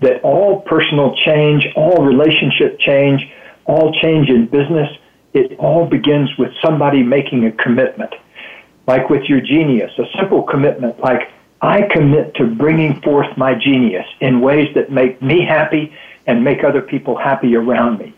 That 0.00 0.22
all 0.22 0.60
personal 0.62 1.14
change, 1.16 1.66
all 1.74 2.04
relationship 2.04 2.78
change, 2.78 3.28
all 3.64 3.92
change 4.00 4.28
in 4.28 4.46
business, 4.46 4.88
it 5.34 5.58
all 5.58 5.86
begins 5.86 6.30
with 6.38 6.52
somebody 6.62 7.02
making 7.02 7.44
a 7.44 7.52
commitment. 7.52 8.14
Like 8.86 9.10
with 9.10 9.24
your 9.24 9.40
genius, 9.40 9.92
a 9.98 10.04
simple 10.18 10.42
commitment 10.42 10.98
like, 11.00 11.30
I 11.60 11.82
commit 11.82 12.34
to 12.36 12.46
bringing 12.46 13.00
forth 13.00 13.36
my 13.36 13.54
genius 13.54 14.06
in 14.20 14.40
ways 14.40 14.72
that 14.74 14.92
make 14.92 15.20
me 15.20 15.44
happy 15.44 15.92
and 16.26 16.44
make 16.44 16.62
other 16.62 16.80
people 16.80 17.16
happy 17.16 17.56
around 17.56 17.98
me. 17.98 18.14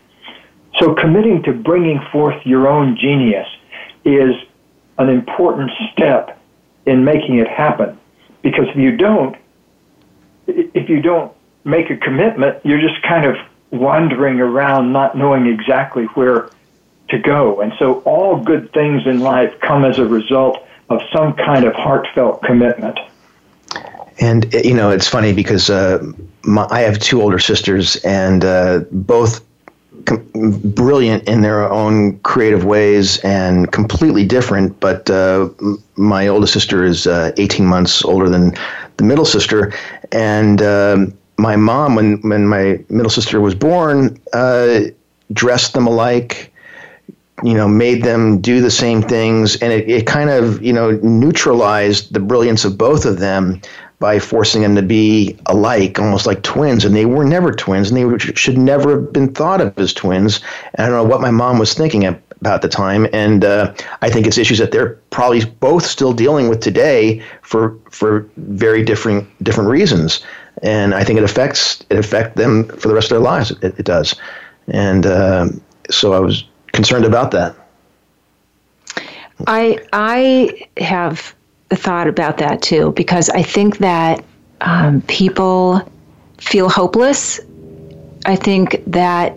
So 0.79 0.93
committing 0.93 1.41
to 1.43 1.53
bringing 1.53 1.99
forth 2.11 2.35
your 2.45 2.67
own 2.67 2.95
genius 2.95 3.47
is 4.05 4.35
an 5.01 5.09
important 5.09 5.71
step 5.91 6.39
in 6.85 7.03
making 7.03 7.37
it 7.37 7.47
happen. 7.47 7.97
Because 8.41 8.67
if 8.69 8.75
you 8.75 8.95
don't, 8.97 9.35
if 10.47 10.89
you 10.89 11.01
don't 11.01 11.31
make 11.63 11.89
a 11.89 11.97
commitment, 11.97 12.65
you're 12.65 12.81
just 12.81 13.01
kind 13.03 13.25
of 13.25 13.35
wandering 13.71 14.39
around 14.39 14.91
not 14.91 15.17
knowing 15.17 15.45
exactly 15.47 16.05
where 16.15 16.49
to 17.09 17.19
go. 17.19 17.61
And 17.61 17.73
so 17.77 17.99
all 18.01 18.37
good 18.37 18.73
things 18.73 19.05
in 19.05 19.19
life 19.19 19.59
come 19.59 19.85
as 19.85 19.99
a 19.99 20.05
result 20.05 20.65
of 20.89 21.01
some 21.13 21.33
kind 21.33 21.65
of 21.65 21.73
heartfelt 21.73 22.41
commitment. 22.43 22.99
And 24.19 24.53
you 24.53 24.73
know, 24.73 24.89
it's 24.89 25.07
funny 25.07 25.33
because 25.33 25.69
uh, 25.69 26.03
my, 26.43 26.67
I 26.69 26.81
have 26.81 26.99
two 26.99 27.21
older 27.21 27.39
sisters, 27.39 27.95
and 27.97 28.43
uh, 28.43 28.81
both 28.91 29.43
brilliant 30.75 31.27
in 31.27 31.41
their 31.41 31.69
own 31.69 32.19
creative 32.19 32.65
ways 32.65 33.17
and 33.19 33.71
completely 33.71 34.25
different. 34.25 34.79
But 34.79 35.09
uh, 35.09 35.49
my 35.95 36.27
oldest 36.27 36.53
sister 36.53 36.83
is 36.83 37.07
uh, 37.07 37.31
18 37.37 37.65
months 37.65 38.03
older 38.03 38.29
than 38.29 38.53
the 38.97 39.03
middle 39.03 39.25
sister, 39.25 39.73
and 40.11 40.61
um, 40.61 41.13
my 41.37 41.55
mom, 41.55 41.95
when 41.95 42.21
when 42.21 42.47
my 42.47 42.79
middle 42.89 43.09
sister 43.09 43.41
was 43.41 43.55
born, 43.55 44.19
uh, 44.33 44.81
dressed 45.33 45.73
them 45.73 45.87
alike. 45.87 46.47
You 47.43 47.55
know, 47.55 47.67
made 47.67 48.03
them 48.03 48.39
do 48.39 48.61
the 48.61 48.69
same 48.69 49.01
things, 49.01 49.55
and 49.55 49.73
it, 49.73 49.89
it 49.89 50.05
kind 50.05 50.29
of 50.29 50.61
you 50.61 50.73
know 50.73 50.91
neutralized 51.01 52.13
the 52.13 52.19
brilliance 52.19 52.65
of 52.65 52.77
both 52.77 53.05
of 53.05 53.17
them 53.19 53.61
by 54.01 54.17
forcing 54.17 54.63
them 54.63 54.75
to 54.75 54.81
be 54.81 55.37
alike, 55.45 55.99
almost 55.99 56.25
like 56.25 56.41
twins, 56.41 56.83
and 56.83 56.95
they 56.95 57.05
were 57.05 57.23
never 57.23 57.53
twins, 57.53 57.91
and 57.91 57.97
they 57.97 58.17
should 58.17 58.57
never 58.57 58.99
have 58.99 59.13
been 59.13 59.31
thought 59.31 59.61
of 59.61 59.77
as 59.77 59.93
twins. 59.93 60.41
And 60.73 60.87
I 60.87 60.89
don't 60.89 60.97
know 60.97 61.09
what 61.09 61.21
my 61.21 61.29
mom 61.29 61.59
was 61.59 61.75
thinking 61.75 62.05
about 62.05 62.63
the 62.63 62.67
time, 62.67 63.07
and 63.13 63.45
uh, 63.45 63.73
I 64.01 64.09
think 64.09 64.25
it's 64.25 64.39
issues 64.39 64.57
that 64.57 64.71
they're 64.71 64.95
probably 65.11 65.45
both 65.45 65.85
still 65.85 66.13
dealing 66.13 66.49
with 66.49 66.61
today 66.61 67.21
for 67.43 67.77
for 67.91 68.27
very 68.37 68.83
different 68.83 69.27
different 69.43 69.69
reasons. 69.69 70.25
And 70.63 70.95
I 70.95 71.03
think 71.03 71.19
it 71.19 71.23
affects 71.23 71.85
it 71.91 71.97
affect 71.97 72.37
them 72.37 72.69
for 72.69 72.87
the 72.87 72.95
rest 72.95 73.11
of 73.11 73.15
their 73.15 73.23
lives. 73.23 73.51
It, 73.51 73.77
it 73.77 73.85
does, 73.85 74.15
and 74.67 75.05
uh, 75.05 75.49
so 75.91 76.13
I 76.13 76.19
was 76.19 76.43
concerned 76.73 77.05
about 77.05 77.29
that. 77.31 77.55
I 79.45 79.77
I 79.93 80.67
have 80.77 81.35
thought 81.75 82.07
about 82.07 82.37
that 82.37 82.61
too 82.61 82.91
because 82.91 83.29
I 83.29 83.43
think 83.43 83.77
that 83.79 84.23
um, 84.61 85.01
people 85.03 85.81
feel 86.37 86.69
hopeless. 86.69 87.39
I 88.25 88.35
think 88.35 88.83
that 88.87 89.35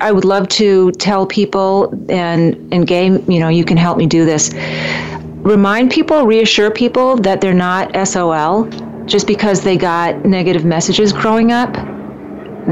I 0.00 0.12
would 0.12 0.24
love 0.24 0.48
to 0.50 0.92
tell 0.92 1.26
people 1.26 1.92
and 2.08 2.72
and 2.72 2.86
Gay, 2.86 3.06
you 3.06 3.40
know, 3.40 3.48
you 3.48 3.64
can 3.64 3.76
help 3.76 3.98
me 3.98 4.06
do 4.06 4.24
this. 4.24 4.52
Remind 5.42 5.90
people, 5.90 6.26
reassure 6.26 6.70
people 6.70 7.16
that 7.16 7.40
they're 7.40 7.54
not 7.54 7.94
SOL 8.06 8.64
just 9.06 9.26
because 9.26 9.62
they 9.62 9.76
got 9.76 10.24
negative 10.24 10.64
messages 10.64 11.12
growing 11.12 11.52
up. 11.52 11.72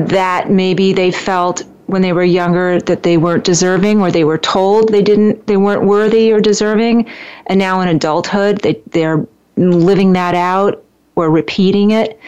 That 0.08 0.50
maybe 0.50 0.92
they 0.92 1.10
felt 1.10 1.62
when 1.86 2.02
they 2.02 2.12
were 2.12 2.24
younger 2.24 2.80
that 2.80 3.02
they 3.02 3.16
weren't 3.16 3.44
deserving 3.44 4.00
or 4.00 4.10
they 4.10 4.24
were 4.24 4.38
told 4.38 4.90
they 4.90 5.02
didn't 5.02 5.46
they 5.46 5.56
weren't 5.56 5.84
worthy 5.84 6.32
or 6.32 6.40
deserving. 6.40 7.08
And 7.46 7.58
now 7.58 7.80
in 7.80 7.88
adulthood 7.88 8.58
they 8.58 8.80
they're 8.90 9.26
living 9.56 10.12
that 10.14 10.34
out 10.34 10.84
or 11.14 11.30
repeating 11.30 11.92
it. 11.92 12.18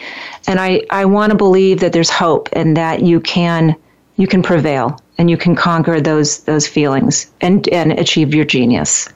And 0.47 0.59
i 0.59 0.81
i 0.89 1.05
want 1.05 1.31
to 1.31 1.37
believe 1.37 1.79
that 1.81 1.93
there's 1.93 2.09
hope 2.09 2.49
and 2.53 2.75
that 2.77 3.01
you 3.01 3.19
can 3.19 3.75
you 4.15 4.27
can 4.27 4.41
prevail 4.41 4.99
and 5.17 5.29
you 5.29 5.37
can 5.37 5.55
conquer 5.55 6.01
those 6.01 6.39
those 6.43 6.67
feelings 6.67 7.31
and 7.41 7.67
and 7.69 7.91
achieve 7.93 8.33
your 8.33 8.45
genius. 8.45 9.09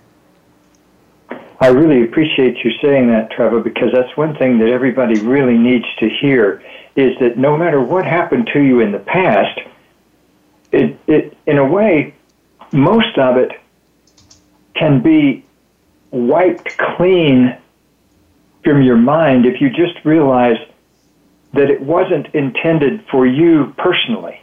I 1.59 1.67
really 1.67 2.03
appreciate 2.03 2.57
you 2.65 2.71
saying 2.81 3.07
that, 3.07 3.31
Trevor, 3.31 3.61
because 3.61 3.89
that's 3.93 4.17
one 4.17 4.35
thing 4.35 4.59
that 4.59 4.67
everybody 4.67 5.19
really 5.21 5.57
needs 5.57 5.85
to 5.99 6.09
hear 6.09 6.61
is 6.97 7.17
that 7.19 7.37
no 7.37 7.55
matter 7.55 7.81
what 7.81 8.05
happened 8.05 8.49
to 8.51 8.61
you 8.61 8.81
in 8.81 8.91
the 8.91 8.99
past, 8.99 9.61
it, 10.74 10.99
it 11.07 11.38
in 11.45 11.57
a 11.57 11.65
way, 11.65 12.13
most 12.71 13.17
of 13.17 13.38
it 13.38 13.51
can 14.76 15.01
be 15.01 15.45
wiped 16.11 16.78
clean 16.78 17.55
from 18.63 18.82
your 18.82 18.97
mind 18.97 19.45
if 19.45 19.61
you 19.61 19.69
just 19.69 20.03
realize 20.03 20.57
that 21.53 21.69
it 21.69 21.82
wasn't 21.82 22.28
intended 22.34 23.05
for 23.11 23.28
you 23.28 23.74
personally. 23.78 24.41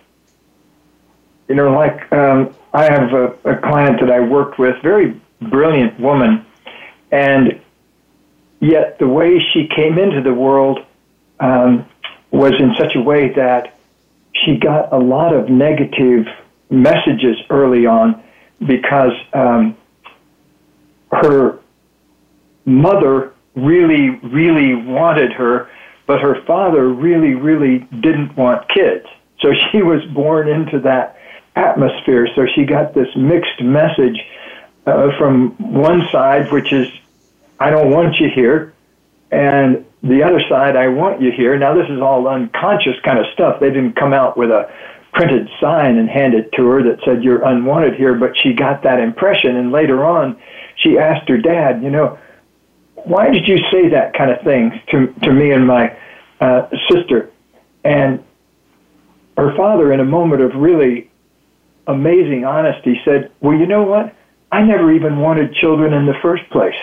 You 1.49 1.57
know, 1.57 1.73
like 1.73 2.13
um, 2.13 2.55
I 2.73 2.85
have 2.85 3.13
a, 3.13 3.35
a 3.45 3.57
client 3.57 4.01
that 4.01 4.11
I 4.11 4.21
worked 4.21 4.59
with, 4.59 4.81
very 4.83 5.21
brilliant 5.41 5.99
woman, 5.99 6.47
and 7.11 7.61
yet 8.61 9.01
the 9.01 9.09
way 9.09 9.41
she 9.53 9.67
came 9.67 9.99
into 9.99 10.23
the 10.23 10.33
world 10.33 10.79
um, 11.41 11.87
was 12.31 12.53
in 12.61 12.75
such 12.79 12.95
a 12.95 13.01
way 13.01 13.31
that 13.31 13.80
she 14.45 14.57
got 14.57 14.93
a 14.93 14.99
lot 14.99 15.35
of 15.35 15.49
negative 15.49 16.27
messages 16.71 17.37
early 17.51 17.87
on 17.87 18.23
because 18.67 19.13
um, 19.33 19.77
her 21.11 21.59
mother 22.65 23.33
really, 23.55 24.11
really 24.11 24.75
wanted 24.75 25.33
her, 25.33 25.69
but 26.07 26.21
her 26.21 26.43
father 26.45 26.89
really, 26.89 27.35
really 27.35 27.79
didn't 28.01 28.37
want 28.37 28.69
kids. 28.69 29.07
So 29.41 29.53
she 29.73 29.83
was 29.83 30.05
born 30.07 30.49
into 30.49 30.81
that 30.81 31.19
atmosphere. 31.57 32.29
So 32.35 32.47
she 32.55 32.65
got 32.65 32.95
this 32.95 33.09
mixed 33.17 33.61
message 33.61 34.19
uh, 34.87 35.11
from 35.19 35.51
one 35.73 36.09
side, 36.11 36.53
which 36.53 36.73
is, 36.73 36.89
I 37.59 37.71
don't 37.71 37.91
want 37.91 38.19
you 38.19 38.31
here, 38.31 38.73
and 39.31 39.85
the 40.03 40.23
other 40.23 40.41
side, 40.49 40.77
I 40.77 40.89
want 40.89 41.21
you 41.21 41.31
here. 41.31 41.59
Now, 41.59 41.75
this 41.75 41.89
is 41.91 42.01
all 42.01 42.27
unconscious 42.27 42.97
kind 43.05 43.19
of 43.19 43.27
stuff. 43.35 43.61
They 43.61 43.69
didn't 43.69 43.97
come 43.97 44.15
out 44.15 44.37
with 44.37 44.51
a 44.51 44.71
printed 45.13 45.49
sign 45.61 45.99
and 45.99 46.09
hand 46.09 46.35
it 46.35 46.51
to 46.53 46.67
her 46.67 46.83
that 46.83 47.01
said, 47.05 47.23
You're 47.23 47.45
unwanted 47.45 47.97
here, 47.97 48.15
but 48.15 48.33
she 48.37 48.55
got 48.55 48.83
that 48.85 48.99
impression. 48.99 49.57
And 49.57 49.73
later 49.73 50.05
on, 50.05 50.41
she 50.77 50.99
asked 50.99 51.29
her 51.29 51.37
dad, 51.37 51.83
You 51.83 51.91
know, 51.91 52.19
why 52.95 53.31
did 53.31 53.47
you 53.47 53.59
say 53.71 53.91
that 53.91 54.15
kind 54.15 54.31
of 54.31 54.43
thing 54.43 54.81
to, 54.91 55.09
to 55.23 55.33
me 55.33 55.53
and 55.53 55.67
my 55.67 55.95
uh, 56.41 56.69
sister? 56.91 57.31
And 57.85 58.25
her 59.37 59.55
father, 59.57 59.93
in 59.93 60.01
a 60.01 60.05
moment 60.05 60.41
of 60.41 60.55
really 60.55 61.11
amazing 61.87 62.47
honesty, 62.47 63.01
said, 63.05 63.31
Well, 63.41 63.57
you 63.59 63.67
know 63.67 63.83
what? 63.83 64.15
I 64.51 64.63
never 64.63 64.93
even 64.93 65.19
wanted 65.19 65.55
children 65.55 65.93
in 65.93 66.07
the 66.07 66.15
first 66.23 66.49
place 66.51 66.75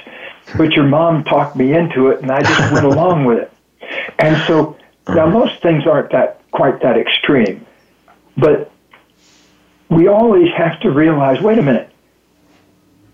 but 0.55 0.71
your 0.73 0.85
mom 0.85 1.23
talked 1.23 1.55
me 1.55 1.73
into 1.73 2.07
it, 2.07 2.21
and 2.21 2.31
I 2.31 2.41
just 2.41 2.71
went 2.71 2.85
along 2.93 3.25
with 3.25 3.39
it. 3.39 3.51
And 4.19 4.41
so 4.47 4.77
now 5.07 5.27
most 5.27 5.61
things 5.61 5.85
aren't 5.85 6.11
that 6.11 6.41
quite 6.51 6.81
that 6.81 6.97
extreme, 6.97 7.65
but 8.35 8.71
we 9.89 10.07
always 10.07 10.51
have 10.55 10.79
to 10.81 10.91
realize, 10.91 11.41
wait 11.41 11.59
a 11.59 11.61
minute, 11.61 11.89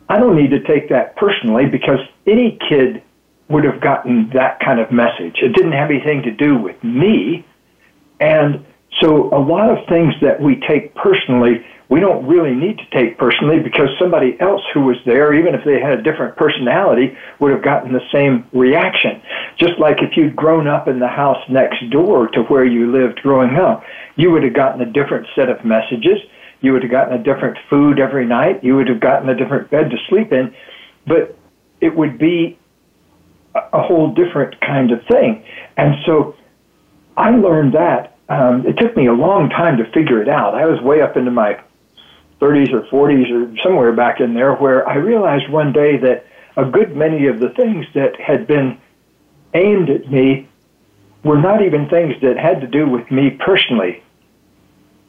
I 0.10 0.20
don't 0.20 0.36
need 0.36 0.52
to 0.52 0.60
take 0.60 0.90
that 0.90 1.16
personally 1.16 1.66
because 1.66 2.00
any 2.28 2.58
kid 2.70 3.02
would 3.50 3.64
have 3.64 3.80
gotten 3.82 4.30
that 4.30 4.60
kind 4.60 4.80
of 4.80 4.92
message. 4.92 5.40
It 5.42 5.54
didn't 5.54 5.74
have 5.74 5.90
anything 5.90 6.24
to 6.24 6.32
do 6.32 6.58
with 6.58 6.82
me. 6.84 7.46
And 8.20 8.66
so 9.00 9.34
a 9.34 9.40
lot 9.40 9.70
of 9.70 9.86
things 9.88 10.14
that 10.22 10.42
we 10.42 10.56
take 10.68 10.96
personally 10.96 11.66
we 11.90 12.00
don't 12.00 12.26
really 12.26 12.56
need 12.56 12.78
to 12.78 12.86
take 12.92 13.18
personally 13.18 13.60
because 13.60 13.90
somebody 14.00 14.38
else 14.40 14.62
who 14.74 14.82
was 14.82 14.98
there, 15.06 15.34
even 15.34 15.54
if 15.54 15.64
they 15.66 15.80
had 15.80 16.00
a 16.00 16.02
different 16.02 16.36
personality, 16.38 17.16
would 17.40 17.52
have 17.52 17.64
gotten 17.64 17.94
the 17.94 18.02
same 18.12 18.48
reaction. 18.54 19.22
Just 19.58 19.78
like 19.80 20.02
if 20.02 20.16
you'd 20.16 20.36
grown 20.36 20.68
up 20.68 20.88
in 20.88 21.00
the 21.00 21.08
house 21.08 21.44
next 21.50 21.90
door 21.92 22.28
to 22.30 22.44
where 22.44 22.66
you 22.66 22.92
lived 22.92 23.22
growing 23.22 23.56
up, 23.56 23.84
you 24.16 24.32
would 24.32 24.44
have 24.44 24.54
gotten 24.54 24.82
a 24.82 24.92
different 24.92 25.28
set 25.36 25.50
of 25.50 25.64
messages. 25.66 26.20
You 26.62 26.72
would 26.72 26.84
have 26.84 26.92
gotten 26.92 27.20
a 27.20 27.24
different 27.24 27.58
food 27.70 28.00
every 28.00 28.26
night. 28.26 28.64
You 28.64 28.76
would 28.78 28.88
have 28.88 29.02
gotten 29.02 29.28
a 29.28 29.36
different 29.36 29.70
bed 29.70 29.90
to 29.92 29.98
sleep 30.08 30.32
in. 30.32 30.56
But 31.06 31.38
it 31.82 31.96
would 31.96 32.18
be 32.18 32.58
a 33.56 33.82
whole 33.82 34.14
different 34.14 34.60
kind 34.62 34.92
of 34.92 35.06
thing. 35.06 35.44
And 35.78 35.96
so 36.06 36.36
I 37.18 37.32
learned 37.32 37.74
that. 37.74 38.18
Um, 38.30 38.66
it 38.66 38.78
took 38.78 38.96
me 38.96 39.08
a 39.08 39.14
long 39.14 39.50
time 39.50 39.78
to 39.78 39.86
figure 39.92 40.22
it 40.22 40.30
out. 40.30 40.56
I 40.56 40.66
was 40.66 40.82
way 40.82 41.02
up 41.02 41.18
into 41.18 41.30
my 41.30 41.62
30s 42.44 42.74
or 42.74 42.82
40s 42.92 43.32
or 43.32 43.62
somewhere 43.64 43.94
back 43.94 44.20
in 44.20 44.34
there 44.34 44.54
where 44.54 44.88
I 44.88 44.96
realized 44.96 45.50
one 45.50 45.72
day 45.72 45.98
that 45.98 46.26
a 46.58 46.66
good 46.66 46.96
many 46.96 47.28
of 47.28 47.40
the 47.40 47.50
things 47.50 47.86
that 47.94 48.20
had 48.20 48.48
been 48.48 48.78
aimed 49.54 49.90
at 49.90 50.12
me 50.12 50.48
were 51.24 51.40
not 51.40 51.64
even 51.64 51.88
things 51.88 52.16
that 52.22 52.38
had 52.38 52.60
to 52.62 52.68
do 52.68 52.88
with 52.90 53.10
me 53.10 53.30
personally. 53.30 54.04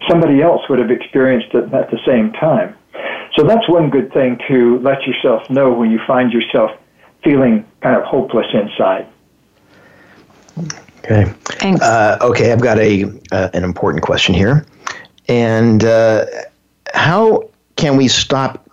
Somebody 0.09 0.43
else 0.43 0.63
would 0.69 0.79
have 0.79 0.91
experienced 0.91 1.55
it 1.55 1.73
at 1.75 1.91
the 1.91 1.99
same 2.07 2.33
time. 2.33 2.77
So 3.37 3.45
that's 3.45 3.69
one 3.69 3.91
good 3.91 4.13
thing 4.13 4.39
to 4.49 4.79
let 4.79 5.03
yourself 5.03 5.51
know 5.51 5.73
when 5.73 5.91
you 5.91 5.99
find 6.07 6.33
yourself 6.33 6.71
feeling 7.25 7.67
kind 7.83 7.97
of 7.97 8.05
hopeless 8.05 8.47
inside. 8.53 9.09
Okay. 10.99 11.25
Thanks. 11.45 11.83
Uh, 11.83 12.19
okay, 12.21 12.53
I've 12.53 12.61
got 12.61 12.79
a 12.79 13.05
uh, 13.33 13.49
an 13.53 13.65
important 13.65 14.05
question 14.05 14.35
here, 14.35 14.65
and 15.29 15.85
uh, 15.85 16.27
how 16.95 17.51
can 17.75 17.97
we 17.97 18.07
stop 18.07 18.71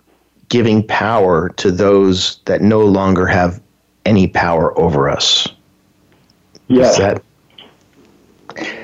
giving 0.48 0.86
power 0.86 1.48
to 1.50 1.72
those 1.72 2.38
that 2.44 2.62
no 2.62 2.80
longer 2.80 3.26
have 3.26 3.60
any 4.06 4.28
power 4.28 4.78
over 4.78 5.10
us? 5.10 5.48
Yes. 6.68 6.98
That... 6.98 7.22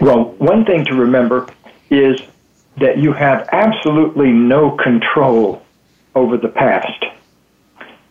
Well, 0.00 0.32
one 0.38 0.64
thing 0.64 0.84
to 0.86 0.94
remember 0.94 1.46
is 1.88 2.20
that 2.78 2.98
you 2.98 3.12
have 3.12 3.48
absolutely 3.52 4.32
no 4.32 4.72
control 4.72 5.62
over 6.16 6.36
the 6.36 6.48
past. 6.48 7.04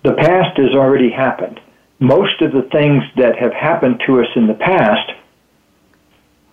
The 0.04 0.14
past 0.14 0.58
has 0.58 0.72
already 0.72 1.10
happened. 1.12 1.60
Most 2.00 2.42
of 2.42 2.54
the 2.54 2.62
things 2.62 3.04
that 3.18 3.38
have 3.38 3.54
happened 3.54 4.02
to 4.06 4.22
us 4.22 4.28
in 4.36 4.48
the 4.48 4.54
past, 4.54 5.12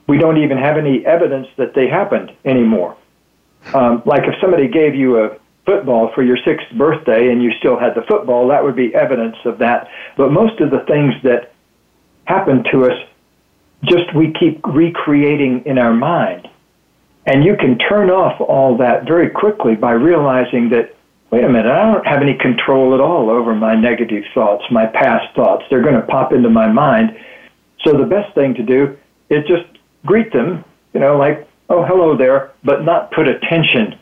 we 0.09 0.19
don't 0.19 0.39
even 0.39 0.59
have 0.59 0.77
any 0.77 1.07
evidence 1.07 1.47
that 1.57 1.75
they 1.75 1.87
happened 1.87 2.33
anymore. 2.45 2.97
Um, 3.73 4.03
like 4.05 4.25
if 4.25 4.35
somebody 4.41 4.69
gave 4.69 4.95
you 4.95 5.25
a 5.25 5.39
football 5.65 6.11
for 6.15 6.23
your 6.23 6.37
sixth 6.45 6.67
birthday 6.77 7.31
and 7.31 7.43
you 7.43 7.51
still 7.59 7.79
had 7.79 7.95
the 7.95 8.03
football, 8.03 8.49
that 8.49 8.63
would 8.63 8.77
be 8.77 8.95
evidence 8.95 9.37
of 9.45 9.59
that. 9.59 9.89
But 10.17 10.31
most 10.31 10.61
of 10.61 10.71
the 10.71 10.81
things 10.81 11.15
that 11.23 11.53
happen 12.27 12.65
to 12.73 12.85
us, 12.87 13.09
just 13.85 14.15
we 14.15 14.33
keep 14.33 14.61
recreating 14.67 15.65
in 15.67 15.79
our 15.79 15.95
mind. 15.95 16.49
And 17.27 17.45
you 17.45 17.57
can 17.57 17.79
turn 17.79 18.11
off 18.11 18.41
all 18.41 18.77
that 18.79 19.07
very 19.07 19.31
quickly 19.31 19.75
by 19.75 19.93
realizing 19.93 20.69
that, 20.71 20.95
wait 21.31 21.45
a 21.45 21.49
minute, 21.49 21.71
I 21.73 21.93
don't 21.93 22.07
have 22.07 22.21
any 22.21 22.35
control 22.35 22.95
at 22.95 23.01
all 23.01 23.31
over 23.31 23.55
my 23.55 23.75
negative 23.75 24.25
thoughts, 24.35 24.65
my 24.71 24.87
past 24.87 25.35
thoughts. 25.35 25.65
They're 25.71 25.83
going 25.83 25.95
to 25.95 26.07
pop 26.07 26.33
into 26.33 26.51
my 26.51 26.71
mind. 26.71 27.19
So 27.85 27.97
the 27.97 28.05
best 28.05 28.35
thing 28.35 28.55
to 28.55 28.63
do 28.63 28.97
is 29.31 29.47
just 29.47 29.65
greet 30.05 30.33
them, 30.33 30.65
you 30.93 31.01
know, 31.01 31.17
like 31.17 31.49
oh, 31.69 31.85
hello 31.85 32.17
there, 32.17 32.53
but 32.63 32.85
not 32.85 33.11
put 33.13 33.29
attention 33.29 33.99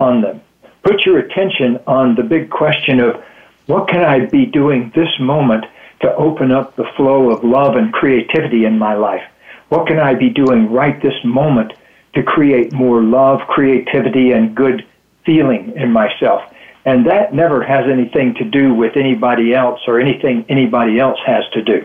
on 0.00 0.22
them. 0.22 0.40
Put 0.82 1.04
your 1.04 1.18
attention 1.18 1.80
on 1.86 2.14
the 2.14 2.22
big 2.22 2.50
question 2.50 3.00
of 3.00 3.22
what 3.66 3.88
can 3.88 4.04
I 4.04 4.26
be 4.26 4.46
doing 4.46 4.92
this 4.94 5.08
moment 5.18 5.64
to 6.00 6.14
open 6.14 6.52
up 6.52 6.76
the 6.76 6.88
flow 6.96 7.30
of 7.30 7.42
love 7.42 7.76
and 7.76 7.92
creativity 7.92 8.64
in 8.64 8.78
my 8.78 8.94
life? 8.94 9.24
What 9.68 9.86
can 9.86 9.98
I 9.98 10.14
be 10.14 10.30
doing 10.30 10.70
right 10.70 11.00
this 11.02 11.24
moment 11.24 11.72
to 12.14 12.22
create 12.22 12.72
more 12.72 13.02
love, 13.02 13.40
creativity, 13.48 14.32
and 14.32 14.54
good 14.54 14.86
feeling 15.24 15.72
in 15.74 15.90
myself? 15.90 16.42
And 16.84 17.04
that 17.06 17.34
never 17.34 17.64
has 17.64 17.86
anything 17.90 18.34
to 18.34 18.44
do 18.44 18.72
with 18.72 18.96
anybody 18.96 19.52
else 19.52 19.80
or 19.88 19.98
anything 19.98 20.44
anybody 20.48 21.00
else 21.00 21.18
has 21.26 21.42
to 21.54 21.62
do. 21.62 21.84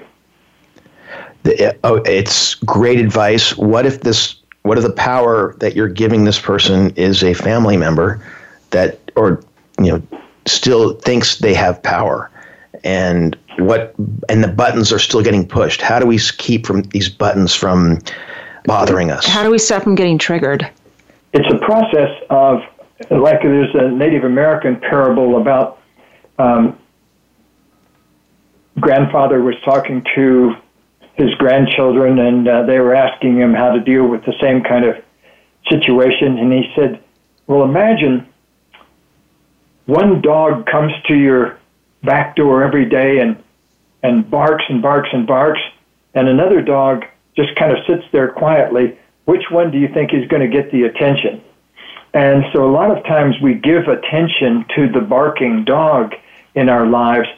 The, 1.43 1.75
oh, 1.83 1.95
it's 2.05 2.53
great 2.53 2.99
advice. 2.99 3.57
What 3.57 3.87
if 3.87 4.01
this? 4.01 4.35
What 4.63 4.77
if 4.77 4.83
the 4.83 4.91
power 4.91 5.55
that 5.59 5.75
you're 5.75 5.87
giving 5.87 6.23
this 6.23 6.39
person 6.39 6.91
is 6.91 7.23
a 7.23 7.33
family 7.33 7.77
member 7.77 8.23
that, 8.69 8.99
or 9.15 9.43
you 9.79 9.91
know, 9.91 10.19
still 10.45 10.93
thinks 10.93 11.39
they 11.39 11.53
have 11.53 11.81
power, 11.81 12.29
and 12.83 13.37
what? 13.57 13.95
And 14.29 14.43
the 14.43 14.47
buttons 14.47 14.91
are 14.91 14.99
still 14.99 15.23
getting 15.23 15.47
pushed. 15.47 15.81
How 15.81 15.99
do 15.99 16.05
we 16.05 16.19
keep 16.19 16.65
from 16.65 16.83
these 16.83 17.09
buttons 17.09 17.55
from 17.55 17.99
bothering 18.65 19.11
us? 19.11 19.25
How 19.25 19.43
do 19.43 19.49
we 19.49 19.57
stop 19.57 19.83
them 19.83 19.95
getting 19.95 20.17
triggered? 20.17 20.69
It's 21.33 21.51
a 21.51 21.57
process 21.57 22.11
of 22.29 22.61
like 23.09 23.41
there's 23.41 23.73
a 23.73 23.89
Native 23.89 24.23
American 24.23 24.79
parable 24.79 25.41
about 25.41 25.79
um, 26.37 26.77
grandfather 28.79 29.41
was 29.41 29.55
talking 29.63 30.05
to 30.15 30.55
his 31.15 31.33
grandchildren, 31.35 32.19
and 32.19 32.47
uh, 32.47 32.63
they 32.63 32.79
were 32.79 32.95
asking 32.95 33.37
him 33.37 33.53
how 33.53 33.71
to 33.71 33.79
deal 33.79 34.07
with 34.07 34.23
the 34.25 34.33
same 34.41 34.63
kind 34.63 34.85
of 34.85 34.95
situation. 35.69 36.37
And 36.37 36.51
he 36.51 36.71
said, 36.75 37.03
Well, 37.47 37.63
imagine 37.63 38.27
one 39.85 40.21
dog 40.21 40.65
comes 40.65 40.93
to 41.07 41.15
your 41.15 41.59
back 42.03 42.35
door 42.35 42.63
every 42.63 42.85
day 42.85 43.19
and, 43.19 43.41
and 44.03 44.29
barks 44.29 44.63
and 44.69 44.81
barks 44.81 45.09
and 45.11 45.27
barks, 45.27 45.59
and 46.13 46.27
another 46.27 46.61
dog 46.61 47.05
just 47.35 47.55
kind 47.55 47.71
of 47.71 47.77
sits 47.85 48.03
there 48.11 48.29
quietly. 48.29 48.97
Which 49.25 49.43
one 49.51 49.71
do 49.71 49.77
you 49.77 49.87
think 49.87 50.13
is 50.13 50.27
going 50.27 50.41
to 50.41 50.47
get 50.47 50.71
the 50.71 50.83
attention? 50.83 51.41
And 52.13 52.43
so 52.51 52.65
a 52.65 52.71
lot 52.71 52.95
of 52.95 53.03
times 53.05 53.35
we 53.41 53.53
give 53.53 53.87
attention 53.87 54.65
to 54.75 54.89
the 54.89 54.99
barking 54.99 55.63
dog 55.63 56.13
in 56.55 56.67
our 56.67 56.85
lives 56.85 57.29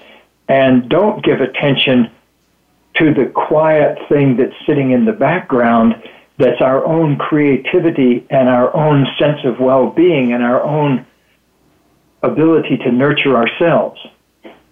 and 0.48 0.90
don't 0.90 1.24
give 1.24 1.42
attention 1.42 2.10
to 2.96 3.14
the 3.14 3.32
quiet 3.34 3.98
thing 4.10 4.38
that's 4.38 4.54
sitting 4.66 4.92
in 4.92 5.06
the 5.06 5.14
background 5.14 5.96
that's 6.38 6.62
our 6.62 6.84
own 6.86 7.18
creativity 7.18 8.26
and 8.30 8.50
our 8.50 8.76
own 8.76 9.06
sense 9.20 9.40
of 9.46 9.60
well 9.60 9.90
being 9.90 10.34
and 10.34 10.44
our 10.44 10.62
own 10.62 11.06
ability 12.24 12.78
to 12.78 12.92
nurture 12.92 13.36
ourselves. 13.36 14.00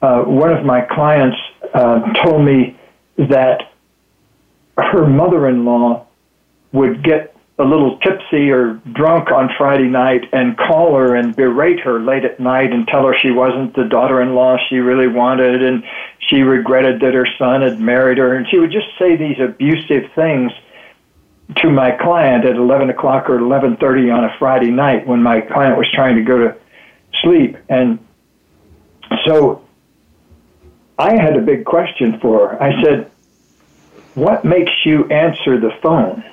Uh, 0.01 0.23
one 0.23 0.51
of 0.51 0.65
my 0.65 0.81
clients 0.81 1.37
uh, 1.73 1.99
told 2.23 2.43
me 2.43 2.77
that 3.17 3.71
her 4.77 5.05
mother 5.05 5.47
in 5.47 5.63
law 5.65 6.07
would 6.71 7.03
get 7.03 7.35
a 7.59 7.63
little 7.63 7.99
tipsy 7.99 8.49
or 8.49 8.81
drunk 8.93 9.29
on 9.29 9.49
Friday 9.57 9.87
night 9.87 10.27
and 10.33 10.57
call 10.57 10.95
her 10.95 11.15
and 11.15 11.35
berate 11.35 11.79
her 11.81 11.99
late 11.99 12.25
at 12.25 12.39
night 12.39 12.73
and 12.73 12.87
tell 12.87 13.05
her 13.05 13.15
she 13.21 13.29
wasn't 13.29 13.75
the 13.75 13.83
daughter 13.83 14.21
in 14.21 14.33
law 14.33 14.57
she 14.69 14.77
really 14.77 15.07
wanted 15.07 15.61
and 15.61 15.83
she 16.31 16.41
regretted 16.41 17.01
that 17.01 17.13
her 17.13 17.27
son 17.37 17.61
had 17.61 17.79
married 17.79 18.17
her. 18.17 18.35
And 18.35 18.47
she 18.49 18.57
would 18.57 18.71
just 18.71 18.87
say 18.97 19.17
these 19.17 19.37
abusive 19.39 20.11
things 20.15 20.51
to 21.57 21.69
my 21.69 21.91
client 21.91 22.45
at 22.45 22.55
11 22.55 22.89
o'clock 22.89 23.29
or 23.29 23.37
11.30 23.37 24.15
on 24.15 24.23
a 24.23 24.35
Friday 24.39 24.71
night 24.71 25.05
when 25.05 25.21
my 25.21 25.41
client 25.41 25.77
was 25.77 25.87
trying 25.93 26.15
to 26.15 26.23
go 26.23 26.37
to 26.37 26.55
sleep. 27.21 27.57
And 27.67 27.99
so 29.25 29.65
I 30.97 31.21
had 31.21 31.35
a 31.35 31.41
big 31.41 31.65
question 31.65 32.19
for 32.21 32.49
her. 32.49 32.63
I 32.63 32.81
said, 32.81 33.11
What 34.15 34.45
makes 34.45 34.71
you 34.85 35.05
answer 35.09 35.59
the 35.59 35.71
phone? 35.81 36.23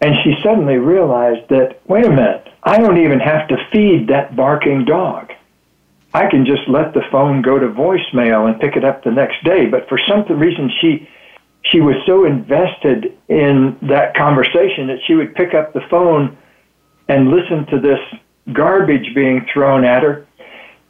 And 0.00 0.16
she 0.24 0.34
suddenly 0.42 0.76
realized 0.76 1.48
that, 1.50 1.80
wait 1.86 2.04
a 2.04 2.10
minute, 2.10 2.48
I 2.62 2.78
don't 2.78 2.98
even 2.98 3.20
have 3.20 3.46
to 3.48 3.56
feed 3.70 4.08
that 4.08 4.34
barking 4.34 4.84
dog. 4.84 5.32
I 6.14 6.28
can 6.28 6.44
just 6.44 6.68
let 6.68 6.92
the 6.92 7.02
phone 7.10 7.40
go 7.40 7.58
to 7.58 7.68
voicemail 7.68 8.50
and 8.50 8.60
pick 8.60 8.76
it 8.76 8.84
up 8.84 9.02
the 9.02 9.10
next 9.10 9.42
day. 9.44 9.66
But 9.66 9.88
for 9.88 9.98
some 10.06 10.24
reason, 10.38 10.70
she 10.80 11.08
she 11.64 11.80
was 11.80 11.94
so 12.06 12.24
invested 12.24 13.16
in 13.28 13.78
that 13.82 14.14
conversation 14.16 14.88
that 14.88 14.98
she 15.06 15.14
would 15.14 15.34
pick 15.34 15.54
up 15.54 15.72
the 15.72 15.80
phone 15.88 16.36
and 17.08 17.30
listen 17.30 17.66
to 17.66 17.80
this 17.80 18.00
garbage 18.52 19.14
being 19.14 19.46
thrown 19.52 19.84
at 19.84 20.02
her. 20.02 20.26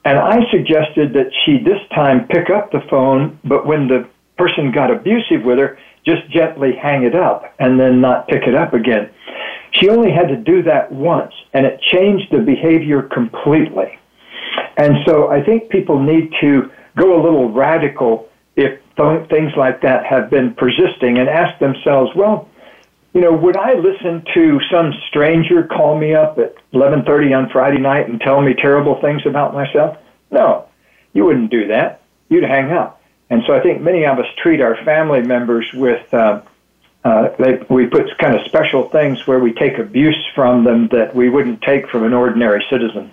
And 0.05 0.19
I 0.19 0.41
suggested 0.51 1.13
that 1.13 1.31
she 1.45 1.59
this 1.59 1.81
time 1.95 2.27
pick 2.27 2.51
up 2.51 2.73
the 2.73 2.81
phone, 2.91 3.39
but 3.45 3.67
when 3.67 3.87
the 3.87 4.09
person 4.39 4.73
got 4.73 4.91
abusive 4.91 5.45
with 5.45 5.59
her, 5.59 5.79
just 6.05 6.29
gently 6.31 6.75
hang 6.75 7.05
it 7.05 7.15
up 7.15 7.55
and 7.61 7.79
then 7.79 8.01
not 8.01 8.27
pick 8.27 8.43
it 8.49 8.55
up 8.55 8.75
again. 8.75 9.09
She 9.73 9.89
only 9.89 10.11
had 10.11 10.29
to 10.29 10.37
do 10.37 10.63
that 10.65 10.91
once, 10.91 11.33
and 11.53 11.65
it 11.65 11.81
changed 11.81 12.33
the 12.33 12.39
behavior 12.39 13.03
completely. 13.03 13.99
And 14.77 14.97
so 15.07 15.29
I 15.29 15.43
think 15.43 15.69
people 15.69 16.01
need 16.01 16.33
to 16.41 16.71
go 16.97 17.21
a 17.21 17.23
little 17.23 17.51
radical 17.51 18.29
if 18.57 18.81
th- 18.97 19.29
things 19.29 19.53
like 19.57 19.83
that 19.83 20.05
have 20.07 20.31
been 20.31 20.55
persisting 20.55 21.19
and 21.19 21.29
ask 21.29 21.59
themselves, 21.59 22.15
well, 22.15 22.49
you 23.15 23.21
know, 23.21 23.33
would 23.33 23.57
I 23.57 23.75
listen 23.75 24.25
to 24.35 24.61
some 24.71 24.95
stranger 25.09 25.65
call 25.65 25.99
me 25.99 26.15
up 26.15 26.39
at 26.39 26.55
11:30 26.73 27.35
on 27.35 27.51
Friday 27.51 27.79
night 27.79 28.09
and 28.09 28.21
tell 28.21 28.41
me 28.41 28.55
terrible 28.55 29.01
things 29.01 29.27
about 29.27 29.53
myself? 29.53 29.99
No. 30.31 30.67
You 31.13 31.27
wouldn't 31.27 31.51
do 31.51 31.69
that. 31.69 32.01
You'd 32.31 32.45
hang 32.45 32.73
up. 32.73 33.03
And 33.29 33.43
so 33.47 33.55
I 33.55 33.61
think 33.61 33.83
many 33.83 34.07
of 34.07 34.19
us 34.19 34.27
treat 34.43 34.61
our 34.61 34.77
family 34.85 35.23
members 35.23 35.71
with, 35.75 36.13
uh, 36.15 36.41
uh, 37.05 37.29
they, 37.39 37.63
we 37.69 37.87
put 37.87 38.17
kind 38.19 38.35
of 38.35 38.47
special 38.47 38.89
things 38.89 39.27
where 39.27 39.39
we 39.39 39.53
take 39.53 39.79
abuse 39.79 40.27
from 40.35 40.65
them 40.65 40.89
that 40.89 41.15
we 41.15 41.29
wouldn't 41.29 41.61
take 41.63 41.89
from 41.89 42.05
an 42.05 42.15
ordinary 42.15 42.65
citizen. 42.71 43.13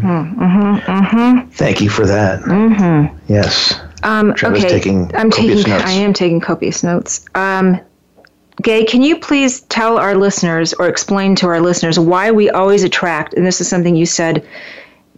Mm-hmm, 0.00 0.90
mm-hmm. 0.90 1.50
Thank 1.50 1.80
you 1.80 1.90
for 1.90 2.06
that. 2.06 2.40
Mm-hmm. 2.40 3.16
Yes. 3.32 3.80
Um, 4.02 4.30
okay. 4.30 4.68
taking 4.68 5.14
I'm 5.14 5.30
taking. 5.30 5.70
notes. 5.70 5.84
I 5.84 5.92
am 5.92 6.12
taking 6.12 6.40
copious 6.40 6.82
notes. 6.82 7.24
Um, 7.34 7.80
Gay, 8.62 8.84
can 8.84 9.02
you 9.02 9.18
please 9.18 9.60
tell 9.62 9.98
our 9.98 10.16
listeners 10.16 10.74
or 10.74 10.88
explain 10.88 11.36
to 11.36 11.46
our 11.46 11.60
listeners 11.60 11.98
why 11.98 12.32
we 12.32 12.50
always 12.50 12.82
attract? 12.82 13.34
And 13.34 13.46
this 13.46 13.60
is 13.60 13.68
something 13.68 13.94
you 13.94 14.06
said 14.06 14.44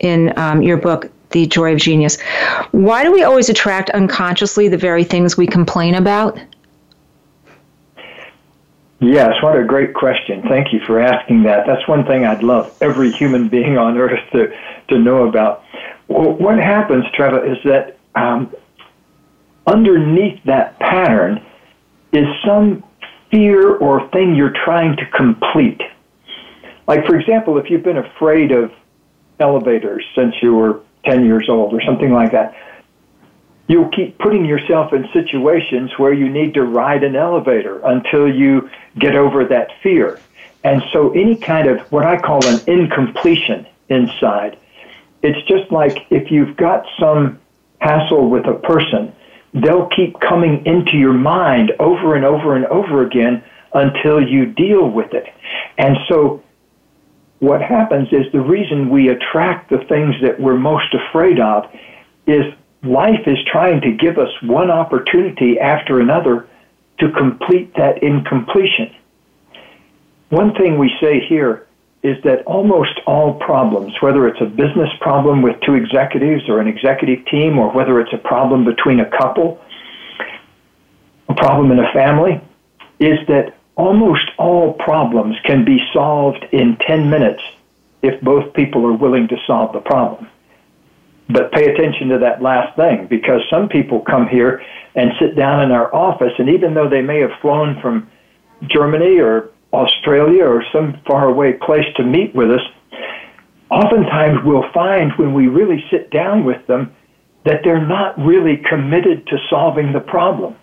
in 0.01 0.37
um, 0.39 0.63
your 0.63 0.77
book, 0.77 1.11
The 1.31 1.47
Joy 1.47 1.73
of 1.73 1.79
Genius. 1.79 2.21
Why 2.73 3.03
do 3.03 3.11
we 3.11 3.23
always 3.23 3.49
attract 3.49 3.89
unconsciously 3.91 4.69
the 4.69 4.77
very 4.77 5.05
things 5.05 5.39
we 5.39 5.47
complain 5.47 5.95
about? 5.95 6.39
Yes, 9.01 9.33
what 9.43 9.57
a 9.57 9.65
great 9.65 9.95
question. 9.95 10.43
Thank 10.43 10.75
you 10.75 10.81
for 10.87 11.01
asking 11.01 11.45
that. 11.45 11.67
That's 11.67 11.87
one 11.89 12.05
thing 12.05 12.27
I'd 12.27 12.43
love 12.43 12.77
every 12.83 13.11
human 13.11 13.49
being 13.49 13.79
on 13.79 13.97
earth 13.97 14.21
to, 14.33 14.55
to 14.89 14.99
know 14.99 15.27
about. 15.27 15.65
What 16.07 16.59
happens, 16.59 17.05
Trevor, 17.15 17.45
is 17.51 17.57
that 17.65 17.99
um, 18.15 18.55
underneath 19.67 20.43
that 20.45 20.79
pattern 20.81 21.43
is 22.13 22.27
some 22.45 22.85
fear 23.31 23.77
or 23.77 24.07
thing 24.11 24.35
you're 24.35 24.55
trying 24.65 24.97
to 24.97 25.07
complete. 25.07 25.81
Like, 26.87 27.07
for 27.07 27.17
example, 27.17 27.57
if 27.57 27.71
you've 27.71 27.85
been 27.85 27.99
afraid 27.99 28.53
of 28.53 28.71
elevators 29.39 30.05
since 30.15 30.35
you 30.43 30.55
were 30.55 30.83
10 31.07 31.25
years 31.25 31.47
old 31.49 31.73
or 31.73 31.81
something 31.87 32.13
like 32.13 32.33
that, 32.33 32.55
you'll 33.71 33.89
keep 33.91 34.19
putting 34.19 34.45
yourself 34.45 34.93
in 34.93 35.09
situations 35.13 35.93
where 35.97 36.13
you 36.13 36.29
need 36.29 36.55
to 36.55 36.65
ride 36.65 37.05
an 37.05 37.15
elevator 37.15 37.79
until 37.85 38.29
you 38.29 38.69
get 38.99 39.15
over 39.15 39.45
that 39.45 39.69
fear. 39.81 40.19
And 40.65 40.83
so, 40.93 41.13
any 41.13 41.37
kind 41.37 41.69
of 41.69 41.81
what 41.93 42.05
I 42.05 42.21
call 42.21 42.45
an 42.45 42.61
incompletion 42.67 43.69
inside, 43.89 44.59
it's 45.23 45.41
just 45.47 45.71
like 45.71 46.05
if 46.11 46.33
you've 46.33 46.57
got 46.57 46.85
some 46.99 47.39
hassle 47.81 48.29
with 48.29 48.45
a 48.47 48.55
person, 48.55 49.15
they'll 49.55 49.89
keep 49.89 50.19
coming 50.19 50.67
into 50.67 50.97
your 50.97 51.13
mind 51.13 51.71
over 51.79 52.17
and 52.17 52.25
over 52.25 52.57
and 52.57 52.67
over 52.67 53.07
again 53.07 53.45
until 53.73 54.21
you 54.21 54.47
deal 54.47 54.91
with 54.91 55.15
it. 55.15 55.33
And 55.79 55.97
so, 56.09 56.43
what 57.39 57.63
happens 57.63 58.09
is 58.11 58.31
the 58.33 58.41
reason 58.41 58.91
we 58.91 59.11
attract 59.11 59.71
the 59.71 59.79
things 59.89 60.17
that 60.23 60.41
we're 60.41 60.59
most 60.59 60.93
afraid 60.93 61.39
of 61.39 61.71
is 62.27 62.53
life 62.83 63.27
is 63.27 63.39
trying 63.47 63.81
to 63.83 63.93
give 63.93 64.19
us 64.19 64.31
one 64.43 64.71
opportunity 64.71 65.59
after 65.59 66.01
another 66.01 66.49
to 66.99 67.11
complete 67.13 67.75
that 67.75 68.03
incompletion. 68.03 68.95
One 70.31 70.55
thing 70.55 70.79
we 70.79 70.93
say 71.01 71.21
here 71.21 71.67
is 72.03 72.23
that 72.25 72.43
almost 72.47 72.99
all 73.07 73.35
problems, 73.35 73.93
whether 74.01 74.27
it's 74.27 74.41
a 74.41 74.47
business 74.47 74.89
problem 75.01 75.43
with 75.43 75.61
two 75.61 75.75
executives 75.75 76.49
or 76.49 76.61
an 76.61 76.69
executive 76.69 77.27
team, 77.27 77.59
or 77.59 77.71
whether 77.71 78.01
it's 78.01 78.13
a 78.13 78.19
problem 78.19 78.65
between 78.65 79.01
a 79.01 79.11
couple, 79.11 79.61
a 81.29 81.35
problem 81.35 81.71
in 81.73 81.79
a 81.79 81.93
family, 81.93 82.41
is 82.99 83.19
that 83.29 83.55
almost 83.77 84.25
all 84.39 84.73
problems 84.75 85.37
can 85.45 85.65
be 85.65 85.79
solved 85.93 86.45
in 86.53 86.77
10 86.77 87.11
minutes 87.11 87.43
if 88.03 88.19
both 88.23 88.55
people 88.55 88.87
are 88.87 88.93
willing 88.93 89.29
to 89.29 89.37
solve 89.47 89.73
the 89.73 89.81
problem. 89.81 90.29
But 91.33 91.53
pay 91.53 91.73
attention 91.73 92.09
to 92.09 92.19
that 92.19 92.43
last 92.43 92.77
thing 92.77 93.07
because 93.09 93.41
some 93.51 93.69
people 93.69 94.01
come 94.01 94.27
here 94.27 94.63
and 94.95 95.13
sit 95.21 95.37
down 95.37 95.63
in 95.63 95.71
our 95.71 95.95
office, 95.95 96.33
and 96.39 96.49
even 96.49 96.75
though 96.75 96.89
they 96.89 97.03
may 97.03 97.21
have 97.21 97.31
flown 97.41 97.81
from 97.81 98.11
Germany 98.67 99.21
or 99.21 99.51
Australia 99.73 100.45
or 100.45 100.65
some 100.73 101.01
faraway 101.07 101.53
place 101.53 101.87
to 101.97 102.03
meet 102.03 102.35
with 102.35 102.51
us, 102.51 102.61
oftentimes 103.71 104.39
we'll 104.45 104.71
find 104.73 105.13
when 105.17 105.33
we 105.33 105.47
really 105.47 105.85
sit 105.91 106.11
down 106.11 106.45
with 106.45 106.67
them 106.67 106.95
that 107.45 107.61
they're 107.65 107.87
not 107.87 108.19
really 108.19 108.57
committed 108.69 109.27
to 109.29 109.39
solving 109.49 109.93
the 109.93 110.01
problem, 110.01 110.57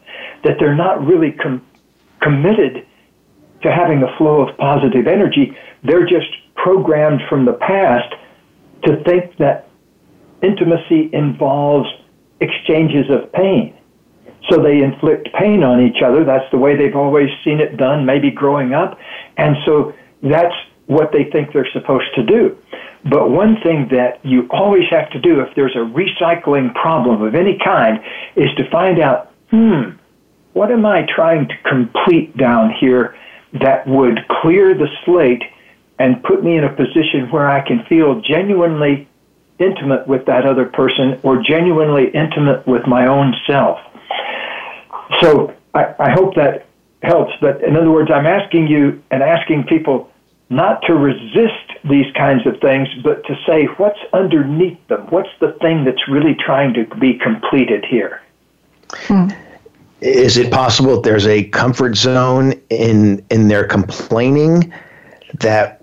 that 0.43 0.57
they're 0.59 0.75
not 0.75 1.03
really 1.05 1.31
com- 1.31 1.65
committed 2.21 2.85
to 3.63 3.71
having 3.71 4.03
a 4.03 4.17
flow 4.17 4.47
of 4.47 4.57
positive 4.57 5.07
energy. 5.07 5.57
They're 5.83 6.05
just 6.05 6.27
programmed 6.55 7.21
from 7.29 7.45
the 7.45 7.53
past 7.53 8.13
to 8.83 9.03
think 9.03 9.37
that 9.37 9.66
intimacy 10.41 11.09
involves 11.13 11.89
exchanges 12.39 13.09
of 13.09 13.31
pain. 13.33 13.75
So 14.49 14.61
they 14.61 14.81
inflict 14.81 15.29
pain 15.33 15.63
on 15.63 15.81
each 15.81 16.01
other. 16.01 16.23
That's 16.23 16.49
the 16.51 16.57
way 16.57 16.75
they've 16.75 16.95
always 16.95 17.29
seen 17.43 17.59
it 17.59 17.75
done, 17.77 18.05
maybe 18.05 18.31
growing 18.31 18.73
up. 18.73 18.97
And 19.35 19.57
so 19.65 19.93
that's 20.21 20.53
what 20.85 21.11
they 21.11 21.25
think 21.25 21.51
they're 21.51 21.69
supposed 21.73 22.13
to 22.15 22.23
do. 22.23 22.57
But 23.09 23.29
one 23.29 23.57
thing 23.61 23.89
that 23.91 24.23
you 24.23 24.47
always 24.49 24.83
have 24.89 25.09
to 25.11 25.19
do 25.19 25.41
if 25.41 25.53
there's 25.55 25.75
a 25.75 25.79
recycling 25.79 26.73
problem 26.73 27.21
of 27.21 27.35
any 27.35 27.57
kind 27.63 27.99
is 28.35 28.49
to 28.57 28.69
find 28.69 28.99
out, 28.99 29.33
hmm, 29.51 29.91
what 30.53 30.71
am 30.71 30.85
I 30.85 31.05
trying 31.13 31.47
to 31.47 31.55
complete 31.69 32.35
down 32.37 32.73
here 32.79 33.15
that 33.53 33.87
would 33.87 34.19
clear 34.41 34.73
the 34.73 34.87
slate 35.05 35.43
and 35.99 36.23
put 36.23 36.43
me 36.43 36.57
in 36.57 36.63
a 36.63 36.73
position 36.73 37.29
where 37.31 37.49
I 37.49 37.65
can 37.65 37.83
feel 37.87 38.21
genuinely 38.21 39.06
intimate 39.59 40.07
with 40.07 40.25
that 40.25 40.45
other 40.45 40.65
person 40.65 41.19
or 41.23 41.41
genuinely 41.41 42.09
intimate 42.09 42.65
with 42.67 42.85
my 42.87 43.07
own 43.07 43.33
self. 43.45 43.79
So 45.21 45.53
I, 45.73 45.95
I 45.99 46.09
hope 46.11 46.35
that 46.35 46.67
helps. 47.01 47.33
But 47.41 47.63
in 47.63 47.75
other 47.75 47.91
words, 47.91 48.11
I'm 48.11 48.25
asking 48.25 48.67
you 48.67 49.01
and 49.11 49.23
asking 49.23 49.65
people 49.65 50.11
not 50.49 50.81
to 50.83 50.93
resist 50.93 51.53
these 51.89 52.11
kinds 52.13 52.45
of 52.47 52.59
things, 52.61 52.87
but 53.03 53.25
to 53.25 53.37
say 53.45 53.65
what's 53.77 53.99
underneath 54.13 54.79
them. 54.87 55.07
What's 55.09 55.29
the 55.39 55.53
thing 55.61 55.83
that's 55.83 56.07
really 56.07 56.35
trying 56.35 56.73
to 56.75 56.85
be 56.95 57.15
completed 57.15 57.85
here? 57.85 58.21
Hmm. 58.91 59.29
Is 59.99 60.37
it 60.37 60.51
possible 60.51 60.95
that 60.95 61.03
there's 61.03 61.27
a 61.27 61.45
comfort 61.45 61.97
zone 61.97 62.53
in 62.69 63.25
in 63.31 63.47
their 63.47 63.65
complaining 63.65 64.71
that 65.39 65.76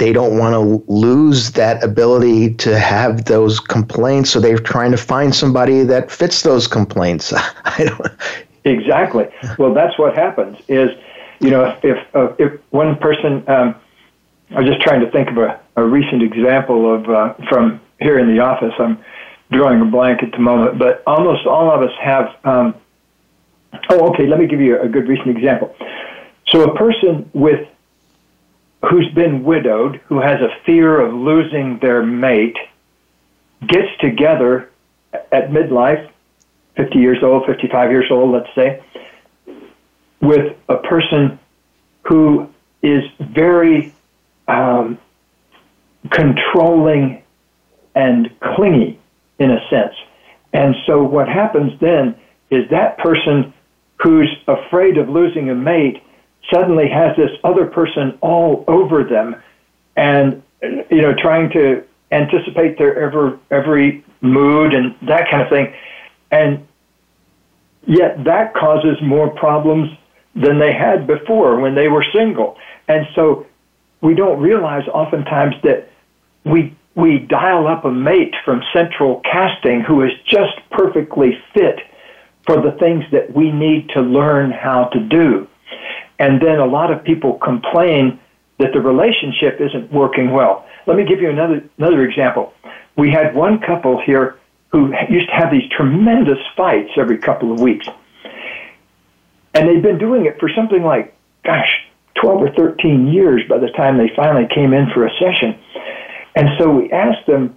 they 0.00 0.14
don't 0.14 0.38
want 0.38 0.54
to 0.54 0.92
lose 0.92 1.52
that 1.52 1.84
ability 1.84 2.54
to 2.54 2.78
have 2.78 3.26
those 3.26 3.60
complaints, 3.60 4.30
so 4.30 4.40
they're 4.40 4.58
trying 4.58 4.90
to 4.90 4.96
find 4.96 5.34
somebody 5.34 5.82
that 5.82 6.10
fits 6.10 6.40
those 6.40 6.66
complaints. 6.66 7.32
I 7.64 7.84
don't. 7.84 8.12
Exactly. 8.64 9.28
Well, 9.58 9.74
that's 9.74 9.98
what 9.98 10.14
happens. 10.14 10.58
Is 10.68 10.90
you 11.38 11.50
know 11.50 11.78
if 11.82 11.98
uh, 12.16 12.32
if 12.38 12.58
one 12.70 12.96
person, 12.96 13.44
um, 13.48 13.74
I'm 14.50 14.64
just 14.64 14.80
trying 14.80 15.00
to 15.00 15.10
think 15.10 15.28
of 15.28 15.36
a, 15.36 15.60
a 15.76 15.84
recent 15.84 16.22
example 16.22 16.94
of 16.94 17.08
uh, 17.08 17.34
from 17.48 17.80
here 18.00 18.18
in 18.18 18.34
the 18.34 18.40
office. 18.40 18.72
I'm 18.78 18.98
drawing 19.52 19.82
a 19.82 19.84
blank 19.84 20.22
at 20.22 20.32
the 20.32 20.38
moment, 20.38 20.78
but 20.78 21.02
almost 21.06 21.46
all 21.46 21.70
of 21.70 21.82
us 21.82 21.94
have. 22.00 22.34
Um, 22.44 22.74
oh, 23.90 24.08
okay. 24.10 24.26
Let 24.26 24.40
me 24.40 24.46
give 24.46 24.62
you 24.62 24.80
a 24.80 24.88
good 24.88 25.08
recent 25.08 25.28
example. 25.28 25.76
So 26.48 26.64
a 26.64 26.74
person 26.76 27.28
with 27.34 27.68
who's 28.88 29.08
been 29.14 29.44
widowed, 29.44 30.00
who 30.06 30.20
has 30.20 30.40
a 30.40 30.64
fear 30.64 31.00
of 31.00 31.12
losing 31.12 31.78
their 31.80 32.02
mate, 32.02 32.56
gets 33.66 33.88
together 34.00 34.70
at 35.12 35.50
midlife, 35.50 36.08
50 36.76 36.98
years 36.98 37.18
old, 37.22 37.44
55 37.46 37.90
years 37.90 38.06
old, 38.10 38.32
let's 38.32 38.54
say, 38.54 38.82
with 40.20 40.56
a 40.68 40.76
person 40.76 41.38
who 42.02 42.48
is 42.82 43.02
very 43.20 43.92
um, 44.48 44.98
controlling 46.10 47.22
and 47.94 48.30
clingy 48.40 48.98
in 49.38 49.50
a 49.50 49.68
sense. 49.68 49.94
And 50.52 50.74
so 50.86 51.02
what 51.02 51.28
happens 51.28 51.78
then 51.80 52.16
is 52.50 52.68
that 52.70 52.98
person 52.98 53.52
who's 54.02 54.34
afraid 54.46 54.96
of 54.96 55.08
losing 55.08 55.50
a 55.50 55.54
mate 55.54 56.02
suddenly 56.52 56.88
has 56.88 57.16
this 57.16 57.30
other 57.44 57.66
person 57.66 58.18
all 58.20 58.64
over 58.68 59.04
them 59.04 59.36
and 59.96 60.42
you 60.62 61.02
know 61.02 61.14
trying 61.14 61.50
to 61.50 61.84
anticipate 62.12 62.78
their 62.78 62.98
every 62.98 63.38
every 63.50 64.04
mood 64.20 64.74
and 64.74 64.94
that 65.02 65.30
kind 65.30 65.42
of 65.42 65.48
thing. 65.48 65.72
And 66.30 66.66
yet 67.86 68.24
that 68.24 68.54
causes 68.54 69.00
more 69.02 69.30
problems 69.30 69.90
than 70.34 70.58
they 70.58 70.72
had 70.72 71.06
before 71.06 71.60
when 71.60 71.74
they 71.74 71.88
were 71.88 72.04
single. 72.12 72.56
And 72.88 73.06
so 73.14 73.46
we 74.00 74.14
don't 74.14 74.40
realize 74.40 74.86
oftentimes 74.88 75.56
that 75.62 75.90
we 76.44 76.76
we 76.94 77.18
dial 77.18 77.66
up 77.68 77.84
a 77.84 77.90
mate 77.90 78.34
from 78.44 78.62
central 78.72 79.20
casting 79.20 79.80
who 79.80 80.02
is 80.02 80.12
just 80.26 80.58
perfectly 80.70 81.38
fit 81.54 81.80
for 82.46 82.60
the 82.60 82.72
things 82.72 83.04
that 83.12 83.32
we 83.32 83.52
need 83.52 83.88
to 83.90 84.00
learn 84.00 84.50
how 84.50 84.84
to 84.84 85.00
do 85.00 85.46
and 86.20 86.40
then 86.40 86.58
a 86.58 86.66
lot 86.66 86.92
of 86.92 87.02
people 87.02 87.38
complain 87.38 88.20
that 88.58 88.74
the 88.74 88.80
relationship 88.80 89.58
isn't 89.58 89.90
working 89.90 90.30
well. 90.30 90.66
Let 90.86 90.98
me 90.98 91.04
give 91.04 91.20
you 91.20 91.30
another 91.30 91.64
another 91.78 92.02
example. 92.02 92.52
We 92.96 93.10
had 93.10 93.34
one 93.34 93.58
couple 93.60 94.00
here 94.04 94.38
who 94.70 94.92
used 95.08 95.28
to 95.28 95.34
have 95.34 95.50
these 95.50 95.68
tremendous 95.70 96.38
fights 96.56 96.90
every 96.96 97.18
couple 97.18 97.52
of 97.52 97.60
weeks. 97.60 97.88
And 99.54 99.68
they'd 99.68 99.82
been 99.82 99.98
doing 99.98 100.26
it 100.26 100.38
for 100.38 100.48
something 100.54 100.84
like, 100.84 101.16
gosh, 101.42 101.88
12 102.20 102.42
or 102.42 102.50
13 102.52 103.08
years 103.08 103.42
by 103.48 103.58
the 103.58 103.70
time 103.70 103.96
they 103.96 104.14
finally 104.14 104.46
came 104.54 104.72
in 104.72 104.90
for 104.90 105.06
a 105.06 105.10
session. 105.18 105.58
And 106.36 106.50
so 106.58 106.70
we 106.70 106.92
asked 106.92 107.26
them 107.26 107.56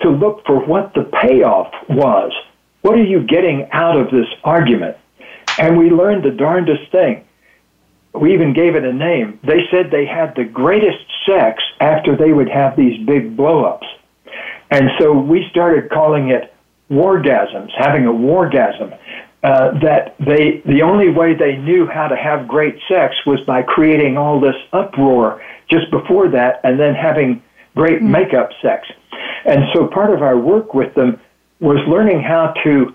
to 0.00 0.08
look 0.08 0.44
for 0.46 0.58
what 0.64 0.94
the 0.94 1.04
payoff 1.04 1.72
was. 1.88 2.32
What 2.80 2.98
are 2.98 3.04
you 3.04 3.20
getting 3.22 3.68
out 3.70 3.96
of 3.96 4.10
this 4.10 4.26
argument? 4.42 4.96
And 5.58 5.78
we 5.78 5.90
learned 5.90 6.24
the 6.24 6.30
darndest 6.30 6.90
thing 6.90 7.24
we 8.14 8.34
even 8.34 8.52
gave 8.52 8.74
it 8.74 8.84
a 8.84 8.92
name. 8.92 9.38
They 9.42 9.66
said 9.70 9.90
they 9.90 10.06
had 10.06 10.34
the 10.34 10.44
greatest 10.44 11.04
sex 11.26 11.62
after 11.80 12.16
they 12.16 12.32
would 12.32 12.48
have 12.48 12.76
these 12.76 13.04
big 13.06 13.36
blowups. 13.36 13.86
And 14.70 14.90
so 14.98 15.12
we 15.12 15.46
started 15.50 15.90
calling 15.90 16.30
it 16.30 16.54
wargasms, 16.90 17.70
having 17.76 18.06
a 18.06 18.12
wargasm. 18.12 18.98
Uh, 19.40 19.78
that 19.78 20.16
they, 20.18 20.60
the 20.66 20.82
only 20.82 21.08
way 21.08 21.32
they 21.32 21.56
knew 21.58 21.86
how 21.86 22.08
to 22.08 22.16
have 22.16 22.48
great 22.48 22.76
sex 22.88 23.14
was 23.24 23.38
by 23.46 23.62
creating 23.62 24.18
all 24.18 24.40
this 24.40 24.56
uproar 24.72 25.40
just 25.70 25.88
before 25.92 26.28
that 26.28 26.60
and 26.64 26.80
then 26.80 26.92
having 26.92 27.40
great 27.76 28.02
mm. 28.02 28.08
makeup 28.08 28.50
sex. 28.60 28.88
And 29.44 29.62
so 29.72 29.86
part 29.86 30.12
of 30.12 30.22
our 30.22 30.36
work 30.36 30.74
with 30.74 30.92
them 30.94 31.20
was 31.60 31.78
learning 31.86 32.20
how 32.20 32.52
to 32.64 32.92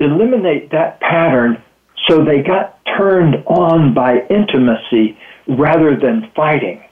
eliminate 0.00 0.70
that 0.70 0.98
pattern 1.00 1.62
so 2.06 2.24
they 2.24 2.42
got 2.42 2.84
turned 2.84 3.36
on 3.46 3.94
by 3.94 4.26
intimacy 4.28 5.18
rather 5.46 5.96
than 5.96 6.30
fighting. 6.34 6.82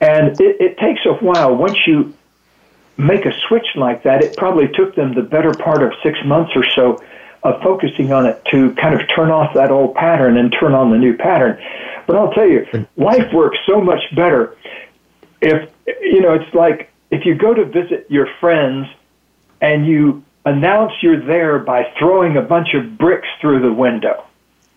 And 0.00 0.40
it, 0.40 0.60
it 0.60 0.78
takes 0.78 1.00
a 1.06 1.14
while. 1.14 1.54
Once 1.54 1.86
you 1.86 2.14
make 2.96 3.24
a 3.24 3.32
switch 3.48 3.66
like 3.76 4.02
that, 4.02 4.22
it 4.22 4.36
probably 4.36 4.68
took 4.68 4.94
them 4.94 5.14
the 5.14 5.22
better 5.22 5.52
part 5.52 5.82
of 5.82 5.92
six 6.02 6.18
months 6.24 6.52
or 6.54 6.64
so 6.74 7.02
of 7.44 7.60
focusing 7.62 8.12
on 8.12 8.26
it 8.26 8.44
to 8.50 8.72
kind 8.74 9.00
of 9.00 9.08
turn 9.08 9.30
off 9.30 9.54
that 9.54 9.70
old 9.70 9.94
pattern 9.94 10.36
and 10.36 10.54
turn 10.58 10.74
on 10.74 10.90
the 10.90 10.98
new 10.98 11.16
pattern. 11.16 11.60
But 12.06 12.16
I'll 12.16 12.32
tell 12.32 12.48
you, 12.48 12.66
life 12.96 13.32
works 13.32 13.58
so 13.66 13.80
much 13.80 14.00
better 14.14 14.56
if, 15.40 15.68
you 16.00 16.20
know, 16.20 16.34
it's 16.34 16.54
like 16.54 16.90
if 17.10 17.26
you 17.26 17.34
go 17.34 17.52
to 17.52 17.64
visit 17.64 18.06
your 18.08 18.28
friends 18.40 18.86
and 19.60 19.86
you 19.86 20.24
announce 20.44 20.92
you're 21.02 21.24
there 21.24 21.58
by 21.58 21.92
throwing 21.98 22.36
a 22.36 22.42
bunch 22.42 22.74
of 22.74 22.96
bricks 22.96 23.28
through 23.40 23.60
the 23.60 23.72
window 23.72 24.24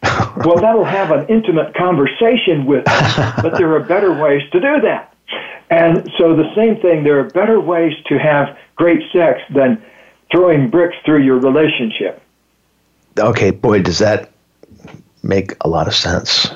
well, 0.46 0.58
that'll 0.58 0.84
have 0.84 1.12
an 1.12 1.28
intimate 1.28 1.74
conversation 1.76 2.66
with 2.66 2.86
them, 2.86 3.34
but 3.42 3.58
there 3.58 3.74
are 3.76 3.80
better 3.80 4.14
ways 4.14 4.42
to 4.52 4.60
do 4.60 4.82
that. 4.82 5.14
And 5.70 6.12
so 6.18 6.36
the 6.36 6.54
same 6.56 6.80
thing, 6.82 7.04
there 7.04 7.20
are 7.20 7.30
better 7.30 7.60
ways 7.60 7.94
to 8.08 8.20
have 8.20 8.58
great 8.76 9.02
sex 9.12 9.42
than 9.54 9.82
throwing 10.32 10.70
bricks 10.70 10.96
through 11.06 11.24
your 11.24 11.40
relationship. 11.40 12.22
Okay, 13.18 13.52
boy, 13.52 13.82
does 13.82 14.00
that 14.00 14.32
make 15.26 15.54
a 15.62 15.68
lot 15.68 15.88
of 15.88 15.96
sense. 15.96 16.48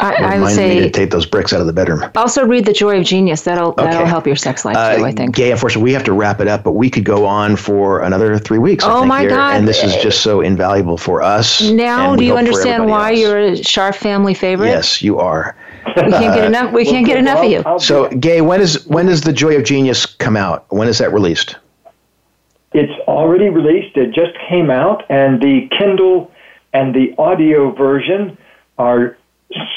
I, 0.00 0.36
I 0.36 0.40
would 0.40 0.54
say 0.54 0.76
me 0.76 0.80
to 0.82 0.90
take 0.90 1.10
those 1.10 1.26
bricks 1.26 1.52
out 1.52 1.60
of 1.60 1.66
the 1.66 1.72
bedroom. 1.72 2.08
Also, 2.14 2.46
read 2.46 2.64
The 2.64 2.72
Joy 2.72 2.98
of 2.98 3.04
Genius. 3.04 3.42
That'll 3.42 3.70
okay. 3.70 3.84
that'll 3.84 4.06
help 4.06 4.26
your 4.26 4.36
sex 4.36 4.64
life 4.64 4.74
too. 4.74 5.04
I 5.04 5.08
uh, 5.08 5.12
think. 5.12 5.34
Gay, 5.34 5.50
unfortunately, 5.50 5.84
we 5.84 5.92
have 5.92 6.04
to 6.04 6.12
wrap 6.12 6.40
it 6.40 6.46
up, 6.46 6.62
but 6.62 6.72
we 6.72 6.88
could 6.88 7.04
go 7.04 7.26
on 7.26 7.56
for 7.56 8.00
another 8.00 8.38
three 8.38 8.58
weeks. 8.58 8.84
Oh 8.86 9.04
my 9.04 9.22
here, 9.22 9.30
God! 9.30 9.56
And 9.56 9.66
this 9.66 9.82
is 9.82 9.96
just 9.96 10.22
so 10.22 10.40
invaluable 10.40 10.98
for 10.98 11.22
us. 11.22 11.62
Now, 11.62 12.14
do 12.14 12.24
you 12.24 12.36
understand 12.36 12.86
why 12.86 13.10
else. 13.10 13.20
you're 13.20 13.38
a 13.38 13.50
Scharf 13.52 13.96
family 13.96 14.34
favorite? 14.34 14.68
Yes, 14.68 15.02
you 15.02 15.18
are. 15.18 15.56
We 15.96 16.02
can't 16.02 16.34
get 16.34 16.44
enough. 16.44 16.72
We 16.72 16.84
can't 16.84 17.06
get 17.06 17.18
enough 17.18 17.44
of 17.44 17.50
you. 17.50 17.64
So, 17.80 18.08
Gay, 18.10 18.40
when 18.40 18.60
is 18.60 18.86
when 18.86 19.06
does 19.06 19.22
The 19.22 19.32
Joy 19.32 19.56
of 19.56 19.64
Genius 19.64 20.06
come 20.06 20.36
out? 20.36 20.64
When 20.70 20.86
is 20.86 20.98
that 20.98 21.12
released? 21.12 21.56
It's 22.72 22.92
already 23.08 23.48
released. 23.48 23.96
It 23.96 24.12
just 24.12 24.38
came 24.48 24.70
out, 24.70 25.04
and 25.08 25.40
the 25.40 25.68
Kindle 25.76 26.30
and 26.72 26.94
the 26.94 27.14
audio 27.18 27.72
version 27.72 28.38
are 28.78 29.17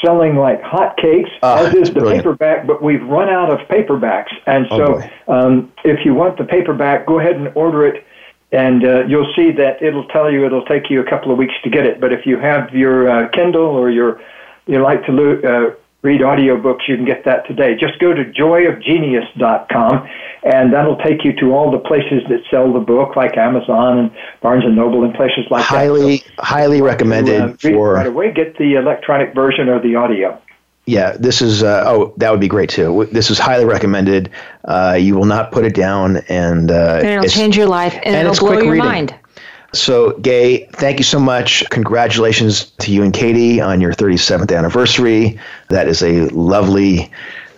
selling 0.04 0.36
like 0.36 0.60
hotcakes, 0.62 1.30
Ah, 1.42 1.64
as 1.64 1.74
is 1.74 1.88
the 1.88 2.00
brilliant. 2.00 2.24
paperback, 2.24 2.66
but 2.66 2.82
we've 2.82 3.02
run 3.06 3.28
out 3.28 3.50
of 3.50 3.60
paperbacks. 3.68 4.32
And 4.46 4.66
Oh, 4.70 4.76
so 4.78 4.86
boy. 4.94 5.10
um, 5.28 5.72
if 5.84 6.04
you 6.04 6.14
want 6.14 6.36
the 6.36 6.44
paperback, 6.44 7.06
go 7.06 7.18
ahead 7.18 7.36
and 7.36 7.50
order 7.54 7.86
it. 7.86 8.04
And 8.52 8.84
uh, 8.84 9.04
you'll 9.06 9.32
see 9.34 9.50
that 9.52 9.80
it'll 9.80 10.06
tell 10.08 10.30
you 10.30 10.44
it'll 10.44 10.66
take 10.66 10.90
you 10.90 11.00
a 11.00 11.08
couple 11.08 11.32
of 11.32 11.38
weeks 11.38 11.54
to 11.64 11.70
get 11.70 11.86
it. 11.86 12.00
But 12.00 12.12
if 12.12 12.26
you 12.26 12.36
have 12.38 12.74
your 12.74 13.08
uh, 13.08 13.28
Kindle 13.28 13.64
or 13.64 13.88
your 13.90 14.20
you 14.66 14.80
like 14.82 15.04
to 15.06 15.12
lo- 15.12 15.40
uh, 15.42 15.74
read 16.02 16.20
audiobooks, 16.20 16.88
you 16.88 16.96
can 16.96 17.04
get 17.04 17.24
that 17.24 17.46
today. 17.46 17.74
Just 17.76 17.98
go 18.00 18.12
to 18.12 18.24
joyofgenius.com, 18.24 20.08
and 20.42 20.72
that'll 20.72 20.96
take 20.98 21.24
you 21.24 21.32
to 21.36 21.52
all 21.54 21.70
the 21.70 21.78
places 21.78 22.22
that 22.28 22.40
sell 22.50 22.72
the 22.72 22.80
book, 22.80 23.16
like 23.16 23.36
Amazon 23.36 23.98
and 23.98 24.10
Barnes 24.40 24.64
and 24.64 24.76
Noble 24.76 25.04
and 25.04 25.14
places 25.14 25.44
like 25.50 25.62
that. 25.62 25.68
highly, 25.68 26.22
highly 26.38 26.78
So, 26.78 26.84
recommended 26.84 27.40
uh, 27.40 27.46
read 27.46 27.54
it 27.64 27.72
for. 27.74 27.94
right 27.94 28.06
away. 28.06 28.32
Get 28.32 28.56
the 28.58 28.74
electronic 28.74 29.34
version 29.34 29.68
or 29.68 29.80
the 29.80 29.94
audio. 29.96 30.40
Yeah, 30.84 31.16
this 31.16 31.40
is. 31.40 31.62
Uh, 31.62 31.84
oh, 31.86 32.12
that 32.16 32.32
would 32.32 32.40
be 32.40 32.48
great 32.48 32.68
too. 32.68 33.08
This 33.12 33.30
is 33.30 33.38
highly 33.38 33.64
recommended. 33.64 34.30
Uh, 34.64 34.98
you 35.00 35.14
will 35.14 35.26
not 35.26 35.52
put 35.52 35.64
it 35.64 35.74
down, 35.76 36.16
and, 36.28 36.72
uh, 36.72 36.98
And 37.00 37.06
it'll 37.08 37.28
change 37.28 37.56
your 37.56 37.68
life 37.68 37.94
and, 37.94 38.06
and 38.06 38.16
it'll 38.16 38.30
it's 38.32 38.40
blow 38.40 38.50
quick 38.54 38.64
your 38.64 38.72
reading. 38.72 38.88
mind. 38.88 39.14
So, 39.74 40.12
Gay, 40.18 40.66
thank 40.72 40.98
you 40.98 41.04
so 41.04 41.18
much. 41.18 41.64
Congratulations 41.70 42.70
to 42.80 42.92
you 42.92 43.02
and 43.02 43.12
Katie 43.12 43.60
on 43.60 43.80
your 43.80 43.92
37th 43.92 44.56
anniversary. 44.56 45.38
That 45.68 45.88
is 45.88 46.02
a 46.02 46.28
lovely 46.28 47.10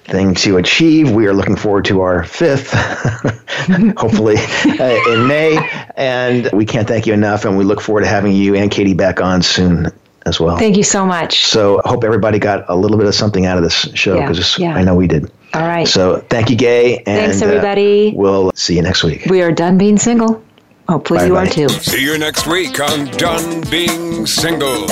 thing 0.04 0.34
to 0.34 0.58
achieve. 0.58 1.10
We 1.10 1.26
are 1.26 1.32
looking 1.32 1.56
forward 1.56 1.84
to 1.86 2.02
our 2.02 2.24
fifth, 2.24 2.72
hopefully 3.96 4.36
uh, 4.38 5.12
in 5.12 5.26
May. 5.26 5.58
And 5.96 6.50
we 6.52 6.64
can't 6.64 6.86
thank 6.86 7.06
you 7.06 7.14
enough. 7.14 7.44
And 7.44 7.58
we 7.58 7.64
look 7.64 7.80
forward 7.80 8.02
to 8.02 8.06
having 8.06 8.32
you 8.32 8.54
and 8.54 8.70
Katie 8.70 8.94
back 8.94 9.20
on 9.20 9.42
soon 9.42 9.90
as 10.26 10.38
well. 10.38 10.56
Thank 10.56 10.76
you 10.76 10.82
so 10.82 11.04
much. 11.04 11.44
so, 11.44 11.82
I 11.84 11.88
hope 11.88 12.04
everybody 12.04 12.38
got 12.38 12.64
a 12.68 12.76
little 12.76 12.96
bit 12.96 13.06
of 13.06 13.14
something 13.14 13.44
out 13.44 13.56
of 13.56 13.64
this 13.64 13.74
show 13.94 14.20
because 14.20 14.58
yeah. 14.58 14.74
I 14.74 14.84
know 14.84 14.94
we 14.94 15.06
did. 15.06 15.30
All 15.52 15.62
right. 15.62 15.86
So, 15.86 16.20
thank 16.30 16.48
you, 16.48 16.56
Gay. 16.56 16.98
And, 16.98 17.04
Thanks, 17.04 17.42
uh, 17.42 17.46
everybody. 17.46 18.12
we'll 18.14 18.52
see 18.54 18.76
you 18.76 18.82
next 18.82 19.02
week. 19.02 19.26
we 19.26 19.42
are 19.42 19.52
done 19.52 19.78
being 19.78 19.98
single. 19.98 20.42
Oh, 20.86 20.94
Hopefully 20.94 21.20
Bye, 21.20 21.26
you 21.26 21.36
are 21.36 21.46
too. 21.46 21.68
See 21.68 22.02
you 22.02 22.18
next 22.18 22.46
week 22.46 22.78
on 22.80 23.06
Done 23.16 23.62
Being 23.70 24.26
Single. 24.26 24.86